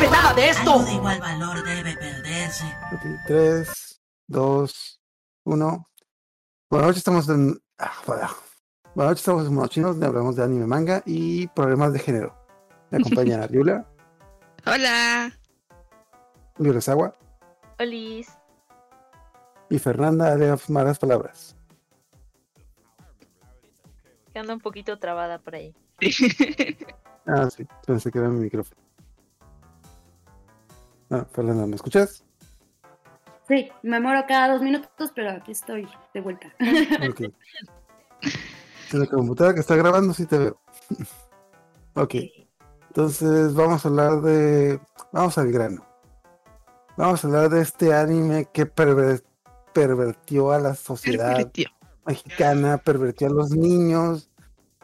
[0.00, 0.72] sabe nada de esto.
[0.72, 2.64] Algo de igual valor debe perderse.
[2.94, 5.00] Ok, 3, 2,
[5.44, 5.86] 1.
[6.70, 7.60] Buenas noches, estamos en.
[7.78, 8.28] ah, bueno.
[8.94, 12.34] Buenas noches, estamos en Monochinos, donde hablamos de anime, manga y problemas de género.
[12.90, 13.86] Me acompaña Riula,
[14.66, 15.32] Hola.
[16.56, 17.14] Riula Sagua
[17.78, 18.28] Olis.
[19.70, 21.56] y Fernanda de malas palabras.
[24.32, 25.74] Que anda un poquito trabada por ahí.
[27.26, 28.80] Ah, sí, se me quedó en mi micrófono.
[31.10, 32.24] Ah, Fernanda, ¿me escuchas?
[33.48, 36.52] Sí, me muero cada dos minutos, pero aquí estoy de vuelta.
[37.08, 37.20] Ok.
[38.92, 40.60] En la computadora que está grabando sí te veo.
[41.94, 42.14] ok.
[42.88, 44.80] Entonces vamos a hablar de...
[45.12, 45.86] Vamos al grano.
[46.96, 49.22] Vamos a hablar de este anime que perver-
[49.72, 51.68] pervertió a la sociedad Pervertió.
[52.04, 54.28] mexicana, pervertió a los niños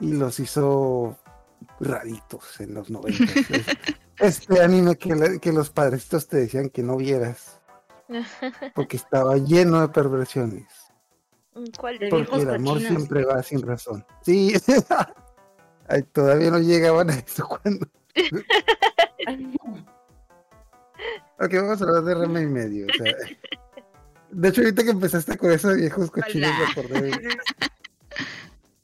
[0.01, 1.17] y los hizo
[1.81, 3.25] raritos en los 90.
[4.19, 7.61] Es- Este anime que, le- que los padrecitos te decían que no vieras
[8.75, 10.67] porque estaba lleno de perversiones.
[11.78, 12.97] ¿Cuál De Porque el amor cochinos.
[12.97, 14.05] siempre va sin razón.
[14.22, 14.55] Sí.
[15.89, 17.87] Ay, todavía no llegaban a eso cuando.
[21.39, 22.87] Ok, vamos a hablar de Rema y medio.
[22.87, 23.12] o sea,
[24.31, 26.50] De hecho, ahorita que empezaste con esos viejos cochinos,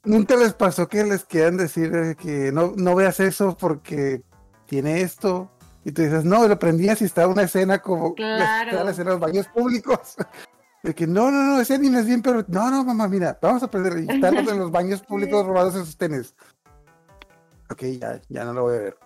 [0.03, 4.21] Nunca les pasó que les quieran decir que no, no veas eso porque
[4.67, 5.49] tiene esto.
[5.85, 8.69] Y tú dices, no, lo prendías y estaba una escena como la- Claro.
[8.69, 10.15] estaba la escena de los baños públicos.
[10.83, 13.63] De que no, no, no, ese anime es bien, pero no, no, mamá, mira, vamos
[13.63, 13.99] a prender.
[13.99, 16.35] Y están de los baños públicos robados en sus tenis.
[17.69, 18.97] Ok, ya, ya no lo voy a ver.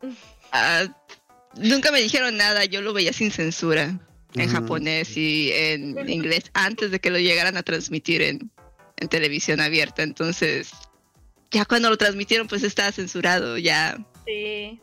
[0.52, 0.84] Ah,
[1.56, 3.98] nunca me dijeron nada, yo lo veía sin censura
[4.34, 8.50] en japonés y en inglés antes de que lo llegaran a transmitir en,
[8.96, 10.02] en televisión abierta.
[10.02, 10.70] Entonces,
[11.50, 13.58] ya cuando lo transmitieron, pues estaba censurado.
[13.58, 13.96] Ya
[14.26, 14.80] Sí.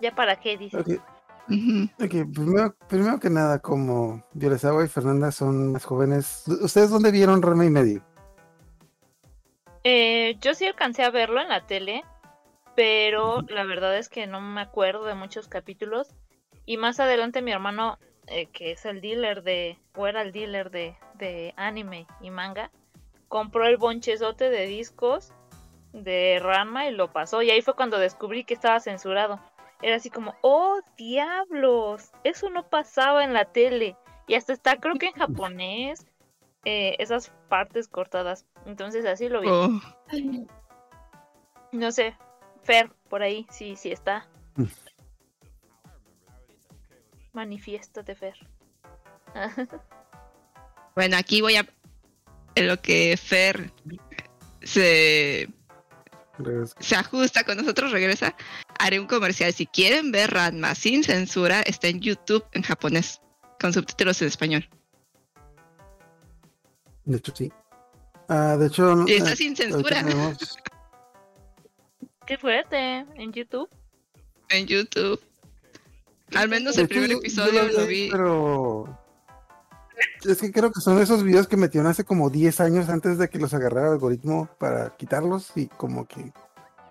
[0.00, 0.80] ¿Ya para qué dices?
[0.80, 1.02] Ok,
[1.48, 1.88] Ujú.
[1.98, 7.42] ok, primero, primero que nada, como Yorezawa y Fernanda son más jóvenes, ¿ustedes dónde vieron
[7.42, 8.04] Rema y medio?
[9.84, 12.04] Eh, yo sí alcancé a verlo en la tele,
[12.76, 16.14] pero la verdad es que no me acuerdo de muchos capítulos.
[16.66, 20.70] Y más adelante mi hermano, eh, que es el dealer de, o era el dealer
[20.70, 22.70] de, de anime y manga,
[23.28, 25.32] compró el bonchezote de discos
[26.04, 27.42] de Ranma y lo pasó.
[27.42, 29.40] Y ahí fue cuando descubrí que estaba censurado.
[29.82, 33.96] Era así como, oh diablos, eso no pasaba en la tele.
[34.26, 36.06] Y hasta está, creo que en japonés,
[36.64, 38.46] eh, esas partes cortadas.
[38.66, 39.48] Entonces así lo vi.
[39.48, 39.80] Oh,
[41.72, 42.16] No sé,
[42.62, 44.28] Fer, por ahí, sí, sí está.
[47.32, 48.34] Manifiéstate, Fer.
[50.94, 51.66] Bueno, aquí voy a.
[52.54, 53.70] En lo que Fer
[54.62, 55.48] se,
[56.80, 58.34] Se ajusta con nosotros, regresa.
[58.78, 59.52] Haré un comercial.
[59.52, 63.20] Si quieren ver Ranma sin censura, está en YouTube en japonés,
[63.60, 64.68] con subtítulos en español.
[67.04, 67.52] De hecho, sí.
[68.28, 70.36] Ah, de hecho, no- Y está eh, sin censura tenemos-
[72.26, 72.76] Qué fuerte,
[73.16, 73.68] en YouTube.
[74.50, 75.20] en YouTube.
[76.34, 78.08] Al menos de el hecho, primer yo- episodio lo vi.
[78.10, 78.98] Pero
[80.24, 83.28] es que creo que son esos videos que metieron hace como 10 años antes de
[83.28, 86.32] que los agarrara el algoritmo para quitarlos y como que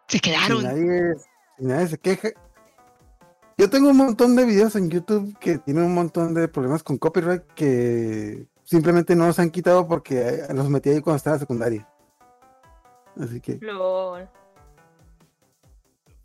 [0.07, 0.63] Se quedaron.
[0.63, 1.13] nadie,
[1.57, 2.29] si nadie se queja.
[3.57, 6.97] Yo tengo un montón de videos en YouTube que tienen un montón de problemas con
[6.97, 11.39] copyright que simplemente no los han quitado porque eh, los metí ahí cuando estaba en
[11.39, 11.89] secundaria.
[13.19, 14.29] Así que, LOL.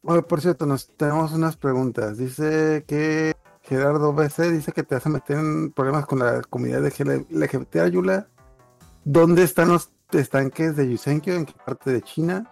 [0.03, 2.19] Oye, por cierto, nos tenemos unas preguntas.
[2.19, 6.83] Dice que Gerardo BC dice que te vas a meter en problemas con la comunidad
[6.83, 8.29] de LGBT Ayula.
[9.05, 11.35] ¿Dónde están los estanques de Yusenkyo?
[11.35, 12.51] ¿En qué parte de China?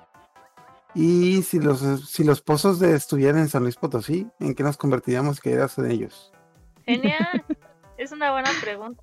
[0.95, 4.77] Y si los, si los pozos de estuvieran en San Luis Potosí, ¿en qué nos
[4.77, 6.33] convertiríamos que eras en ellos?
[6.85, 7.45] Genial.
[7.99, 9.03] es una buena pregunta.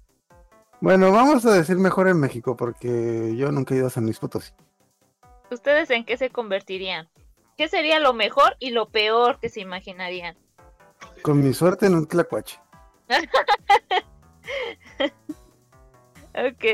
[0.80, 4.20] Bueno, vamos a decir mejor en México, porque yo nunca he ido a San Luis
[4.20, 4.52] Potosí.
[5.50, 7.10] ¿Ustedes en qué se convertirían?
[7.58, 10.38] ¿Qué sería lo mejor y lo peor que se imaginarían?
[11.22, 12.60] Con mi suerte en un tlacuache.
[16.34, 16.66] Ok.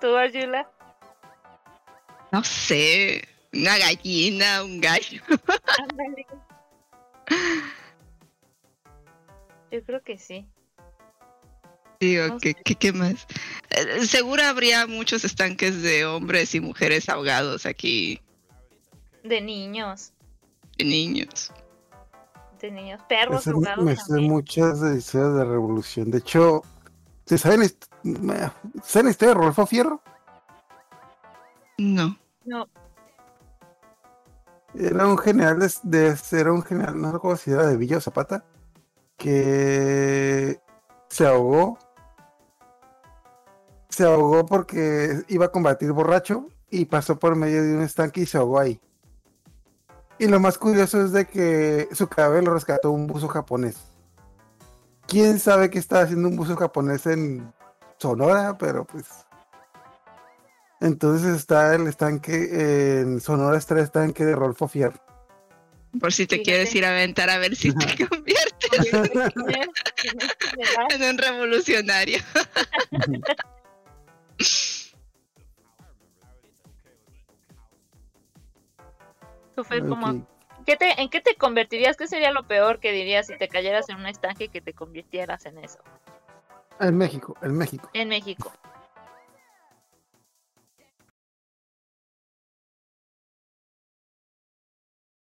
[0.00, 0.68] ¿Tú, Ayula?
[2.32, 3.22] No sé.
[3.52, 5.22] Una gallina, un gallo.
[5.78, 6.26] Ándale.
[9.70, 10.46] Yo creo que sí.
[12.00, 12.62] Digo, No ¿qué, sé.
[12.64, 13.26] qué, qué más?
[13.70, 18.20] Eh, seguro habría muchos estanques de hombres y mujeres ahogados aquí,
[19.22, 20.12] De niños.
[20.76, 21.52] de niños.
[22.62, 23.02] De niños.
[23.08, 24.30] Perros sé, jugados me sé también.
[24.30, 26.10] muchas de historias de revolución.
[26.10, 26.62] De hecho,
[27.26, 28.50] ¿se saben, la hist- me-
[28.84, 30.00] ¿saben la historia de Rodolfo Fierro?
[31.78, 32.16] No.
[32.44, 32.68] No.
[34.74, 38.00] Era un general de, de- era un general, no recuerdo si era de Villa o
[38.00, 38.44] Zapata,
[39.16, 40.60] que
[41.08, 41.78] se ahogó.
[43.88, 48.26] Se ahogó porque iba a combatir borracho y pasó por medio de un estanque y
[48.26, 48.80] se ahogó ahí.
[50.18, 53.76] Y lo más curioso es de que su cadáver lo rescató un buzo japonés.
[55.06, 57.52] ¿Quién sabe qué estaba haciendo un buzo japonés en
[57.98, 58.56] Sonora?
[58.58, 59.06] Pero pues...
[60.80, 65.00] Entonces está el estanque, en Sonora está el estanque de Rolfo Fierro.
[66.00, 66.44] Por si te Fíjate.
[66.44, 68.92] quieres ir a aventar a ver si te conviertes
[70.90, 72.18] en un revolucionario.
[79.54, 80.64] Tú, Fer, ¿cómo- Ok.
[80.66, 81.96] ¿qué te- ¿En qué te convertirías?
[81.96, 84.72] ¿Qué sería lo peor que dirías si te cayeras en un estanque y que te
[84.72, 85.78] convirtieras en eso?
[86.80, 87.88] En México, en México.
[87.92, 88.52] En México.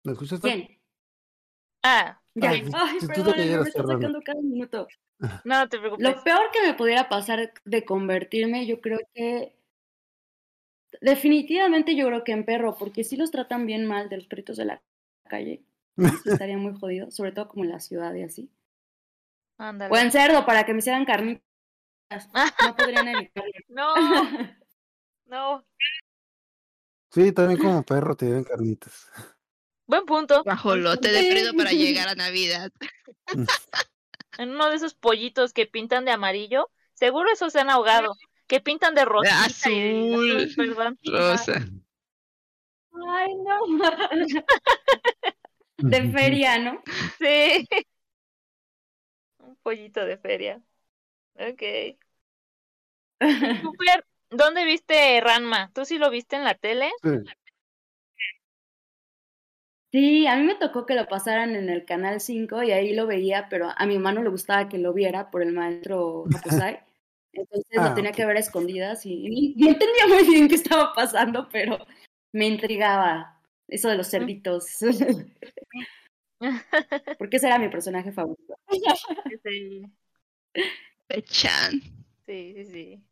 [0.04, 0.40] ¿Me escuchas?
[0.40, 0.78] ¿Quién?
[1.82, 2.50] Ah, Ya.
[2.72, 3.92] Ah, Ay, te perdón, me Fernando.
[3.98, 4.88] sacando cada minuto.
[5.18, 6.04] no, no te preocupes.
[6.06, 9.54] Lo peor que me pudiera pasar de convertirme, yo creo que.
[11.00, 14.56] Definitivamente yo creo que en perro, porque si los tratan bien mal de los perritos
[14.56, 14.82] de la
[15.28, 15.62] calle.
[15.96, 16.04] sí
[16.44, 18.50] estaría muy jodido, sobre todo como en la ciudad y así.
[19.58, 19.92] Ándale.
[19.92, 21.42] O en cerdo, para que me hicieran carnitas.
[22.66, 23.52] No podrían evitarlo.
[23.68, 23.94] No,
[25.26, 25.64] no.
[27.12, 29.08] Sí, también como perro te dieron carnitas.
[29.86, 30.42] Buen punto.
[30.44, 32.72] Bajolote de perdido para llegar a Navidad.
[34.38, 38.14] En uno de esos pollitos que pintan de amarillo, seguro esos se han ahogado.
[38.50, 39.44] Que pintan de rosa.
[39.44, 40.52] azul.
[40.56, 40.98] Perdón.
[41.04, 41.64] Rosa.
[43.08, 43.60] Ay, no.
[45.78, 46.82] De feria, ¿no?
[47.20, 47.68] Sí.
[49.38, 50.60] Un pollito de feria.
[51.36, 51.62] Ok.
[53.62, 55.70] Super, ¿dónde viste Ranma?
[55.72, 56.90] ¿Tú sí lo viste en la tele?
[57.04, 57.10] Sí.
[59.92, 63.06] Sí, a mí me tocó que lo pasaran en el canal 5 y ahí lo
[63.06, 66.89] veía, pero a mi hermano le gustaba que lo viera por el maestro Hakusai.
[67.32, 68.16] Entonces Ah, lo tenía ok.
[68.16, 71.78] que ver a escondidas y no entendía muy bien qué estaba pasando, pero
[72.32, 74.66] me intrigaba eso de los cerditos.
[77.18, 78.54] Porque ese era mi personaje favorito.
[79.44, 79.82] Sí,
[81.06, 81.80] Pechan.
[82.26, 83.04] sí, sí, sí.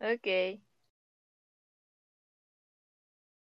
[0.00, 0.60] Ok.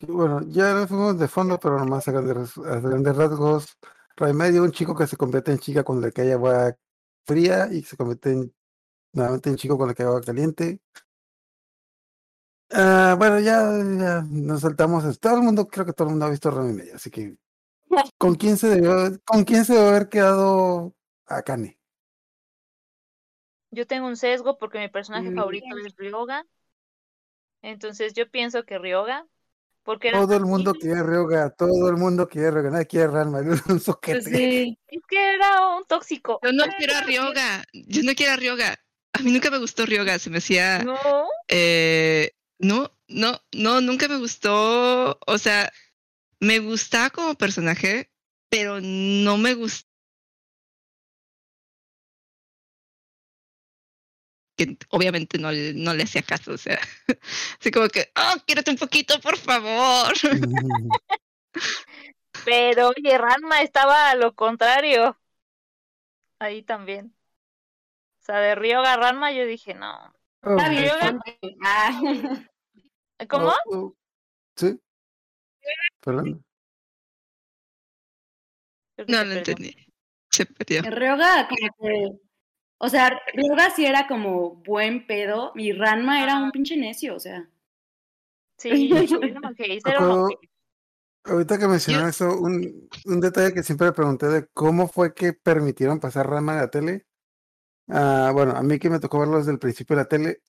[0.07, 3.77] Bueno, ya nos fuimos de fondo, pero nomás a grandes, a grandes rasgos.
[4.17, 6.75] Remedio, un chico que se convierte en chica cuando le cae agua
[7.25, 8.53] fría y se convierte en,
[9.13, 10.79] nuevamente en chico cuando le cae agua caliente.
[12.71, 13.61] Ah, bueno, ya,
[13.99, 15.19] ya nos saltamos.
[15.19, 17.35] Todo el mundo, creo que todo el mundo ha visto Remy y medio, así que
[18.17, 20.93] ¿con quién se debió, con quién se debe haber quedado
[21.27, 21.77] Akane?
[23.71, 25.35] Yo tengo un sesgo porque mi personaje Mm.
[25.35, 26.45] favorito es Ryoga.
[27.61, 29.25] Entonces yo pienso que Ryoga.
[29.83, 33.07] Porque era Todo el un mundo quiere Ryoga, todo el mundo quiere Ryoga, nadie quiere
[33.07, 34.21] Ranma, es un soquete.
[34.21, 34.79] Pues sí.
[34.87, 36.39] Es que era un tóxico.
[36.41, 37.63] Yo no quiero a Ryoga.
[37.73, 38.75] Yo no quiero a Ryoga.
[39.13, 40.19] A mí nunca me gustó Ryoga.
[40.19, 40.79] Se me hacía.
[40.79, 40.97] No.
[41.47, 45.19] Eh, no, no, no, nunca me gustó.
[45.25, 45.71] O sea,
[46.39, 48.11] me gustaba como personaje,
[48.49, 49.87] pero no me gustó.
[54.55, 56.79] Que obviamente no, le- no le hacía caso, o sea,
[57.59, 60.13] así como que, oh, quírate un poquito, por favor.
[62.45, 65.17] Pero oye, Ranma estaba a lo contrario.
[66.39, 67.15] Ahí también.
[68.23, 70.13] O sea, de Ryoga Ranma yo dije, no.
[70.43, 70.55] Oh.
[70.57, 71.19] Ryoga-
[71.63, 72.01] Ah.
[73.29, 73.49] ¿Cómo?
[73.67, 73.95] oh, oh,
[74.55, 74.79] Sí.
[78.95, 79.37] Que No perdió.
[79.37, 79.75] entendí.
[80.29, 80.81] Se perdió.
[80.83, 82.19] Ryoga como que,
[82.79, 87.19] o sea, Ryoga sí era como buen pedo y Ranma era un pinche necio, o
[87.19, 87.49] sea.
[88.57, 89.37] Sí, un
[89.85, 90.49] Acuerdo- ojete.
[91.25, 95.31] Ahorita que mencionó eso, un, un detalle que siempre me pregunté de cómo fue que
[95.33, 97.05] permitieron pasar Ranma a la tele.
[97.89, 100.41] Ah, bueno, a mí que me tocó verlo desde el principio de la tele.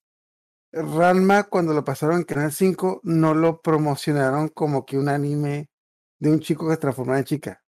[0.72, 5.70] Ranma, cuando lo pasaron en Canal 5, no lo promocionaron como que un anime
[6.18, 7.62] de un chico que se transformaba en chica.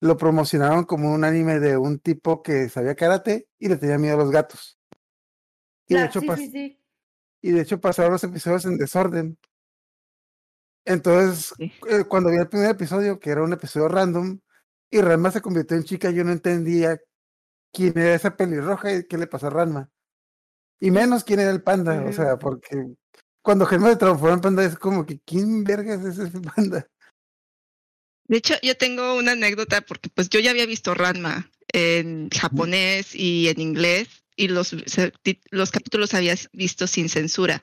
[0.00, 4.14] Lo promocionaron como un anime de un tipo que sabía karate y le tenía miedo
[4.14, 4.78] a los gatos.
[5.88, 6.80] Y de hecho, sí, pas- sí, sí.
[7.42, 9.38] y de hecho pasaron los episodios en desorden.
[10.84, 11.54] Entonces,
[11.88, 14.40] eh, cuando vi el primer episodio, que era un episodio random,
[14.90, 17.00] y Ranma se convirtió en chica, yo no entendía
[17.72, 19.90] quién era esa pelirroja y qué le pasó a Ranma.
[20.80, 22.94] Y menos quién era el panda, o sea, porque
[23.42, 26.88] cuando Germa se transformó en panda es como que, ¿quién vergas es ese panda?
[28.24, 33.14] De hecho, yo tengo una anécdota porque pues yo ya había visto Ranma en japonés
[33.14, 34.74] y en inglés y los,
[35.50, 37.62] los capítulos había visto sin censura.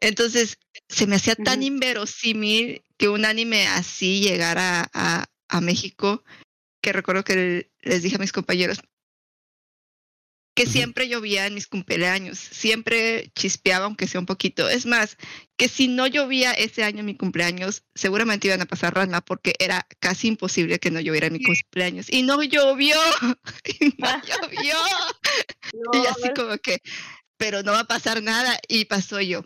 [0.00, 6.24] Entonces, se me hacía tan inverosímil que un anime así llegara a, a México,
[6.80, 8.80] que recuerdo que les dije a mis compañeros
[10.54, 14.68] que siempre llovía en mis cumpleaños, siempre chispeaba aunque sea un poquito.
[14.68, 15.16] Es más,
[15.56, 19.54] que si no llovía ese año en mi cumpleaños, seguramente iban a pasar Ranma porque
[19.58, 22.06] era casi imposible que no lloviera en mi cumpleaños.
[22.08, 22.96] Y no llovió,
[23.80, 24.76] y no llovió.
[25.92, 26.80] Y así como que,
[27.36, 28.58] pero no va a pasar nada.
[28.68, 29.44] Y pasó yo.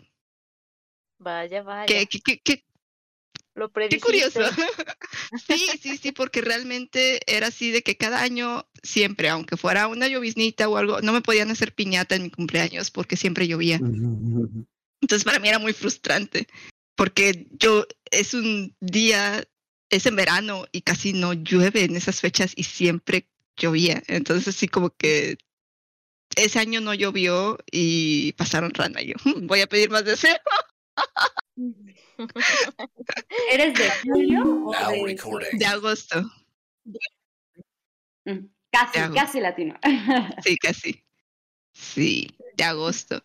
[1.17, 1.85] Vaya, vaya.
[1.85, 2.63] Qué, qué, qué,
[3.53, 4.05] qué, Lo qué predijiste.
[4.05, 4.39] curioso.
[5.47, 10.07] Sí, sí, sí, porque realmente era así de que cada año, siempre, aunque fuera una
[10.07, 13.79] lloviznita o algo, no me podían hacer piñata en mi cumpleaños porque siempre llovía.
[15.01, 16.47] Entonces para mí era muy frustrante,
[16.95, 19.43] porque yo es un día,
[19.89, 24.01] es en verano y casi no llueve en esas fechas y siempre llovía.
[24.07, 25.37] Entonces sí como que
[26.35, 29.01] ese año no llovió y pasaron rana.
[29.01, 30.37] Yo "Mm, voy a pedir más deseo.
[33.51, 35.57] ¿Eres de julio o de, recording.
[35.57, 36.29] De agosto,
[38.25, 39.25] Mm, Casi, de agosto.
[39.25, 39.79] casi latino.
[40.43, 41.03] sí, casi.
[41.73, 43.23] Sí, de agosto.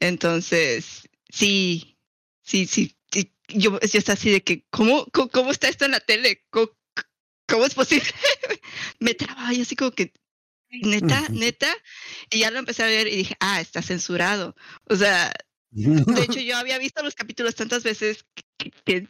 [0.00, 1.98] Entonces, sí,
[2.42, 2.96] sí, sí.
[3.12, 6.44] sí, Yo, yo estaba así de que, ¿cómo, cómo, cómo está esto en la tele?
[6.50, 6.70] ¿Cómo,
[7.46, 8.08] cómo es posible?
[9.00, 10.12] Me trababa y así como que,
[10.70, 11.68] neta, neta.
[12.30, 14.54] Y ya lo empecé a ver y dije, ah, está censurado.
[14.84, 15.32] O sea,
[15.70, 18.24] de hecho, yo había visto los capítulos tantas veces
[18.56, 19.08] que, que-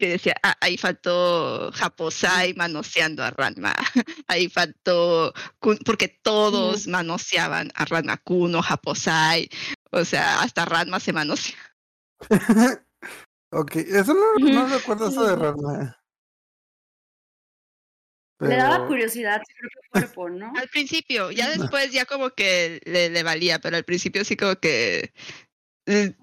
[0.00, 3.74] que decía, ah, ahí faltó Japosai manoseando a Ranma.
[4.28, 9.48] Ahí faltó, Kun- porque todos manoseaban a Ranma Kuno, Japosai.
[9.90, 11.58] O sea, hasta Ranma se manosea.
[13.50, 16.00] ok, eso no, no recuerdo eso de Ranma.
[18.40, 20.52] Le daba curiosidad su propio cuerpo, ¿no?
[20.56, 24.54] Al principio, ya después ya como que le, le valía, pero al principio sí como
[24.60, 25.12] que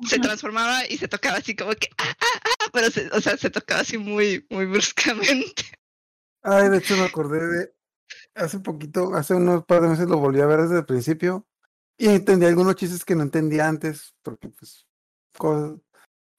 [0.08, 3.38] se transformaba y se tocaba así como que, ah, ah, ah, pero se, o sea,
[3.38, 5.64] se tocaba así muy, muy bruscamente.
[6.44, 7.74] Ay, de hecho me acordé de
[8.36, 11.48] hace poquito, hace unos par de meses lo volví a ver desde el principio
[11.98, 14.86] y entendí algunos chistes que no entendía antes, porque pues
[15.38, 15.80] cosas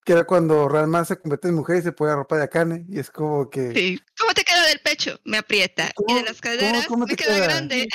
[0.05, 3.01] que era cuando Ranma se convierte en mujer y se pone ropa de Akane y
[3.01, 4.01] es como que Sí.
[4.17, 5.19] ¿Cómo te queda del pecho?
[5.25, 5.89] Me aprieta.
[5.89, 7.45] Y ¿Cómo- de las cómo- caderas cómo me te queda queda?
[7.47, 7.89] grande.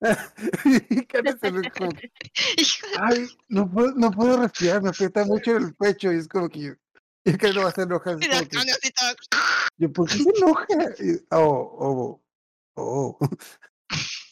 [1.78, 2.12] como que,
[3.00, 6.60] ay, no puedo, no puedo respirar, me aprieta mucho el pecho y es como que
[6.60, 6.72] yo,
[7.24, 8.28] y Akane no va a hacer enojar, que,
[9.76, 10.66] yo, ¿por qué se enoja?
[11.00, 12.22] Y, oh, oh,
[12.74, 13.18] oh.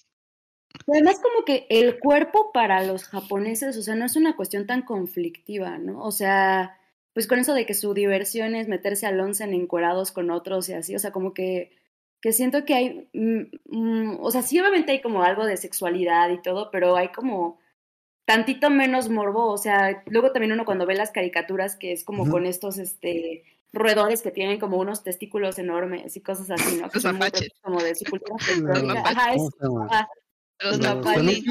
[0.89, 4.83] Además, como que el cuerpo para los japoneses, o sea, no es una cuestión tan
[4.83, 6.01] conflictiva, ¿no?
[6.03, 6.79] O sea,
[7.13, 10.69] pues con eso de que su diversión es meterse al once en encuerados con otros
[10.69, 11.77] y así, o sea, como que,
[12.27, 16.29] que siento que hay, mm, mm, o sea, sí obviamente hay como algo de sexualidad
[16.31, 17.61] y todo, pero hay como
[18.25, 22.25] tantito menos morbo, o sea, luego también uno cuando ve las caricaturas que es como
[22.25, 22.33] Ujú.
[22.33, 26.89] con estos, este, roedores que tienen como unos testículos enormes y cosas así, ¿no?
[26.91, 27.49] Que Los son mapaches.
[27.63, 28.35] como de su cultura
[29.05, 29.17] mapaches.
[29.89, 30.09] Ajá,
[30.59, 31.45] es, Los napali,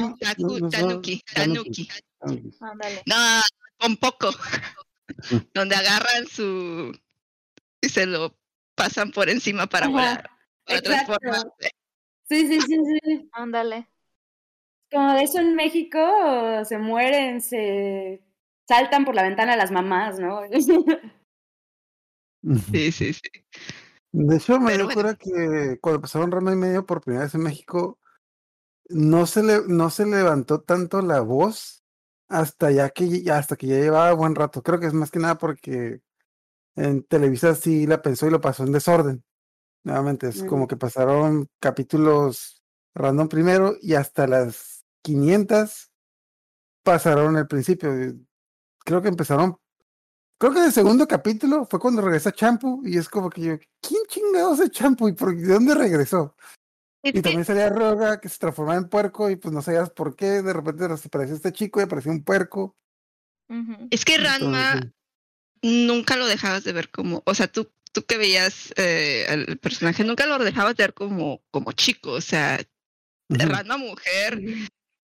[0.70, 1.88] tanuki, tanuki.
[3.06, 3.40] No,
[3.78, 4.28] con poco.
[5.54, 6.94] Donde agarran su
[7.80, 8.36] y se lo
[8.74, 10.30] pasan por encima para Ajá, volar,
[10.66, 11.18] para exacto.
[11.18, 11.70] transformarse.
[12.28, 13.28] Sí, sí, sí, sí.
[13.32, 13.88] Ándale.
[14.90, 15.98] Como de eso en México
[16.64, 18.22] se mueren, se
[18.68, 20.40] saltan por la ventana las mamás, ¿no?
[22.70, 23.20] Sí, sí, sí.
[24.12, 24.94] De hecho, me dio bueno.
[24.94, 27.98] cura que cuando empezaron Rama y medio por primera vez en México,
[28.88, 31.82] no se le, no se levantó tanto la voz
[32.28, 34.62] hasta ya que ya- hasta que ya llevaba buen rato.
[34.62, 36.00] Creo que es más que nada porque
[36.76, 39.24] en Televisa sí la pensó y lo pasó en desorden.
[39.86, 42.60] Nuevamente, es como que pasaron capítulos
[42.92, 45.92] random primero y hasta las 500
[46.82, 47.92] pasaron el principio.
[48.84, 49.60] Creo que empezaron
[50.38, 53.58] Creo que en el segundo capítulo fue cuando regresa Champu y es como que yo,
[53.80, 56.36] ¿quién chingados es Champu y por de dónde regresó?
[57.04, 60.16] Es Y también salía Roga que se transformaba en puerco y pues no sabías por
[60.16, 62.76] qué, de repente se parecía este chico y apareció un puerco.
[63.90, 64.92] Es que Ranma Entonces,
[65.62, 70.04] nunca lo dejabas de ver como, o sea, tú, tú que veías eh, al personaje,
[70.04, 72.60] nunca lo dejabas de ver como, como chico, o sea,
[73.30, 73.48] ujú.
[73.48, 74.38] Ranma mujer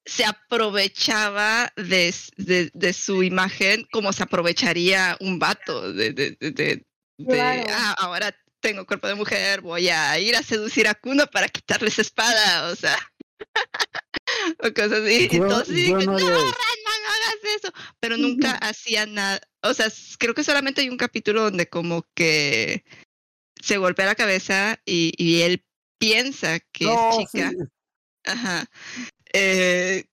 [0.04, 6.50] se aprovechaba de, de, de su imagen como se aprovecharía un vato de, de, de,
[6.50, 6.86] de-
[7.18, 7.62] de, Claro.
[7.70, 11.88] "Ah, ahora tengo cuerpo de mujer, voy a ir a seducir a Kuno para quitarle
[11.88, 12.98] esa espada, o sea,
[14.58, 15.28] o cosas así.
[15.30, 16.81] Yo- Entonces yo no no, haría Ranma, eso".
[17.02, 21.42] No hagas eso, pero nunca hacía nada, o sea, creo que solamente hay un capítulo
[21.42, 22.84] donde como que
[23.60, 25.64] se golpea la cabeza y, y él
[25.98, 27.52] piensa que No, es sí, chica.
[28.24, 28.66] Ajá.
[29.32, 30.04] Eh,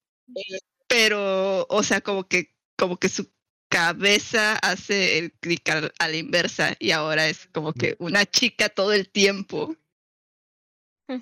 [0.88, 3.30] pero, o sea, como que, como que su
[3.68, 8.68] cabeza hace el clic a, a la inversa y ahora es como que una chica
[8.68, 9.76] todo el tiempo.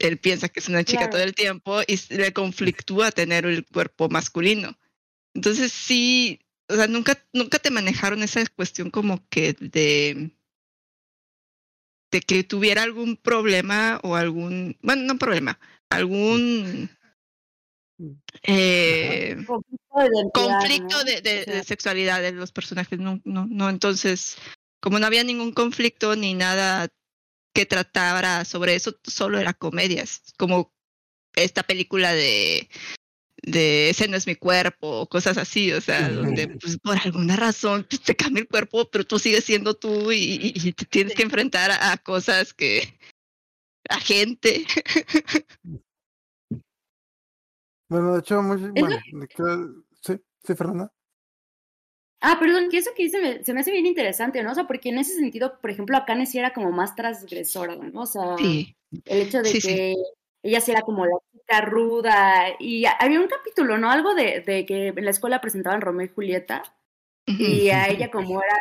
[0.01, 1.13] Él piensa que es una chica Claro.
[1.13, 4.79] todo el tiempo y le conflictúa tener el cuerpo masculino.
[5.35, 10.31] Entonces sí, o sea, nunca, nunca te manejaron esa cuestión como que de,
[12.11, 15.59] de que tuviera algún problema o algún, bueno, no problema,
[15.91, 16.91] algún
[18.45, 19.37] eh,
[20.33, 22.99] Conflicto de sexualidad de los personajes.
[22.99, 23.69] No, no, no.
[23.69, 24.37] Entonces,
[24.81, 26.89] como no había ningún conflicto ni nada
[27.53, 30.23] que tratara sobre eso, solo era comedias.
[30.37, 30.73] Como
[31.35, 32.69] esta película de
[33.43, 37.37] de ese no es mi cuerpo o cosas así, o sea, donde pues, por alguna
[37.37, 40.85] razón pues, te cambia el cuerpo, pero tú sigues siendo tú y, y- y te
[40.85, 42.99] tienes que enfrentar a, a cosas que
[43.89, 44.65] a gente.
[47.89, 48.97] Bueno, de hecho, muy, bueno,
[50.03, 50.15] sí,
[50.45, 50.93] sí, Fernanda.
[52.21, 54.51] Ah, perdón, que eso que dice me- se me hace bien interesante, ¿no?
[54.51, 58.03] O sea, porque en ese sentido, por ejemplo, Akane sí era como más transgresora, ¿no?
[58.03, 59.69] O sea, Sí, el hecho de Sí, sí.
[59.69, 59.95] que
[60.43, 63.91] ella sí era como la chica ruda y había un capítulo, ¿no?
[63.91, 66.63] Algo de, de que en la escuela presentaban Romeo y Julieta
[67.27, 68.57] y a ella como era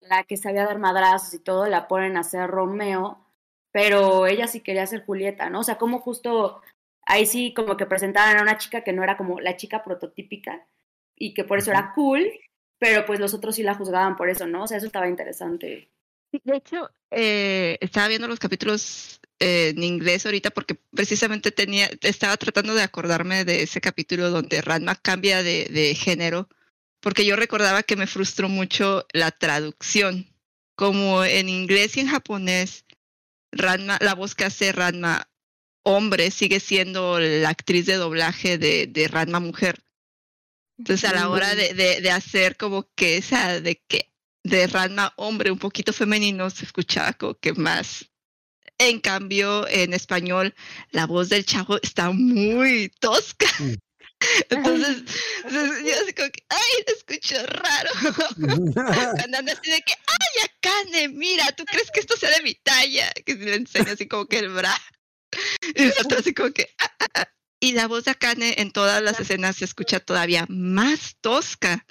[0.00, 3.26] la que sabía dar madrazos y todo, la ponen a ser Romeo,
[3.72, 5.60] pero ella sí quería ser Julieta, ¿no?
[5.60, 6.62] O sea, como justo
[7.02, 10.66] ahí sí como que presentaban a una chica que no era como la chica prototípica
[11.16, 12.30] y que por eso era cool,
[12.78, 14.64] pero pues los otros sí la juzgaban por eso, ¿no?
[14.64, 15.90] O sea, eso estaba interesante.
[16.30, 21.90] Sí, De hecho, eh, estaba viendo los capítulos eh, en inglés ahorita porque precisamente tenía,
[22.02, 26.48] estaba tratando de acordarme de ese capítulo donde Ranma cambia de, de género,
[27.00, 30.34] porque yo recordaba que me frustró mucho la traducción.
[30.74, 32.84] Como en inglés y en japonés,
[33.50, 35.28] Ranma, la voz que hace Ranma
[35.82, 39.82] hombre sigue siendo la actriz de doblaje de, de Ranma mujer.
[40.78, 44.12] Entonces a la hora de, de, de hacer como que esa, de que
[44.48, 48.10] de Ranma hombre un poquito femenino se escuchaba como que más.
[48.78, 50.54] En cambio, en español,
[50.90, 53.46] la voz del chavo está muy tosca.
[53.58, 53.74] Mm.
[54.50, 55.04] Entonces,
[55.44, 57.90] entonces, yo así como que, ay, lo escucho raro.
[59.16, 62.54] Cuando anda así de que, ay, Akane, mira, ¿tú crees que esto sea de mi
[62.54, 63.12] talla?
[63.24, 64.82] Que le enseña así como que el brazo.
[65.74, 67.28] Y el otro así como que, "Ah, ah, ah".
[67.60, 71.86] Y la voz de Akane en todas las escenas se escucha todavía más tosca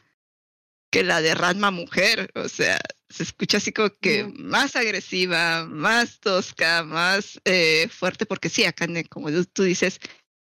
[0.90, 2.32] que la de Ranma mujer.
[2.36, 8.50] O sea, se escucha así como que más agresiva, más tosca, más eh, fuerte, porque
[8.50, 10.00] sí, Akane, como tú- tú dices,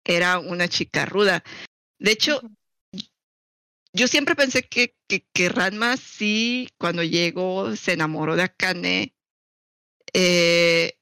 [0.06, 1.44] era una chica ruda.
[2.00, 2.42] De hecho,
[3.94, 9.16] yo siempre pensé que, que, que Ranma sí, cuando llegó, se enamoró de Akane.
[10.14, 10.94] eh,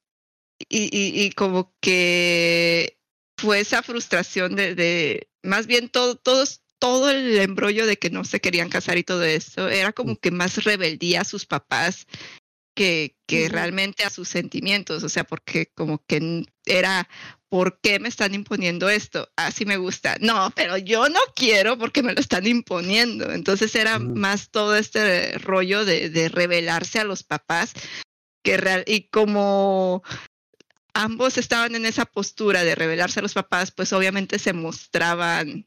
[0.70, 3.00] y, y, y como que
[3.38, 8.24] fue esa frustración de, de más bien todo, todos, todo el embrollo de que no
[8.24, 12.06] se querían casar y todo eso, era como que más rebeldía a sus papás
[12.76, 17.10] que, que realmente a sus sentimientos, o sea, porque como que era,
[17.50, 19.28] ¿por qué me están imponiendo esto?
[19.36, 20.18] Así me gusta.
[20.22, 23.32] No, pero yo no quiero porque me lo están imponiendo.
[23.32, 27.74] Entonces era más todo este rollo de, de rebelarse a los papás
[28.44, 30.04] que real, y como
[30.94, 35.66] ambos estaban en esa postura de rebelarse a los papás, pues obviamente se mostraban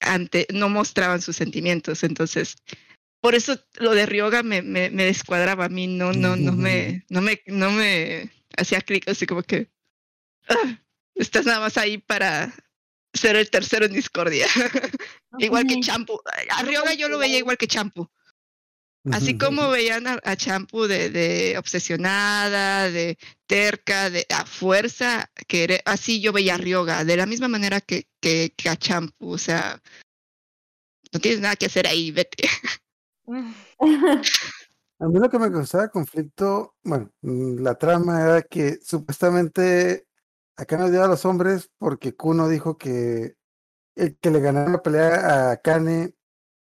[0.00, 2.02] ante, no mostraban sus sentimientos.
[2.04, 2.56] Entonces,
[3.20, 7.04] por eso lo de Ryoga me, me, me descuadraba a mí, no, no, no me,
[7.08, 9.70] no me, no me hacía clic así como que
[10.48, 10.78] "Ah,
[11.14, 12.54] estás nada más ahí para
[13.12, 14.46] ser el tercero en discordia.
[15.38, 15.80] igual que.
[15.80, 16.20] Champu.
[16.50, 18.08] A Ryoga yo lo veía igual que Champu.
[19.12, 25.64] Así como veían a, a Champu de, de obsesionada, de terca, de a fuerza, que
[25.64, 29.30] era- así yo veía a Ryoga, de la misma manera que, que, que a Champu.
[29.32, 29.80] O sea,
[31.12, 32.48] no tienes nada que hacer ahí, vete.
[35.00, 40.08] A mí lo que me causaba conflicto, bueno, la trama era que supuestamente
[40.56, 43.36] acá no odiaba a los hombres porque Kuno dijo que
[43.94, 46.14] el que le ganara la pelea a Kane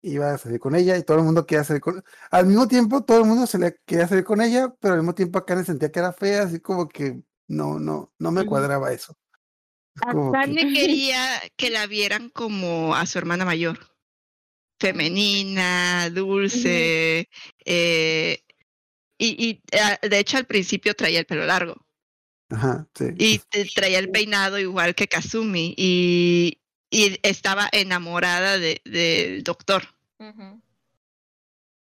[0.01, 3.03] iba a salir con ella y todo el mundo quería salir con Al mismo tiempo,
[3.03, 5.91] todo el mundo se le quería salir con ella, pero al mismo tiempo Akane sentía
[5.91, 9.17] que era fea, así como que no, no, no me cuadraba eso.
[10.01, 13.79] Que- Akane quería que la vieran como a su hermana mayor.
[14.79, 17.29] Femenina, dulce.
[17.65, 18.39] eh,
[19.19, 21.75] y, y ah, de hecho al principio traía el pelo largo.
[22.49, 23.05] Ajá, sí.
[23.17, 23.39] Y
[23.75, 25.75] traía el peinado igual que Kazumi.
[25.77, 26.60] Y,
[26.91, 29.87] y estaba enamorada de- del doctor.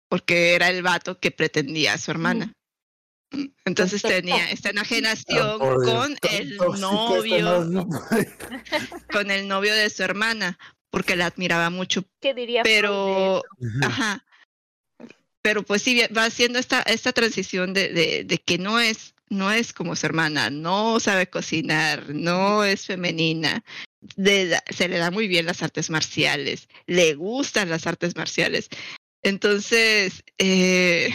[0.09, 2.52] Porque era el vato que pretendía a su hermana.
[3.64, 8.37] Entonces tenía esta Ah, enajenación Dios, con el esta novio, no- no puede.
[9.12, 10.59] con el novio de su hermana,
[10.90, 12.05] porque la admiraba mucho.
[12.20, 13.42] ¿Qué diría pero
[13.83, 14.24] ajá.
[15.40, 19.51] Pero pues sí, va haciendo esta, esta transición de, de, de que no es, no
[19.51, 23.64] es como su hermana, no sabe cocinar, no es femenina,
[24.16, 28.68] de, se le da muy bien las artes marciales, le gustan las artes marciales.
[29.23, 31.14] Entonces, eh,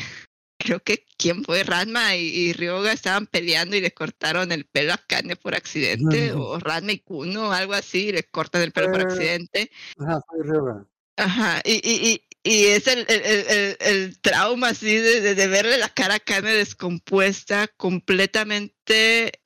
[0.58, 4.94] creo que quién fue Ranma y, y, Ryoga estaban peleando y le cortaron el pelo
[4.94, 8.92] a Kane por accidente, o Ranma y Kuno, algo así, y le cortan el pelo
[8.92, 9.72] por accidente.
[10.00, 10.86] Ajá, fue Ryoga.
[11.18, 15.90] Ajá, y, y, y es el, el, el, el, trauma así de, de, verle la
[15.90, 19.42] cara a Kane descompuesta, completamente.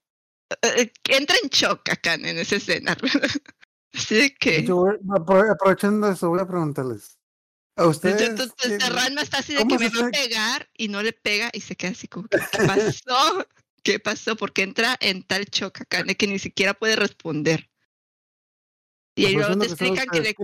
[0.61, 2.95] Eh, entra en shock a Kane en esa escena.
[3.93, 4.63] así que.
[4.63, 7.17] Yo voy, aprovechando eso, voy a preguntarles.
[7.75, 8.21] A ustedes.
[8.21, 11.49] Entonces, pues, Ranma está así de que me va a pegar y no le pega
[11.53, 12.37] y se queda así como, ¿qué
[12.67, 13.47] pasó?
[13.83, 14.35] ¿Qué pasó?
[14.35, 17.71] Porque entra en tal shock a Kane que ni siquiera puede responder.
[19.15, 20.35] Y luego te explican que le.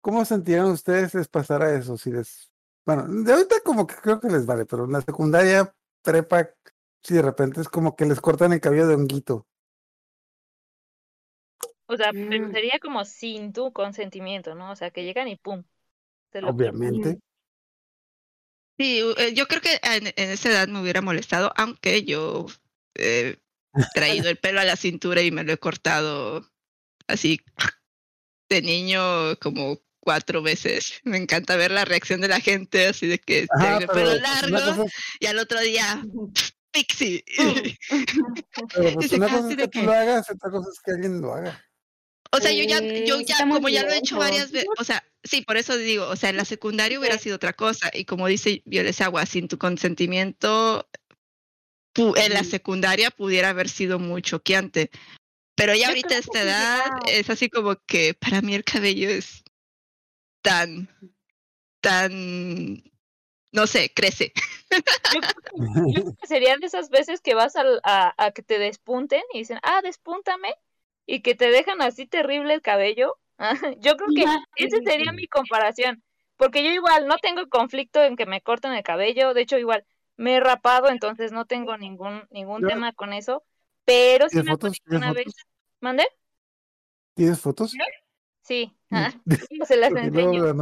[0.00, 1.96] ¿Cómo sentirían ustedes si les pasara eso?
[1.96, 2.50] Si les...
[2.86, 6.48] Bueno, de ahorita como que creo que les vale, pero en la secundaria, prepa,
[7.02, 9.46] si de repente es como que les cortan el cabello de honguito.
[11.86, 14.70] O sea, pero sería como sin tu consentimiento, ¿no?
[14.72, 15.64] O sea, que llegan y pum.
[16.42, 17.18] Obviamente.
[18.78, 19.02] Sí,
[19.34, 22.46] yo creo que en, en, esa edad me hubiera molestado, aunque yo
[22.94, 23.38] he
[23.94, 26.48] traído el pelo a la cintura y me lo he cortado
[27.06, 27.40] así
[28.48, 29.00] de niño
[29.40, 31.00] como cuatro veces.
[31.04, 34.86] Me encanta ver la reacción de la gente, así de que Ajá, pero, pelo largo
[35.20, 36.02] y al otro día,
[36.72, 37.22] pixie.
[38.74, 41.20] Pero pues una cosa es que tú que- lo hagas, otra cosa es que alguien
[41.20, 41.62] lo haga.
[42.30, 45.04] O sea, yo ya, yo ya, como ya lo he hecho varias veces, o sea,
[45.24, 48.26] sí, por eso digo, o sea, en la secundaria hubiera sido otra cosa, y como
[48.28, 50.88] dice Violes Agua, sin tu consentimiento,
[51.96, 54.90] en la secundaria pudiera haber sido muy choqueante.
[55.56, 57.12] Pero ya Yo ahorita a esta edad ya.
[57.12, 59.42] es así como que para mí el cabello es
[60.48, 60.88] tan,
[61.80, 62.82] tan,
[63.52, 64.32] no sé, crece.
[65.14, 69.22] Yo creo que sería de esas veces que vas al- a, a que te despunten
[69.32, 70.54] y dicen, ah, despúntame,
[71.06, 73.18] y que te dejan así terrible el cabello.
[73.80, 74.24] Yo creo que
[74.56, 75.16] esa sería sí.
[75.16, 76.02] mi comparación,
[76.36, 79.84] porque yo igual no tengo conflicto en que me corten el cabello, de hecho igual
[80.16, 83.44] me he rapado, entonces no tengo ningún ningún Yo- tema con eso,
[83.84, 84.82] pero ¿Tienes me acuerdo fotos?
[84.90, 85.34] una ¿Tienes vez?
[85.80, 86.06] ¿mandé?
[87.14, 87.70] ¿Tienes fotos?
[87.70, 87.78] Sí,
[88.90, 89.12] Ah,
[89.68, 90.54] se las enseño.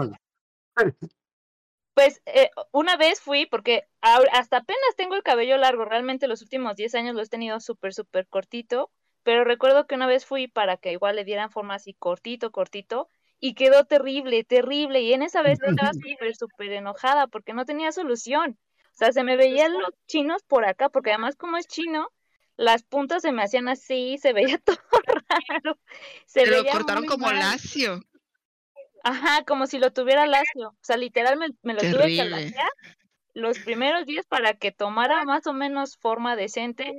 [1.95, 6.77] Pues eh, una vez fui, porque hasta apenas tengo el cabello largo, realmente los últimos
[6.77, 8.91] 10 años lo he tenido súper, súper cortito,
[9.23, 13.09] pero recuerdo que una vez fui para que igual le dieran forma así cortito, cortito,
[13.41, 17.65] y quedó terrible, terrible, y en esa vez yo estaba súper, súper enojada porque no
[17.65, 18.59] tenía solución.
[18.93, 22.11] O sea, se me veían los chinos por acá, porque además como es chino,
[22.57, 24.77] las puntas se me hacían así, se veía todo
[25.49, 25.79] raro.
[26.27, 27.39] Se Te lo veía cortaron muy como mal.
[27.39, 28.01] lacio.
[29.05, 30.69] Ajá, como si lo tuviera lacio.
[30.71, 32.31] O sea, literal me, me lo tuve que Terrible.
[32.31, 32.69] laciar
[33.35, 36.93] los primeros días para que tomara más o menos forma decente,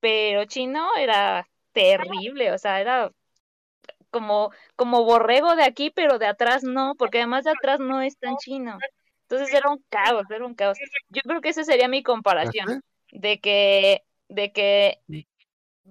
[0.00, 3.10] pero chino era terrible, o sea, era
[4.10, 8.18] como, como borrego de aquí, pero de atrás no, porque además de atrás no es
[8.18, 8.78] tan chino.
[9.22, 10.78] Entonces era un caos, era un caos.
[11.08, 15.00] Yo creo que esa sería mi comparación, de que, de que.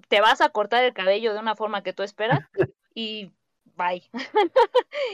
[0.08, 2.40] Te vas a cortar el cabello de una forma que tú esperas
[2.94, 3.30] y
[3.76, 4.02] bye.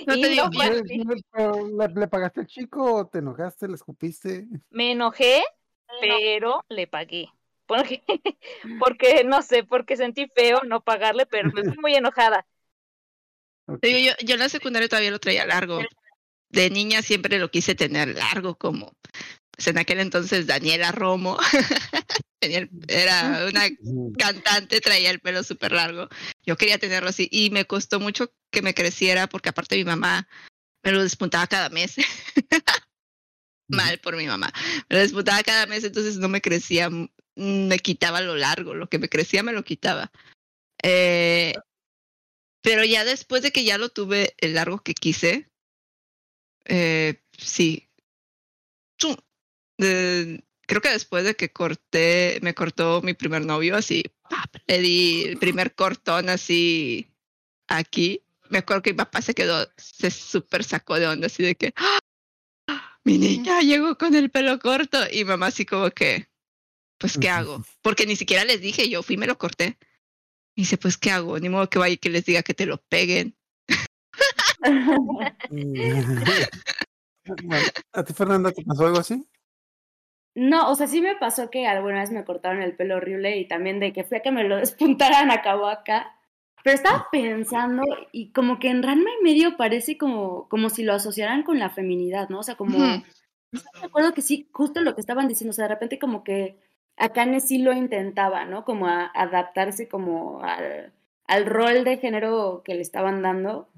[0.06, 4.46] No Y te digo, no ¿Le, le pagaste al chico o te enojaste, le escupiste?
[4.70, 5.42] Me enojé,
[6.00, 7.28] pero le pagué.
[7.66, 8.02] Porque,
[8.78, 12.46] porque no sé, porque sentí feo no pagarle, pero me fui muy enojada.
[13.80, 15.80] Digo, yo, yo en la secundaria todavía lo traía largo.
[16.50, 18.92] De niña siempre lo quise tener largo, como
[19.56, 21.38] pues, en aquel entonces Daniela Romo.
[22.88, 23.62] Era una
[24.18, 26.08] cantante, traía el pelo súper largo.
[26.44, 30.28] Yo quería tenerlo así y me costó mucho que me creciera porque aparte mi mamá
[30.82, 31.96] me lo despuntaba cada mes.
[33.68, 34.52] Mal por mi mamá.
[34.90, 38.88] Me lo despuntaba cada mes, entonces no me crecía, mm, me quitaba lo largo, lo
[38.88, 40.12] que me crecía me lo quitaba.
[40.82, 41.54] Eh,
[42.62, 45.50] pero ya después de que ya lo tuve el largo que quise,
[46.66, 47.88] eh, sí.
[49.76, 54.56] Creo que después de que corté, me cortó mi primer novio, así, ¡pap!
[54.66, 57.10] le di el primer cortón así
[57.68, 58.22] aquí.
[58.50, 61.74] Me acuerdo que mi papá se quedó, se súper sacó de onda, así de que,
[61.76, 61.98] ¡Ah!
[63.04, 64.98] mi niña llegó con el pelo corto.
[65.12, 66.28] Y mamá así como que,
[66.98, 67.64] pues, ¿qué hago?
[67.82, 69.78] Porque ni siquiera les dije, yo fui y me lo corté.
[70.54, 71.38] Y dice, pues, ¿qué hago?
[71.38, 73.36] Ni modo que vaya y que les diga que te lo peguen.
[74.60, 75.36] Bueno,
[77.92, 79.26] ¿A ti, Fernanda, te pasó algo así?
[80.34, 83.46] No, o sea, sí me pasó que alguna vez me cortaron el pelo horrible y
[83.46, 86.16] también de que fue a que me lo despuntaran acabó acá.
[86.64, 90.94] Pero estaba pensando y como que en Ranma y medio parece como, como si lo
[90.94, 92.40] asociaran con la feminidad, ¿no?
[92.40, 92.78] O sea, como.
[93.52, 96.56] Me acuerdo que sí, justo lo que estaban diciendo, o sea, de repente como que
[96.96, 98.64] Akane sí lo intentaba, ¿no?
[98.64, 100.92] Como a adaptarse como al,
[101.28, 103.68] al rol de género que le estaban dando.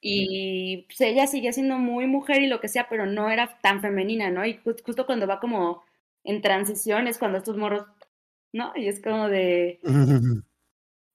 [0.00, 3.80] Y pues, ella seguía siendo muy mujer y lo que sea, pero no era tan
[3.82, 4.44] femenina, ¿no?
[4.46, 5.84] Y ju- justo cuando va como
[6.24, 7.86] en transición es cuando estos morros,
[8.52, 8.72] ¿no?
[8.76, 9.80] Y es como de,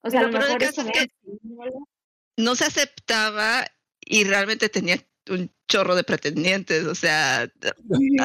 [0.01, 1.71] o sea, Lo a lo mejor es caso es como- que
[2.37, 3.65] no se aceptaba
[4.01, 4.97] y realmente tenía
[5.29, 7.49] un chorro de pretendientes, o sea, a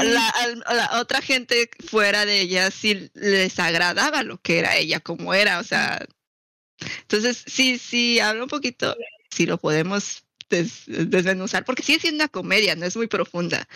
[0.04, 4.76] la, al- a la otra gente fuera de ella sí les agradaba lo que era
[4.76, 6.04] ella, como era, o sea,
[7.02, 8.94] entonces sí, sí, habla un poquito,
[9.30, 13.66] si lo podemos des- desmenuzar, porque sigue siendo una comedia, no es muy profunda,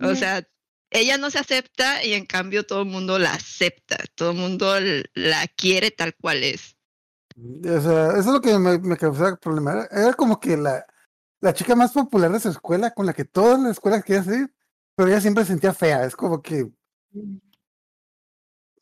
[0.00, 0.44] o sea,
[0.90, 4.74] ella no se acepta y en cambio todo el mundo la acepta, todo el mundo
[5.14, 6.76] la quiere tal cual es.
[7.36, 9.72] O sea, eso es lo que me, me causaba problema.
[9.72, 10.84] Era, era como que la,
[11.40, 14.52] la chica más popular de su escuela, con la que todas las escuelas querían salir,
[14.96, 16.04] pero ella siempre se sentía fea.
[16.04, 16.66] Es como que.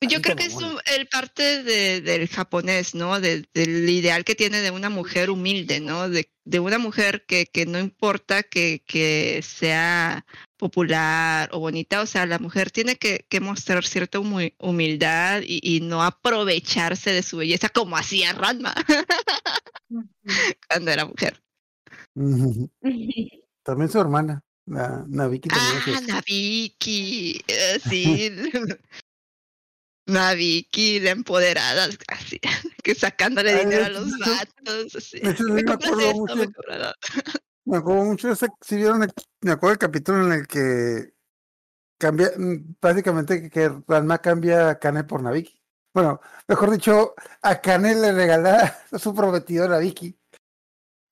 [0.01, 3.21] Yo Así creo que es un- el parte de, del japonés, ¿no?
[3.21, 6.09] De- del ideal que tiene de una mujer humilde, ¿no?
[6.09, 10.25] De, de una mujer que, que no importa que, que sea
[10.59, 15.61] popular o bonita, o sea, la mujer tiene que, que mostrar cierta humi- humildad y,
[15.62, 18.75] y no aprovecharse de su belleza como hacía Ranma
[20.68, 21.40] cuando era mujer.
[23.62, 25.97] También su hermana, la Nabiki también.
[25.97, 26.01] Ah.
[26.07, 28.31] Nabiki, eh, sí.
[30.07, 32.40] Nabiki, la empoderada, así,
[32.83, 35.21] que sacándole Ay, dinero a los vatos, así.
[35.23, 36.37] Me me compras acuerdo esto, mucho.
[36.37, 36.44] me
[37.68, 41.12] Me acuerdo mucho de ese, si vieron, el- me acuerdo el capítulo en el que
[41.98, 45.61] cambia, mm, básicamente que, Ranma cambia a Kane por Nabiki.
[45.94, 50.18] Bueno, mejor dicho, a Kane le regala a su prometido a Nabiki.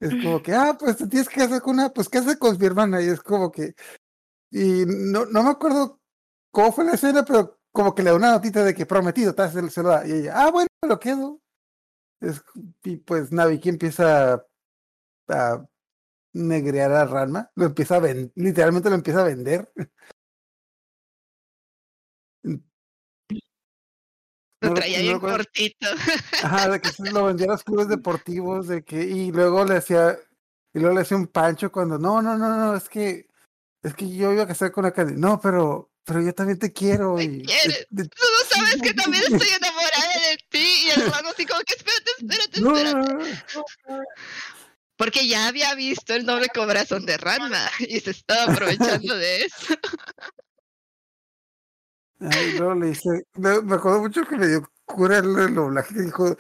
[0.01, 2.66] Es como que, ah, pues te tienes que casar con una, pues casa con mi
[2.66, 3.03] hermana.
[3.03, 3.75] Y es como que,
[4.51, 6.01] y no, no me acuerdo
[6.53, 9.71] cómo fue la escena, pero como que le da una notita de que prometido, se,
[9.71, 10.07] se lo da.
[10.07, 11.40] Y ella, ah, bueno, me lo quedo.
[12.21, 12.42] Es,
[12.85, 14.47] y pues Nabiki empieza a,
[15.29, 15.66] a
[16.37, 19.70] negrear a Ranma, lo empieza a vender, literalmente lo empieza a vender.
[24.62, 25.87] Lo No traía no bien recuerdo- cortito.
[26.42, 29.77] Ajá, de que se lo vendía a los clubes deportivos, de que, y luego le
[29.77, 30.16] hacía,
[30.72, 33.29] y luego le hacía un pancho cuando, no, no, no, no, es que,
[33.83, 35.20] es que yo iba a casar con la Candy.
[35.20, 37.20] No, pero, pero yo también te quiero.
[37.20, 37.87] Y, quieres.
[37.90, 40.87] de- de- Tú no sabes que también estoy enamorada de ti.
[40.87, 43.42] Y el así como que espérate, espérate, no, espérate.
[44.97, 49.75] Porque ya había visto el noble corazón de Ranma y se estaba aprovechando de eso.
[52.21, 55.95] Ay, luego le dice, me, me acuerdo mucho que me dio cura el, el doblaje
[55.95, 56.37] que dijo,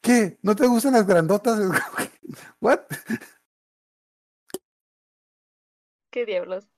[0.00, 0.38] ¿qué?
[0.42, 1.58] ¿No te gustan las grandotas?
[2.60, 2.80] ¿What?
[6.10, 6.68] ¿Qué diablos?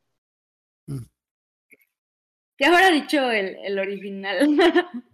[2.57, 4.49] ¿Qué habrá dicho el, el original?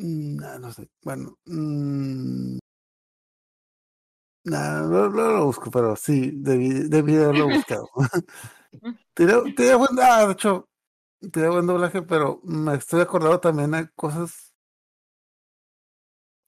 [0.00, 0.88] Mm, No, no sé.
[1.02, 1.36] Bueno.
[1.46, 2.56] mm,
[4.50, 7.88] nah, no, no lo busco, pero sí, debí, debí de haberlo buscado.
[9.14, 10.68] Tiene, tiene buen, ah, de hecho,
[11.32, 14.54] tiene buen doblaje, pero me estoy acordado también de cosas.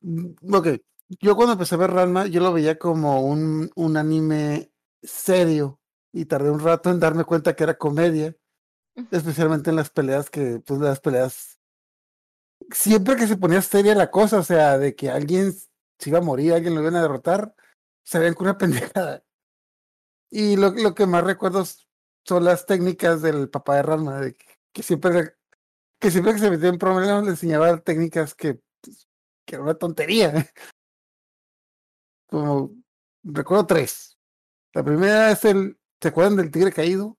[0.00, 0.68] Mm, Ok,
[1.20, 5.80] yo cuando empecé a ver Ranma, yo lo veía como un, un anime serio
[6.12, 8.36] y tardé un rato en darme cuenta que era comedia,
[9.12, 11.58] especialmente en las peleas que, pues las peleas
[12.72, 16.22] siempre que se ponía seria la cosa, o sea, de que alguien se iba a
[16.22, 17.54] morir, alguien lo iban a derrotar,
[18.10, 19.24] sabían que una pendejada.
[20.30, 21.64] Y lo, lo que más recuerdo
[22.24, 25.36] son las técnicas del papá de Ranma, de que, que siempre
[26.00, 29.08] que siempre que se metía en problemas le enseñaba técnicas que, pues,
[29.44, 30.32] que era una tontería.
[32.26, 32.72] Como
[33.22, 34.18] recuerdo tres.
[34.72, 37.18] La primera es el, ¿se acuerdan del tigre caído?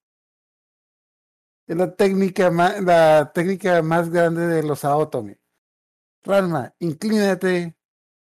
[1.67, 5.39] Es la técnica más, la técnica más grande de los Aotome.
[6.23, 7.77] Ranma, inclínate,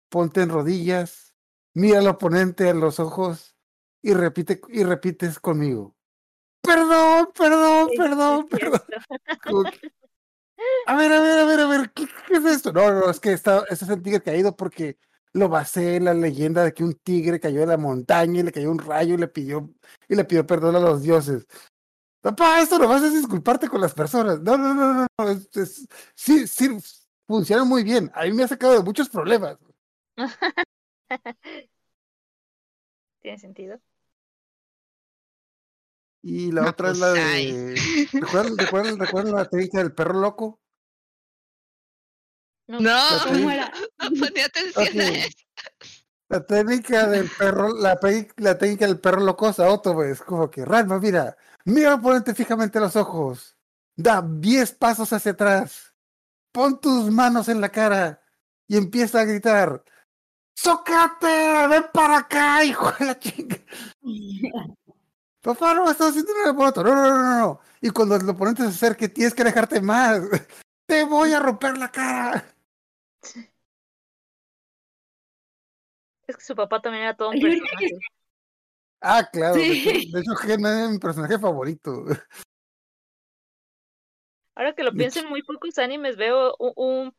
[0.08, 1.33] ponte en rodillas,
[1.74, 3.56] mira al oponente a los ojos
[4.02, 5.94] y repite y repites conmigo.
[6.62, 8.80] Perdón, perdón, perdón, perdón.
[9.80, 9.92] que,
[10.86, 12.72] A ver, a ver, a ver, a ver, ¿qué, qué es esto?
[12.72, 14.98] No, no, es que está, ese es el tigre caído porque
[15.32, 18.52] lo basé en la leyenda de que un tigre cayó de la montaña y le
[18.52, 19.70] cayó un rayo y le pidió,
[20.08, 21.46] y le pidió perdón a los dioses.
[22.22, 24.40] Papá, esto no vas a disculparte con las personas.
[24.40, 25.30] No, no, no, no, no.
[25.30, 26.78] Es, es- sí, sí,
[27.26, 28.10] funciona muy bien.
[28.14, 29.58] A mí me ha sacado de muchos problemas.
[33.20, 33.80] ¿Tiene sentido?
[36.22, 37.74] Y la otra es la de.
[38.12, 40.60] ¿Recuerdan, recuerdan, recuerdan la técnica del perro loco?
[42.66, 42.80] No.
[42.80, 43.70] No, ¿Cómo era?
[43.98, 45.38] no ponía atención a eso.
[46.28, 47.98] La técnica del perro, la,
[48.38, 52.78] la técnica del perro loco Saoto, es como que, Ranma, mira, mira al oponente fijamente
[52.78, 53.54] a los ojos
[53.96, 55.94] da 10 pasos hacia atrás,
[56.52, 58.22] pon tus manos en la cara
[58.66, 59.84] y empieza a gritar,
[60.54, 61.66] ¡Sócrate!
[61.68, 63.56] ¡Ven para acá, hijo de la chinga!
[65.42, 66.82] Papá, no, estás haciendo un alboroto.
[66.82, 67.60] No, no, no, no.
[67.82, 70.22] Y cuando el oponente se acerque, tienes que alejarte más.
[70.86, 72.44] Te voy a romper la cara.
[76.26, 77.98] Es que su papá también era todo un personaje.
[79.02, 79.56] Ah, claro.
[79.56, 79.88] De Sí.
[79.88, 82.04] hecho, de hecho, Gen es mi personaje favorito.
[84.54, 87.12] Ahora que lo pienso en muy pocos animes veo un, un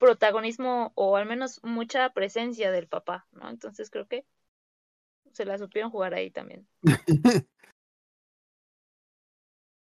[0.00, 3.48] protagonismo o al menos mucha presencia del papá, ¿no?
[3.48, 4.24] Entonces creo que
[5.30, 6.66] se la supieron jugar ahí también.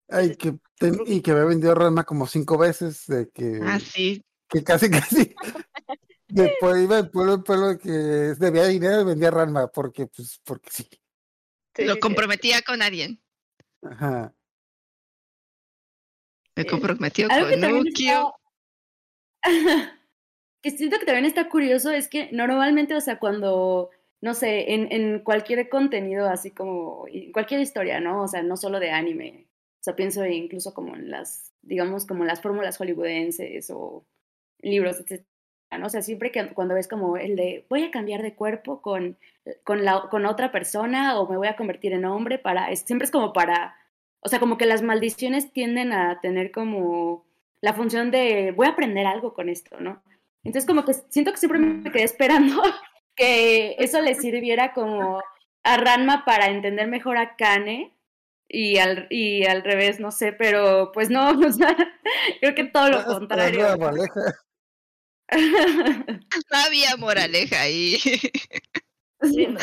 [0.08, 4.22] Ay, que ten- y que había vendido Ranma como cinco veces, de que, Ah, sí.
[4.48, 5.34] que casi, casi.
[6.28, 10.70] Después iba de pueblo en pueblo que debía dinero y vendía Ranma, porque, pues, porque
[10.70, 10.88] sí.
[11.74, 12.00] Sí, Lo sí.
[12.00, 13.20] comprometía con alguien.
[13.82, 14.32] Ajá.
[16.54, 16.68] Me Sí.
[16.68, 18.32] comprometió con Nukio.
[19.42, 19.42] está...
[20.64, 23.90] que siento que también está curioso es que normalmente, o sea, cuando,
[24.22, 28.22] no sé, en, en cualquier contenido, así como, y cualquier historia, ¿no?
[28.22, 29.46] O sea, no solo de anime,
[29.80, 34.06] o sea, pienso incluso como en las, digamos, como las fórmulas hollywoodenses o
[34.62, 35.28] libros, etcétera,
[35.78, 35.84] ¿no?
[35.84, 39.18] O sea, siempre que cuando ves como el de, voy a cambiar de cuerpo con,
[39.64, 43.10] con, la, con otra persona o me voy a convertir en hombre para, siempre es
[43.10, 43.76] como para,
[44.20, 47.26] o sea, como que las maldiciones tienden a tener como
[47.60, 50.02] la función de voy a aprender algo con esto, ¿no?
[50.44, 52.62] Entonces como que siento que siempre me quedé esperando
[53.16, 55.20] que eso le sirviera como
[55.64, 57.96] a Ranma para entender mejor a Kane
[58.48, 61.76] y al, y al revés, no sé, pero pues no, o sea,
[62.40, 63.76] creo que todo lo contrario.
[65.30, 67.96] No había moraleja ahí.
[69.22, 69.58] Sí, ¿no?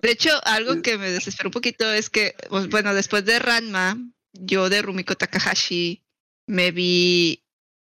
[0.00, 3.96] De hecho, algo que me desesperó un poquito es que, pues, bueno, después de Ranma,
[4.32, 6.04] yo de Rumiko Takahashi
[6.46, 7.44] me vi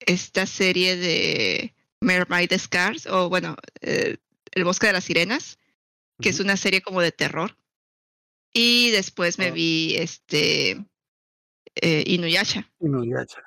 [0.07, 4.17] esta serie de Mermaid Scars, o bueno, eh,
[4.53, 5.59] El Bosque de las Sirenas,
[6.21, 7.57] que es una serie como de terror.
[8.53, 10.85] Y después me vi este
[11.77, 12.71] eh, Inuyasha.
[12.81, 13.43] Inuyasha.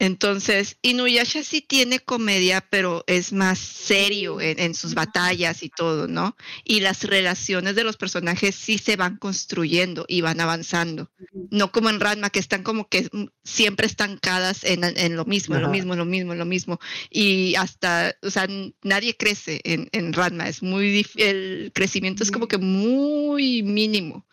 [0.00, 6.08] Entonces, Inuyasha sí tiene comedia, pero es más serio en, en sus batallas y todo,
[6.08, 6.38] ¿no?
[6.64, 11.12] Y las relaciones de los personajes sí se van construyendo y van avanzando.
[11.50, 13.10] No como en Ranma, que están como que
[13.44, 16.80] siempre estancadas en, en lo mismo, en lo mismo, en lo mismo, en lo mismo.
[17.10, 18.48] Y hasta, o sea,
[18.82, 20.48] nadie crece en, en Ranma.
[20.48, 24.26] Es muy, el crecimiento es como que muy mínimo.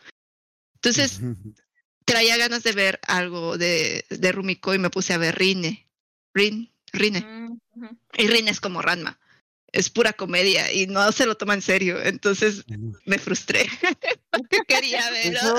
[0.76, 1.20] Entonces,
[2.08, 5.88] traía ganas de ver algo de, de Rumiko y me puse a ver Rine.
[6.34, 7.20] Rin, Rine.
[7.22, 7.60] Mm.
[8.18, 9.20] Y Rine es como Ranma.
[9.74, 12.02] Es pura comedia y no se lo toma en serio.
[12.02, 12.64] Entonces
[13.06, 13.68] me frustré.
[14.68, 15.56] Quería ver, Eso,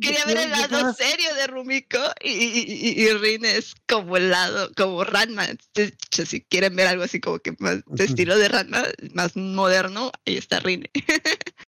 [0.00, 4.16] quería ver el lado apenas- serio de Rumiko y, y, y- y Rin es como
[4.16, 5.46] el lado, como Ranma.
[5.46, 5.94] Entonces,
[6.28, 10.36] si quieren ver algo así como que más de estilo de Ranma, más moderno, ahí
[10.36, 10.88] está Rine.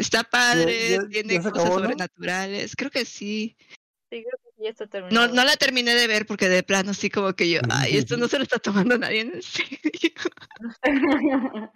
[0.00, 1.82] está padre, ya- tiene ya cosas acabó, ¿no?
[1.84, 2.74] sobrenaturales.
[2.76, 3.56] Creo que sí.
[4.10, 5.34] Sí, creo que ya está No, terminado.
[5.34, 8.26] no la terminé de ver porque de plano sí como que yo, ay, esto no
[8.28, 9.78] se lo está tomando nadie en serio.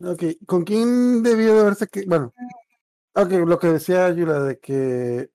[0.00, 2.34] Ok, ¿con quién debió de haberse que, bueno,
[3.14, 5.30] ok, lo que decía Yula de que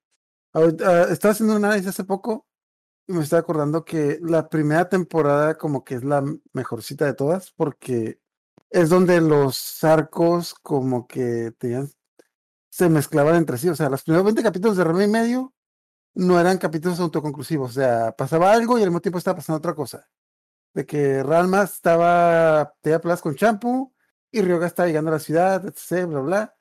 [0.53, 2.45] ahorita, ah, estaba haciendo un análisis hace poco
[3.08, 7.51] y me estaba acordando que la primera temporada como que es la mejorcita de todas
[7.51, 8.19] porque
[8.69, 11.89] es donde los arcos como que tenían,
[12.69, 15.53] se mezclaban entre sí, o sea, los primeros 20 capítulos de Rama y medio
[16.15, 19.75] no eran capítulos autoconclusivos, o sea, pasaba algo y al mismo tiempo estaba pasando otra
[19.75, 20.10] cosa.
[20.73, 23.93] De que Ranma estaba, tenía plas con champú
[24.32, 26.55] y Ryoga estaba llegando a la ciudad, etc, bla, bla.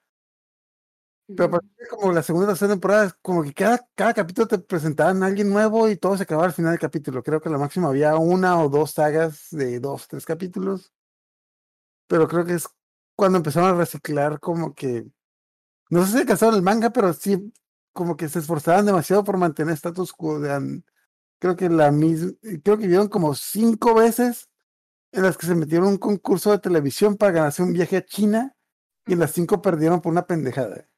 [1.26, 4.48] Pero a partir de como la segunda y tercera temporada, como que cada, cada capítulo
[4.48, 7.22] te presentaban a alguien nuevo y todo se acababa al final del capítulo.
[7.22, 10.92] Creo que lo máximo había una o dos sagas de dos, tres capítulos.
[12.08, 12.68] Pero creo que es
[13.16, 15.06] cuando empezaron a reciclar como que,
[15.90, 17.52] no sé si alcanzaron el manga, pero sí
[17.92, 20.40] como que se esforzaban demasiado por mantener status quo.
[20.40, 20.82] de
[21.38, 22.32] creo que la misma,
[22.62, 24.48] creo que vieron como cinco veces
[25.12, 28.04] en las que se metieron en un concurso de televisión para ganarse un viaje a
[28.04, 28.56] China
[29.06, 30.88] y en las cinco perdieron por una pendejada.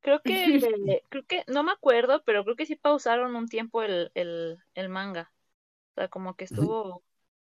[0.00, 4.10] Creo que, creo que, no me acuerdo, pero creo que sí pausaron un tiempo el,
[4.14, 5.32] el, el manga.
[5.92, 7.02] O sea, como que estuvo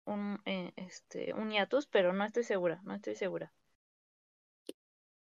[0.08, 3.52] un, eh, este, un hiatus, pero no estoy segura, no estoy segura.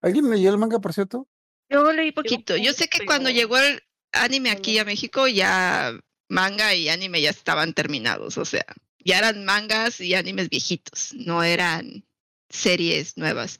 [0.01, 1.27] ¿Alguien leyó el manga, por cierto?
[1.69, 2.57] Yo leí poquito.
[2.57, 3.81] Yo sé que cuando llegó el
[4.11, 4.85] anime aquí a.
[4.85, 5.93] México ya
[6.29, 8.65] manga y anime ya estaban terminados, o sea,
[8.99, 12.05] ya eran mangas y animes viejitos, no eran
[12.49, 13.59] series nuevas.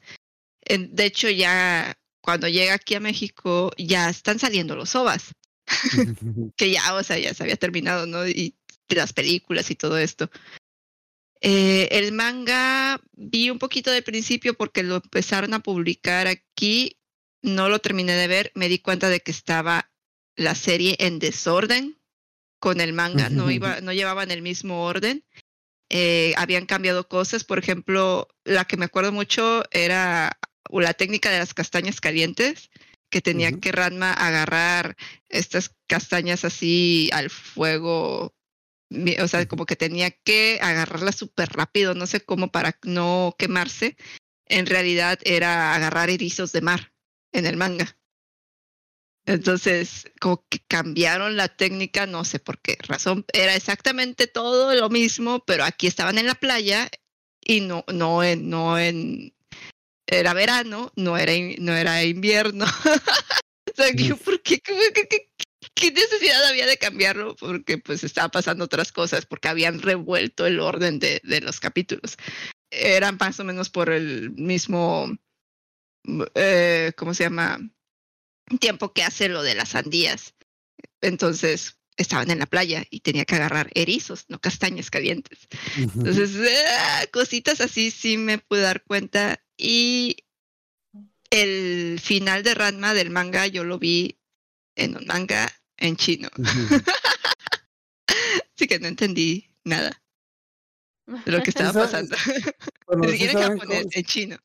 [0.66, 5.32] De hecho, ya cuando llega aquí a México, ya están saliendo los ovas,
[6.56, 8.26] que ya, o sea, ya se había terminado, ¿no?
[8.26, 8.54] Y
[8.88, 10.30] las películas y todo esto.
[11.40, 16.98] Eh, el manga vi un poquito del principio porque lo empezaron a publicar aquí,
[17.42, 19.90] no lo terminé de ver, me di cuenta de que estaba
[20.36, 21.98] la serie en desorden
[22.58, 25.24] con el manga, no iba, no llevaban el mismo orden.
[25.90, 30.38] Eh, habían cambiado cosas, por ejemplo, la que me acuerdo mucho era
[30.70, 32.70] la técnica de las castañas calientes,
[33.10, 34.96] que tenía que Ranma agarrar
[35.28, 38.34] estas castañas así al fuego,
[38.90, 43.96] o sea, como que tenía que agarrarlas súper rápido, no sé cómo para no quemarse.
[44.46, 46.92] En realidad era agarrar erizos de mar
[47.32, 47.96] en el manga.
[49.26, 53.24] Entonces, como que cambiaron la técnica, no sé por qué razón.
[53.32, 56.90] Era exactamente todo lo mismo, pero aquí estaban en la playa
[57.40, 59.34] y no, no en, no en,
[60.06, 62.66] era verano, no era, no era invierno.
[63.72, 64.60] o sea, yo, ¿por qué?
[64.60, 65.30] ¿Cómo que- que-
[65.74, 67.36] ¿Qué necesidad había de cambiarlo?
[67.36, 72.16] Porque pues estaba pasando otras cosas, porque habían revuelto el orden de, de los capítulos.
[72.70, 75.16] Eran más o menos por el mismo,
[76.34, 77.58] eh, ¿cómo se llama?
[78.60, 80.34] Tiempo que hace lo de las sandías.
[81.00, 85.48] Entonces estaban en la playa y tenía que agarrar erizos, no castañas calientes.
[85.76, 86.32] Entonces,
[86.78, 89.40] ah, cositas así sí me pude dar cuenta.
[89.56, 90.24] Y
[91.30, 94.18] el final de Ranma del manga yo lo vi
[94.76, 96.28] en un manga en chino.
[98.56, 100.02] Así que no entendí nada
[101.06, 102.16] de lo que estaba pasando.
[102.86, 104.36] Bueno, Ni ¿sí siquiera en japonés, cómo, en chino.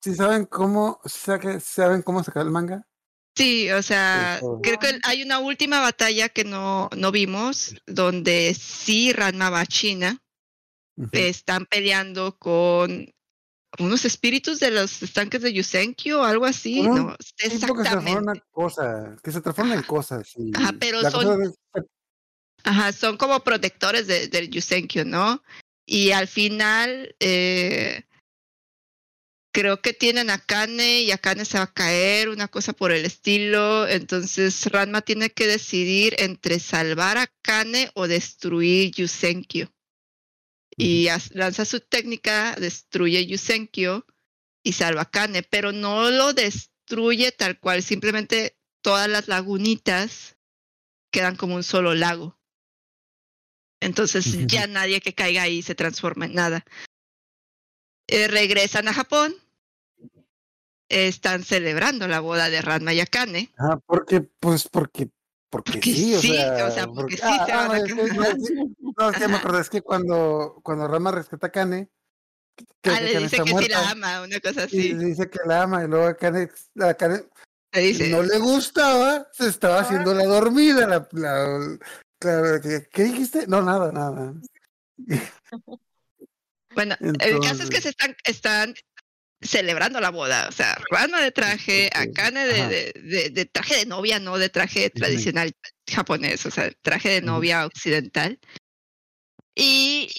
[0.00, 2.86] sí saben cómo, saben cómo sacar el manga?
[3.34, 9.12] Sí, o sea, creo que hay una última batalla que no, no vimos, donde sí
[9.12, 10.22] Ranma va a China,
[11.12, 13.12] están peleando con
[13.78, 17.58] unos espíritus de los estanques de Yusenkyo o algo así, un no Tipo que se
[17.58, 18.20] transforma en exactamente.
[18.32, 20.32] una cosa, que se transforma en cosas.
[20.36, 21.54] Y Ajá, pero son- es-
[22.64, 25.42] Ajá, son como protectores de- del Yusenkyo, ¿no?
[25.86, 28.02] Y al final, eh,
[29.52, 32.92] creo que tienen a Kane y a Kane se va a caer, una cosa por
[32.92, 33.88] el estilo.
[33.88, 39.68] Entonces Ranma tiene que decidir entre salvar a Kane o destruir Yusenkyo.
[40.80, 44.06] Y lanza su técnica, destruye Yusenkyo
[44.62, 50.38] y salva a Kane, pero no lo destruye tal cual, simplemente todas las lagunitas
[51.12, 52.40] quedan como un solo lago.
[53.80, 56.64] Entonces ya nadie que caiga ahí se transforma en nada.
[58.06, 59.34] Eh, regresan a Japón.
[60.88, 63.52] Están celebrando la boda de Ranma y Akane.
[63.58, 65.08] Ah, porque, pues, porque,
[65.50, 67.84] porque, Porque sí, o sí, sea, o sea, porque sí ah, se ah, van a
[67.84, 71.90] que- que- no, es que me acordé, es que cuando, cuando Rama rescata a Kane,
[72.80, 74.92] creo Ah, que le Kane dice que sí la ama, una cosa y así.
[74.94, 76.48] le dice que la ama, y luego a Kane,
[76.80, 77.24] a Kane
[77.72, 81.58] Le dice, no le gustaba, se estaba haciendo la dormida, la, la,
[82.20, 82.60] la-
[82.92, 83.46] ¿qué, dijiste?
[83.48, 84.34] No, nada, nada.
[86.74, 88.74] Bueno, el caso es que se están, están
[89.42, 90.48] celebrando la boda.
[90.48, 94.48] O sea, Ranma de traje, Akane de, de, de- de traje de novia, no de
[94.48, 95.52] traje tradicional
[95.88, 98.38] japonés, o sea, traje de novia occidental.
[99.54, 100.10] Y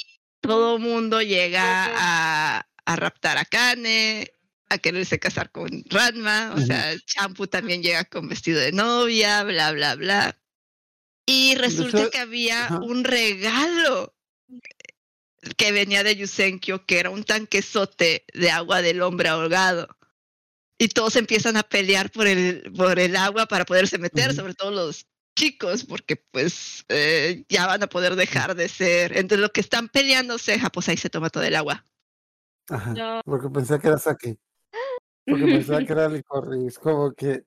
[0.42, 1.64] todo el mundo llega
[1.96, 4.32] a, a raptar a Akane,
[4.70, 6.54] a quererse casar con Ranma.
[6.56, 10.38] O sea, Champu también llega con vestido de novia, bla, bla, bla.
[11.26, 12.80] Y resulta que había ajá.
[12.80, 14.16] un regalo
[15.58, 19.88] que venía de Yusenkyo, que era un tanquesote de agua del hombre ahogado.
[20.78, 24.72] Y todos empiezan a pelear por el, por el agua para poderse meter, sobre todo
[24.72, 25.06] los
[25.38, 29.16] chicos, porque pues eh, ya van a poder dejar de ser.
[29.18, 31.86] Entonces lo que están peleándose, ah, pues ahí se toma todo el agua.
[32.70, 33.22] Ajá, No.
[33.26, 34.38] porque pensé que era sake.
[35.26, 37.46] Porque pensaba que era licorice, como que...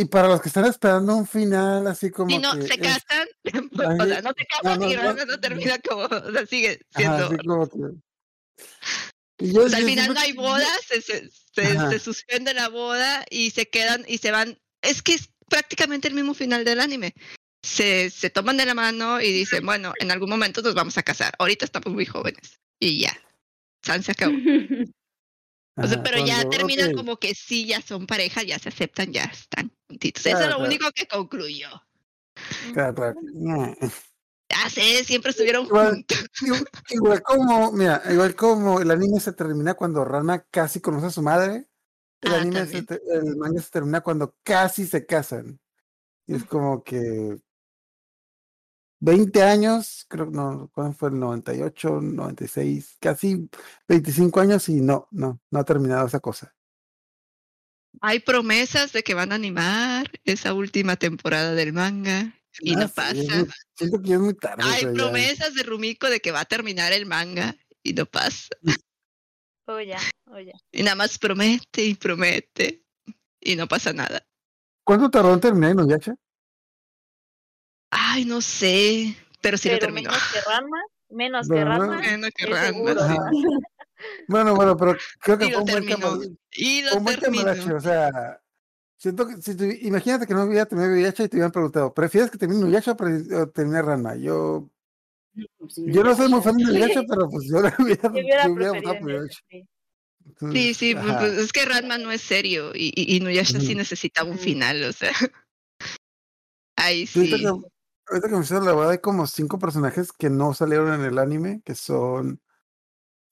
[0.00, 3.28] Y para los que están esperando un final así como Si no que se casan,
[4.00, 5.24] o sea, no se casan no, y no, no.
[5.26, 7.76] no termina como, o sea, sigue ajá, siendo así como que...
[9.44, 11.90] Y yo- O sea, al final no hay boda, se, se, se- Ajá.
[11.90, 14.58] se suspende la boda y se quedan y se van.
[14.80, 17.12] Es que es prácticamente el mismo final del anime.
[17.62, 21.02] Se, se toman de la mano y dicen, bueno, en algún momento nos vamos a
[21.02, 21.34] casar.
[21.38, 22.58] Ahorita estamos muy jóvenes.
[22.80, 23.14] Y ya.
[23.84, 24.34] San se acabó.
[25.76, 29.12] O sea, Ajá, pero ya terminan como que sí, ya son pareja, ya se aceptan,
[29.12, 29.70] ya están
[30.08, 30.64] Eso es lo claro.
[30.64, 31.68] único que concluyó.
[32.72, 33.20] claro, claro.
[33.34, 33.76] Ñe.
[34.48, 36.24] Ya sé, siempre estuvieron Igual- juntos.
[36.42, 41.10] Igual, igual como, mira, igual como el anime se termina cuando Ranma casi conoce a
[41.10, 41.68] su madre,
[42.20, 42.78] el Ah, anime se
[43.12, 45.60] el manga se termina cuando casi se casan.
[46.26, 47.38] Y es como que
[49.00, 53.48] 20 años, creo que no, ¿cuándo fue el 98, 96, casi
[53.88, 56.54] 25 años y no, no, no ha terminado esa cosa.
[58.00, 62.88] Hay promesas de que van a animar esa última temporada del manga y no Ah,
[62.88, 63.36] sí, pasa.
[63.36, 64.62] muy- siento que es muy tarde.
[64.66, 68.48] Hay ya- promesas de Rumiko de que va a terminar el manga y no pasa.
[69.66, 70.52] Oh, ya, oh, ya.
[70.72, 72.84] Y nada más promete y promete
[73.40, 74.26] y no pasa nada.
[74.84, 76.14] ¿Cuánto tardó en terminar Inuyasha?
[77.90, 80.10] Ay, no sé, pero sí lo Pero terminó.
[80.10, 80.78] menos que Ranma,
[81.10, 81.96] menos que Ranma.
[82.00, 83.44] Menos que Ranma, sí.
[84.28, 86.38] Bueno, bueno, pero creo que Y fue un buen.
[86.52, 87.44] Y lo Un buen terminó.
[87.44, 88.40] cambalache, o sea,
[88.96, 92.30] siento que si tu- imagínate que no hubiera terminado Inuyasha y te hubieran preguntado, ¿prefieres
[92.30, 94.16] que termine Inuyasha o termine Ranma?
[94.16, 94.68] Yo,
[95.58, 96.64] Pues, yo no soy muy fan de.
[96.64, 99.40] Inuyasha, pero pues yo le hubiera, hubiera yo hubiera preferido votado por Inuyasha.
[99.50, 99.66] sí.
[100.74, 104.30] Sí, pues, pues, es que Ranma no es serio y, y, y Nuyasha sí necesitaba
[104.30, 105.12] un final, o sea.
[106.76, 107.46] Ahí Sí, ahorita que,
[108.08, 111.18] ahorita que me hicieron la verdad, hay como cinco personajes que no salieron en el
[111.18, 112.40] anime, que son.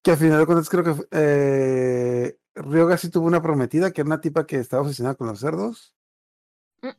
[0.02, 4.08] Que al final de cuentas creo que eh, Ryoga sí tuvo una prometida, que era
[4.08, 5.94] una tipa que estaba obsesionada con los cerdos.
[6.82, 6.90] Mm.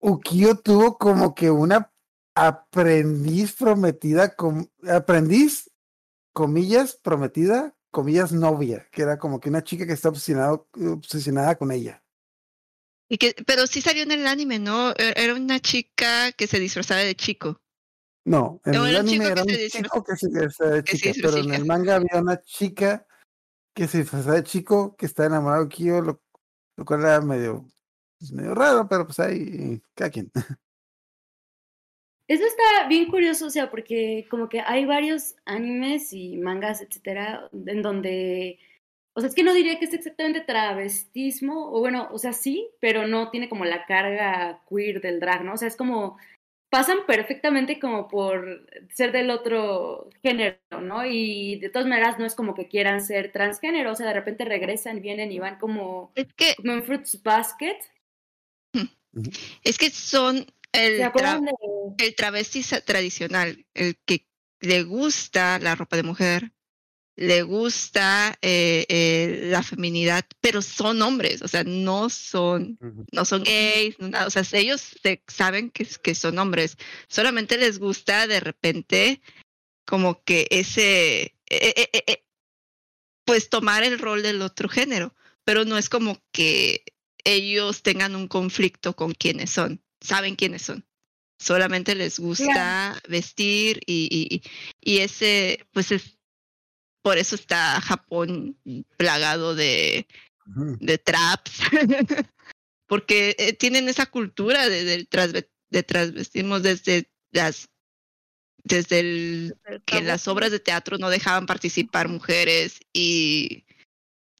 [0.00, 1.92] Ukio tuvo como que una
[2.34, 5.70] aprendiz prometida, com- aprendiz,
[6.32, 11.72] comillas, prometida, comillas, novia, que era como que una chica que está obsesionado, obsesionada con
[11.72, 12.02] ella.
[13.08, 14.90] Y que, pero sí salió en el anime, ¿no?
[14.90, 17.62] E- Era una chica que se disfrazaba de chico.
[18.26, 21.54] No, en No, el anime era un chico que se disfrazaba de chica, pero en
[21.54, 23.06] el manga había una chica
[23.72, 26.20] que se disfrazaba de chico que está enamorado de Kyo, lo,
[26.76, 27.64] lo cual era medio,
[28.18, 30.32] pues, medio raro, pero pues ahí, cada quien.
[32.26, 37.48] Eso está bien curioso, o sea, porque como que hay varios animes y mangas, etcétera,
[37.52, 38.58] en donde,
[39.12, 42.68] o sea, es que no diría que es exactamente travestismo, o bueno, o sea, sí,
[42.80, 45.52] pero no tiene como la carga queer del drag, ¿no?
[45.52, 46.18] O sea, es como,
[46.76, 51.06] pasan perfectamente como por ser del otro género, ¿no?
[51.06, 54.44] Y de todas maneras no es como que quieran ser transgénero, o sea, de repente
[54.44, 57.78] regresan, vienen y van como, Es que, como en Fruits Basket.
[59.64, 61.00] es que son el,
[61.96, 64.26] el travesti tradicional, el que
[64.60, 66.52] le gusta la ropa de mujer,
[67.16, 72.78] le gusta eh, eh, la feminidad, pero son hombres, o sea, no son
[73.10, 76.76] no son gays, no nada, o sea, ellos se- saben que, que son hombres,
[77.08, 79.22] solamente les gusta de repente
[79.86, 82.24] como que ese, eh, eh, eh, eh,
[83.24, 85.14] pues tomar el rol del otro género,
[85.44, 86.84] pero no es como que
[87.24, 90.86] ellos tengan un conflicto con quienes son, saben quiénes son.
[91.38, 94.42] Solamente les gusta vestir y, y,
[94.80, 96.15] y ese, pues es,
[97.06, 98.58] por eso está Japón
[98.96, 100.08] plagado de,
[100.44, 101.52] de traps,
[102.88, 107.68] porque eh, tienen esa cultura de, del transve- de transvestismo desde las
[108.64, 109.54] desde el
[109.84, 113.64] que las obras de teatro no dejaban participar mujeres y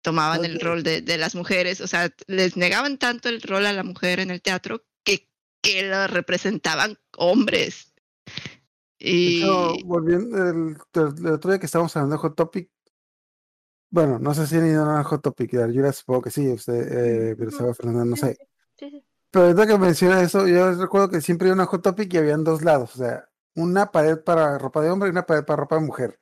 [0.03, 3.73] tomaban el rol de, de las mujeres, o sea, les negaban tanto el rol a
[3.73, 5.29] la mujer en el teatro que,
[5.63, 7.95] que la representaban hombres.
[9.01, 12.71] De Y hecho, volviendo el, el otro día que estábamos hablando de Hot Topic,
[13.91, 17.31] bueno, no sé si han ido a Hot Topic, yo la supongo que sí, usted,
[17.33, 18.37] eh, pero estaba Fernando, no sé.
[19.31, 22.19] Pero ahorita que menciona eso, yo recuerdo que siempre iba a una Hot Topic y
[22.19, 25.59] habían dos lados, o sea, una pared para ropa de hombre y una pared para
[25.63, 26.21] ropa de mujer.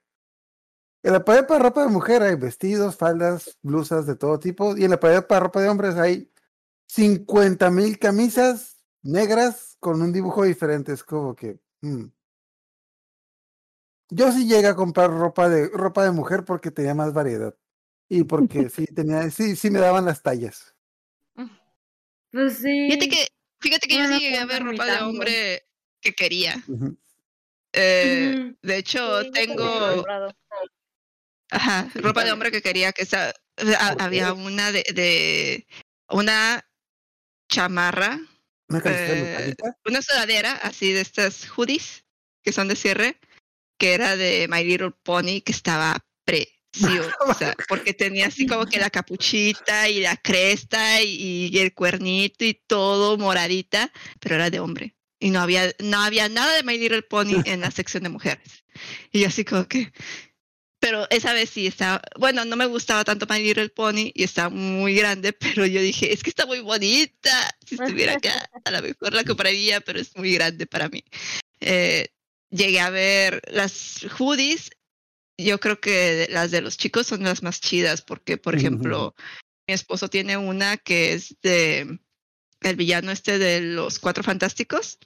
[1.03, 4.85] En la pared para ropa de mujer hay vestidos, faldas, blusas de todo tipo, y
[4.85, 6.33] en la pared para ropa de hombres hay
[6.89, 10.93] 50 mil camisas negras con un dibujo diferente.
[10.93, 11.59] Es como que.
[11.83, 12.05] mm.
[14.15, 17.53] Yo sí llegué a comprar ropa de, ropa de mujer porque tenía más variedad.
[18.09, 20.77] Y porque sí tenía, sí, sí me daban las tallas.
[22.31, 22.87] Pues sí.
[22.89, 23.27] fíjate que,
[23.61, 25.67] fíjate que No, yo no, sí llegué a ver ropa de hombre
[26.01, 26.63] que quería.
[27.73, 30.05] Eh, de hecho, Sí, tengo
[31.51, 33.35] ajá, ropa de hombre que quería que esa,
[33.99, 35.67] había una de, de
[36.09, 36.65] una
[37.49, 38.21] chamarra,
[38.69, 39.55] Una Eh,
[39.87, 42.05] una sudadera así de estas hoodies
[42.43, 43.19] que son de cierre,
[43.85, 48.89] que era de My Little Pony, que estaba preciosa, porque tenía así como que la
[48.89, 54.97] capuchita y la cresta y, y el cuernito y todo moradita, pero era de hombre.
[55.21, 58.65] Y no había, no había nada de My Little Pony en la sección de mujeres.
[59.13, 59.93] Y yo así como que...
[60.79, 64.49] Pero esa vez sí estaba, bueno, no me gustaba tanto My Little Pony y estaba
[64.49, 67.55] muy grande, pero yo dije, es que está muy bonita.
[67.67, 71.05] Si estuviera acá, a lo mejor la compraría, pero es muy grande para mí.
[71.61, 72.14] Eh,
[72.55, 74.71] llegué a ver las hoodies.
[75.39, 79.15] Yo creo que las de los chicos son las más chidas, porque, por ejemplo,
[79.67, 81.99] mi esposo tiene una que es de
[82.61, 84.99] el villano este de los Cuatro Fantásticos,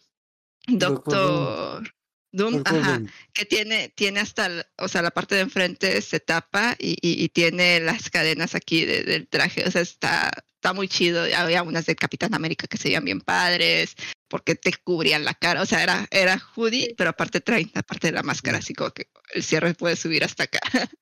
[0.66, 1.92] Doctor
[2.32, 3.00] Doom, ajá,
[3.32, 7.28] que tiene, tiene hasta, o sea, la parte de enfrente se tapa y, y- y
[7.30, 11.22] tiene las cadenas aquí de- del traje, o sea, está, está muy chido.
[11.34, 13.94] Había unas de Capitán América que se veían bien padres,
[14.28, 18.08] porque te cubrían la cara, o sea, era, era hoodie, pero aparte trae la parte
[18.08, 20.60] de la máscara, así como que el cierre puede subir hasta acá.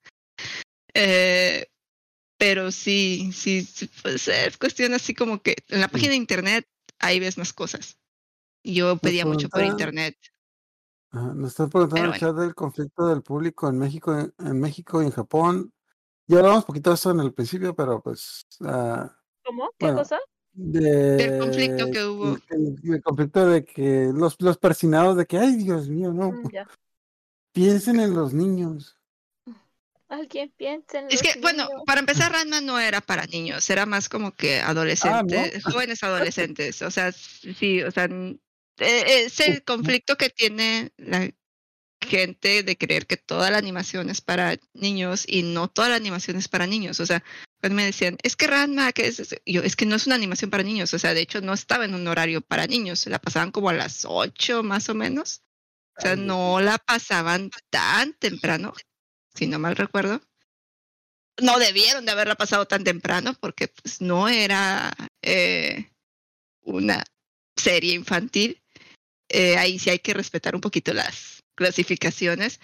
[0.98, 1.66] Eh,
[2.38, 6.66] pero sí, sí, sí, pues es cuestión así como que en la página de internet
[6.98, 7.98] ahí ves más cosas.
[8.64, 10.16] Yo pedía mucho por internet.
[11.10, 14.34] Ajá, Nos están preguntando Pero en el chat del conflicto del público en México, en,
[14.38, 15.74] en México y en Japón.
[16.26, 19.14] Ya hablamos un poquito de eso en el principio, pero pues ah,
[19.44, 19.70] ¿Cómo?
[19.78, 19.98] ¿Qué Bueno.
[19.98, 20.18] cosa?
[20.56, 22.38] De conflicto que hubo.
[22.48, 26.66] El, conflicto de que los, los persinados de que, ay Dios mío, no, Mm, ya.
[27.52, 28.96] piensen en los niños.
[30.08, 33.86] Alguien piensa en Es los que, bueno, para empezar, Ranma no era para niños, era
[33.86, 36.80] más como que adolescentes, jóvenes adolescentes.
[36.82, 38.38] O sea, sí, o sea, n-
[38.78, 41.28] eh, es el conflicto que tiene la
[42.00, 46.36] gente de creer que toda la animación es para niños y no toda la animación
[46.36, 47.00] es para niños.
[47.00, 47.24] O sea,
[47.60, 49.20] cuando me decían, es que Ranma, que es?
[49.20, 50.92] eso?", Yo, es que no es una animación para niños.
[50.94, 53.74] O sea, de hecho, no estaba en un horario para niños, la pasaban como a
[53.74, 55.42] las 8 más o menos.
[55.98, 58.74] O sea, no la pasaban tan temprano,
[59.34, 60.20] si no mal recuerdo.
[61.40, 64.92] No debieron de haberla pasado tan temprano porque pues no era
[65.22, 65.90] eh,
[66.62, 67.02] una
[67.56, 68.62] serie infantil.
[69.28, 72.60] Eh, ahí sí hay que respetar un poquito las clasificaciones.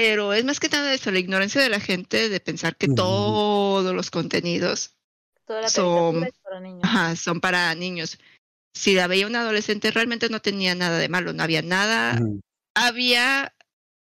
[0.00, 3.94] Pero es más que nada eso, la ignorancia de la gente de pensar que todos
[3.94, 4.96] los contenidos
[5.44, 6.80] Toda la son- para niños.
[6.84, 8.18] ajá, son para niños.
[8.72, 12.18] Si la veía un adolescente, realmente no tenía nada de malo, no había nada
[12.74, 13.54] había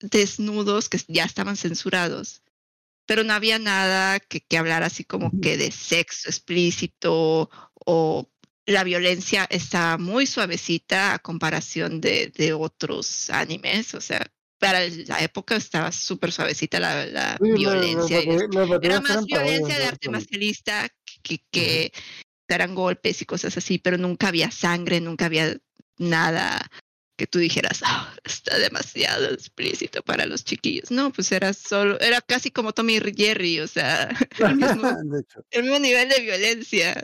[0.00, 2.42] desnudos que ya estaban censurados,
[3.06, 7.50] pero no había nada que, que hablar así como que de sexo explícito
[7.84, 8.30] o
[8.64, 14.26] la violencia está muy suavecita a comparación de, de otros animes, o sea,
[14.62, 18.22] para la época estaba súper suavecita la, la Sí, la- violencia.
[18.24, 20.88] la- la- Era más violencia de arte marcialista
[21.24, 21.92] que, que
[22.46, 25.56] eran golpes y cosas así, pero nunca había sangre, nunca había
[25.98, 26.70] nada
[27.18, 30.92] que tú dijeras, "Ah, está demasiado explícito para los chiquillos.
[30.92, 34.08] No, pues era solo, era casi como Tommy y Jerry, o sea,
[34.54, 34.88] el mismo,
[35.50, 37.02] el nivel de violencia.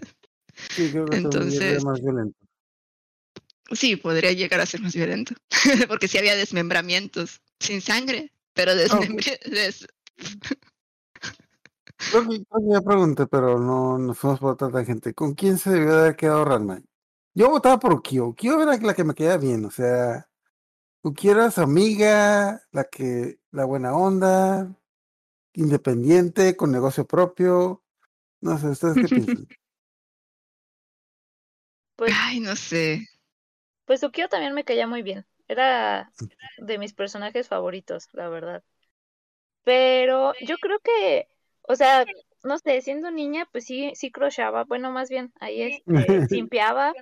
[0.77, 1.55] sí, creo que Entonces...
[1.61, 2.39] Entonces- más violento.
[3.71, 5.35] Sí, podría llegar a ser más violento,
[5.89, 9.87] porque sí había desmembramientos, sin sangre, pero desmembri- des-
[12.11, 15.13] Creo que, creo que ya pregunté, pero no nos fuimos por otra gente.
[15.15, 16.81] ¿Con quién se debió de haber quedado Ranma?
[17.35, 18.29] Yo votaba por Ukio.
[18.29, 20.29] Ukio era la que me quedaba bien, o sea,
[21.03, 24.75] Ukio era su amiga, la que, la buena onda,
[25.55, 27.83] independiente, con negocio propio.
[28.41, 29.47] No sé, ¿ustedes qué piensan?
[31.97, 33.05] Pues, Ay, no sé.
[33.89, 35.27] Pues Ukio también me caía muy bien.
[35.49, 36.15] Era
[36.59, 38.65] de mis personajes favoritos, la verdad.
[39.65, 41.29] Pero yo creo que,
[41.63, 42.09] o sea,
[42.43, 44.65] no sé, siendo niña, pues sí, sí crocheaba.
[44.65, 46.97] Bueno, más bien, ahí este, simpeaba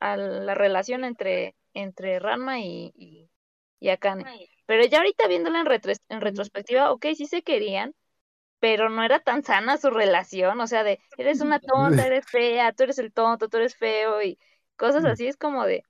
[0.00, 3.30] a la relación entre, entre Ranma y, y,
[3.80, 4.28] y Akane.
[4.66, 7.94] Pero ya ahorita viéndola en, retro- en retrospectiva, ok, sí se querían,
[8.60, 12.72] pero no era tan sana su relación, o sea, de eres una tonta, eres fea,
[12.72, 14.38] tú eres el tonto, tú eres feo y
[14.76, 15.84] cosas así, es como de...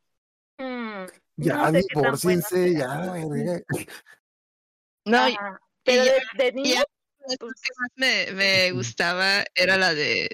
[0.59, 2.67] mm, Ya, no sé sea.
[2.67, 3.61] ya.
[5.05, 6.85] No, Ajá, Pero ya- de, de niño, ya-
[7.29, 10.29] la pues, que más me, me gustaba era la de,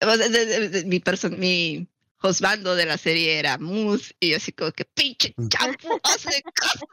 [0.00, 1.88] de- de- de- mi person, mi
[2.22, 6.86] husbando de la serie era Moose y yo así como que pinche champú hace caso".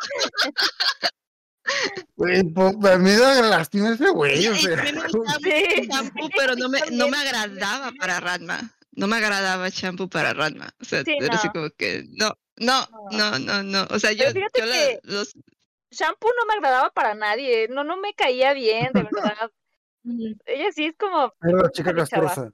[2.16, 4.80] Güey, po- a mí me da lástima ese güey, o sea.
[4.80, 5.88] a mí me gustaba Sí.
[5.90, 8.75] champú, pero no me, no me agradaba para Ranma.
[8.96, 10.74] No me agradaba champú para Ranma.
[10.82, 13.88] O sea, Sí, era así como que no, no, no, no, no.
[13.90, 15.34] O sea, yo, la- los,
[15.92, 19.52] shampoo no me agradaba para nadie, no, no me caía bien, de verdad.
[20.46, 22.52] Ella sí es como, Era la chica castrosa.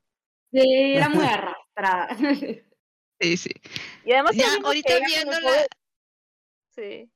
[0.51, 2.09] Sí, era muy arrastrada.
[3.19, 3.51] sí, sí.
[4.05, 5.65] y además Ya, ahorita como viéndola,
[6.75, 7.11] Sí.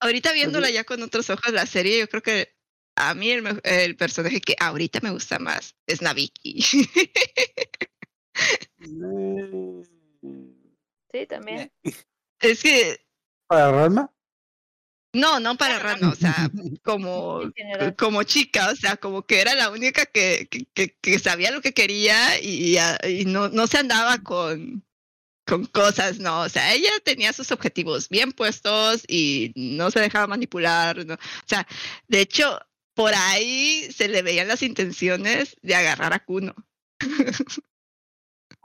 [0.00, 2.54] ahorita viéndola ya con otros ojos la serie, yo creo que
[2.96, 6.64] a mí el, el personaje que ahorita me gusta más es Nabiki.
[11.12, 11.72] Sí, también.
[12.40, 13.00] es que,
[13.46, 14.12] ¿Para Ranma?
[15.12, 16.50] no, no para Ranma, o sea,
[16.84, 17.40] como,
[17.96, 21.62] como chica, o sea, como que era la única que, que, que- que sabía lo
[21.62, 22.76] que quería y,
[23.08, 24.84] y no, no se andaba con,
[25.46, 30.26] con cosas, no, o sea, ella tenía sus objetivos bien puestos y no se dejaba
[30.26, 31.14] manipular, ¿no?
[31.14, 31.66] o sea,
[32.08, 32.58] de hecho,
[32.94, 36.54] por ahí se le veían las intenciones de agarrar a Kuno.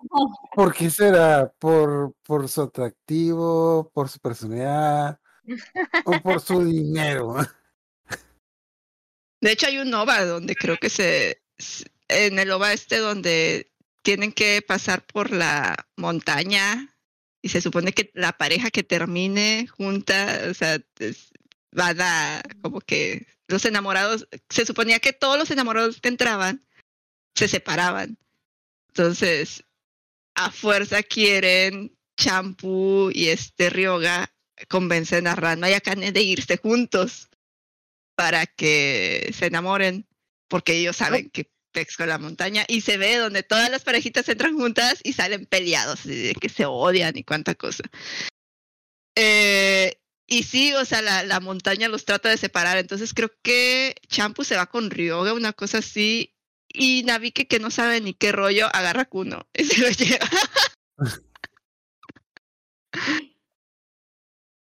[0.56, 1.52] ¿Por qué será?
[1.60, 3.92] ¿Por, ¿Por su atractivo?
[3.94, 5.20] ¿Por su personalidad?
[6.06, 7.36] ¿O por su dinero?
[9.42, 11.42] De hecho, hay un OVA donde creo que se.
[12.08, 13.72] En el OVA este, donde
[14.04, 16.96] tienen que pasar por la montaña
[17.42, 21.32] y se supone que la pareja que termine junta, o sea, es-
[21.72, 22.44] van a.
[22.62, 24.28] Como que los enamorados.
[24.50, 26.64] Se suponía que todos los enamorados que entraban
[27.36, 28.20] se separaban.
[28.90, 29.64] Entonces,
[30.36, 34.34] a fuerza quieren Champú y este Ryoga
[34.70, 37.30] convencen a Ranma y a Kane de irse juntos
[38.16, 40.08] para que se enamoren,
[40.48, 44.28] porque ellos saben que Pex con la montaña y se ve donde todas las parejitas
[44.30, 47.84] entran juntas y salen peleados, y que se odian y cuánta cosa.
[49.16, 53.96] Eh, y sí, o sea, la, la montaña los trata de separar, entonces creo que
[54.08, 56.31] Champu se va con Ryoga, una cosa así,
[56.74, 60.28] y Nabike, que no sabe ni qué rollo, agarra a Kuno y se lo lleva.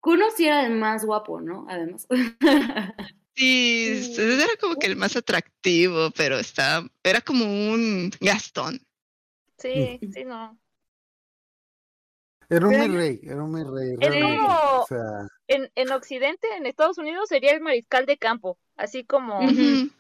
[0.01, 1.67] Kuno sí era el más guapo, ¿no?
[1.69, 2.07] Además.
[3.37, 8.81] Sí, era como que el más atractivo, pero estaba, era como un Gastón.
[9.57, 10.59] Sí, sí, no.
[12.51, 13.95] Era un Pero rey, era un rey.
[13.99, 14.37] Es realmente.
[14.47, 18.59] como- O sea, En, en Occidente, en Estados Unidos, sería el mariscal de campo.
[18.77, 19.91] Así como el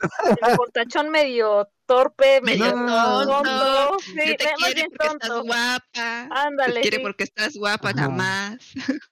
[0.56, 3.98] portachón medio torpe, medio No, no, no, tonto.
[3.98, 5.44] Sí, te quiere bien porque estás tonto.
[5.44, 6.28] guapa.
[6.30, 7.02] Ándale, te quiere sí.
[7.02, 8.72] porque estás guapa, nada más.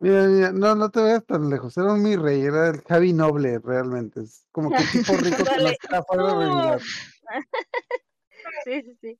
[0.00, 1.76] mira, mira, no, no te vayas tan lejos.
[1.76, 4.22] Era un mi rey, era el Javi Noble, realmente.
[4.22, 6.80] Es como que el tipo rico que no está fuera de realidad.
[8.64, 9.18] Sí, sí, sí.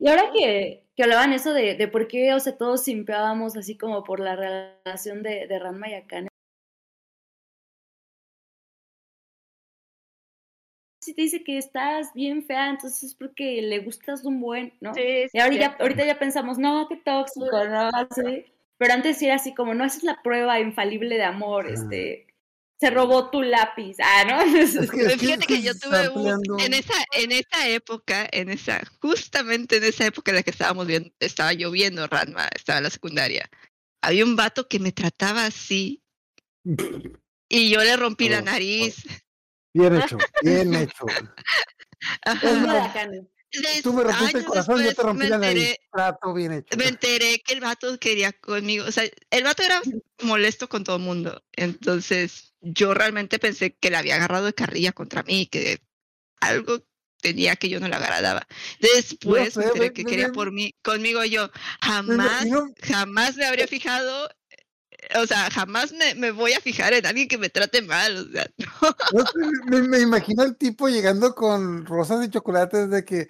[0.00, 3.78] Y ahora que, que hablaban eso de, de por qué, o sea, todos simpeábamos así
[3.78, 6.28] como por la relación de, de Ranma y Akane.
[11.04, 14.94] Si te dice que estás bien fea, entonces es porque le gustas un buen, ¿no?
[14.94, 18.46] Sí, sí, Y ahorita, ahorita ya pensamos, no, qué tóxico, no, así.
[18.78, 22.26] Pero antes era así como, no, esa es la prueba infalible de amor, este,
[22.80, 24.40] se robó tu lápiz, ah, ¿no?
[24.62, 28.48] Es que, es Fíjate que que yo tuve un, en esa, en esa época, en
[28.48, 32.84] esa, justamente en esa época en la que estábamos viendo, estaba lloviendo Ranma, estaba en
[32.84, 33.50] la secundaria.
[34.02, 36.02] Había un vato que me trataba así
[37.50, 39.04] y yo le rompí la Oh, nariz.
[39.74, 41.04] Bien hecho, bien hecho.
[42.42, 42.94] Es más,
[43.82, 45.76] Tú me rompiste el corazón, yo te rompí la nariz.
[45.92, 46.76] Trato bien hecho.
[46.76, 48.84] me enteré que el vato quería conmigo.
[48.86, 49.80] O sea, el vato era
[50.22, 51.44] molesto con todo el mundo.
[51.52, 55.80] Entonces, yo realmente pensé que le había agarrado de carrilla contra mí, que
[56.40, 56.84] algo
[57.20, 58.46] tenía que yo no le agradaba.
[58.80, 61.50] Después sé, me enteré me- que me- quería por mí, conmigo yo.
[61.80, 62.46] Jamás,
[62.82, 64.28] jamás me habría fijado.
[65.16, 68.28] O sea, jamás me, me voy a fijar en alguien que me trate mal.
[68.28, 68.46] O sea,
[69.12, 69.24] no.
[69.66, 73.28] me, me imagino al tipo llegando con rosas y chocolates de que,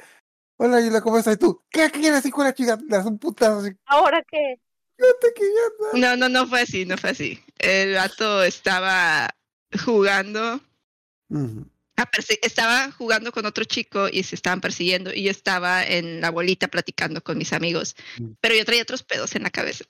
[0.57, 1.35] hola, Yula, ¿cómo estás?
[1.35, 2.77] Y tú, ¿qué quieres, hijo de la chica?
[2.77, 4.61] Le das un putazo así, ¿Ahora qué?
[4.99, 5.99] ya está.
[5.99, 7.43] no, no, no fue así, no fue así.
[7.59, 9.35] El vato estaba
[9.85, 10.61] jugando
[12.43, 16.68] estaba jugando con otro chico y se estaban persiguiendo y yo estaba en la bolita
[16.68, 17.97] platicando con mis amigos,
[18.41, 19.85] pero yo traía otros pedos en la cabeza.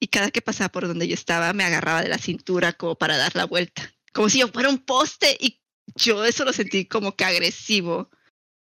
[0.00, 3.18] Y cada que pasaba por donde yo estaba me agarraba de la cintura como para
[3.18, 5.60] dar la vuelta, como si yo fuera un poste y
[5.94, 8.10] yo eso lo sentí como que agresivo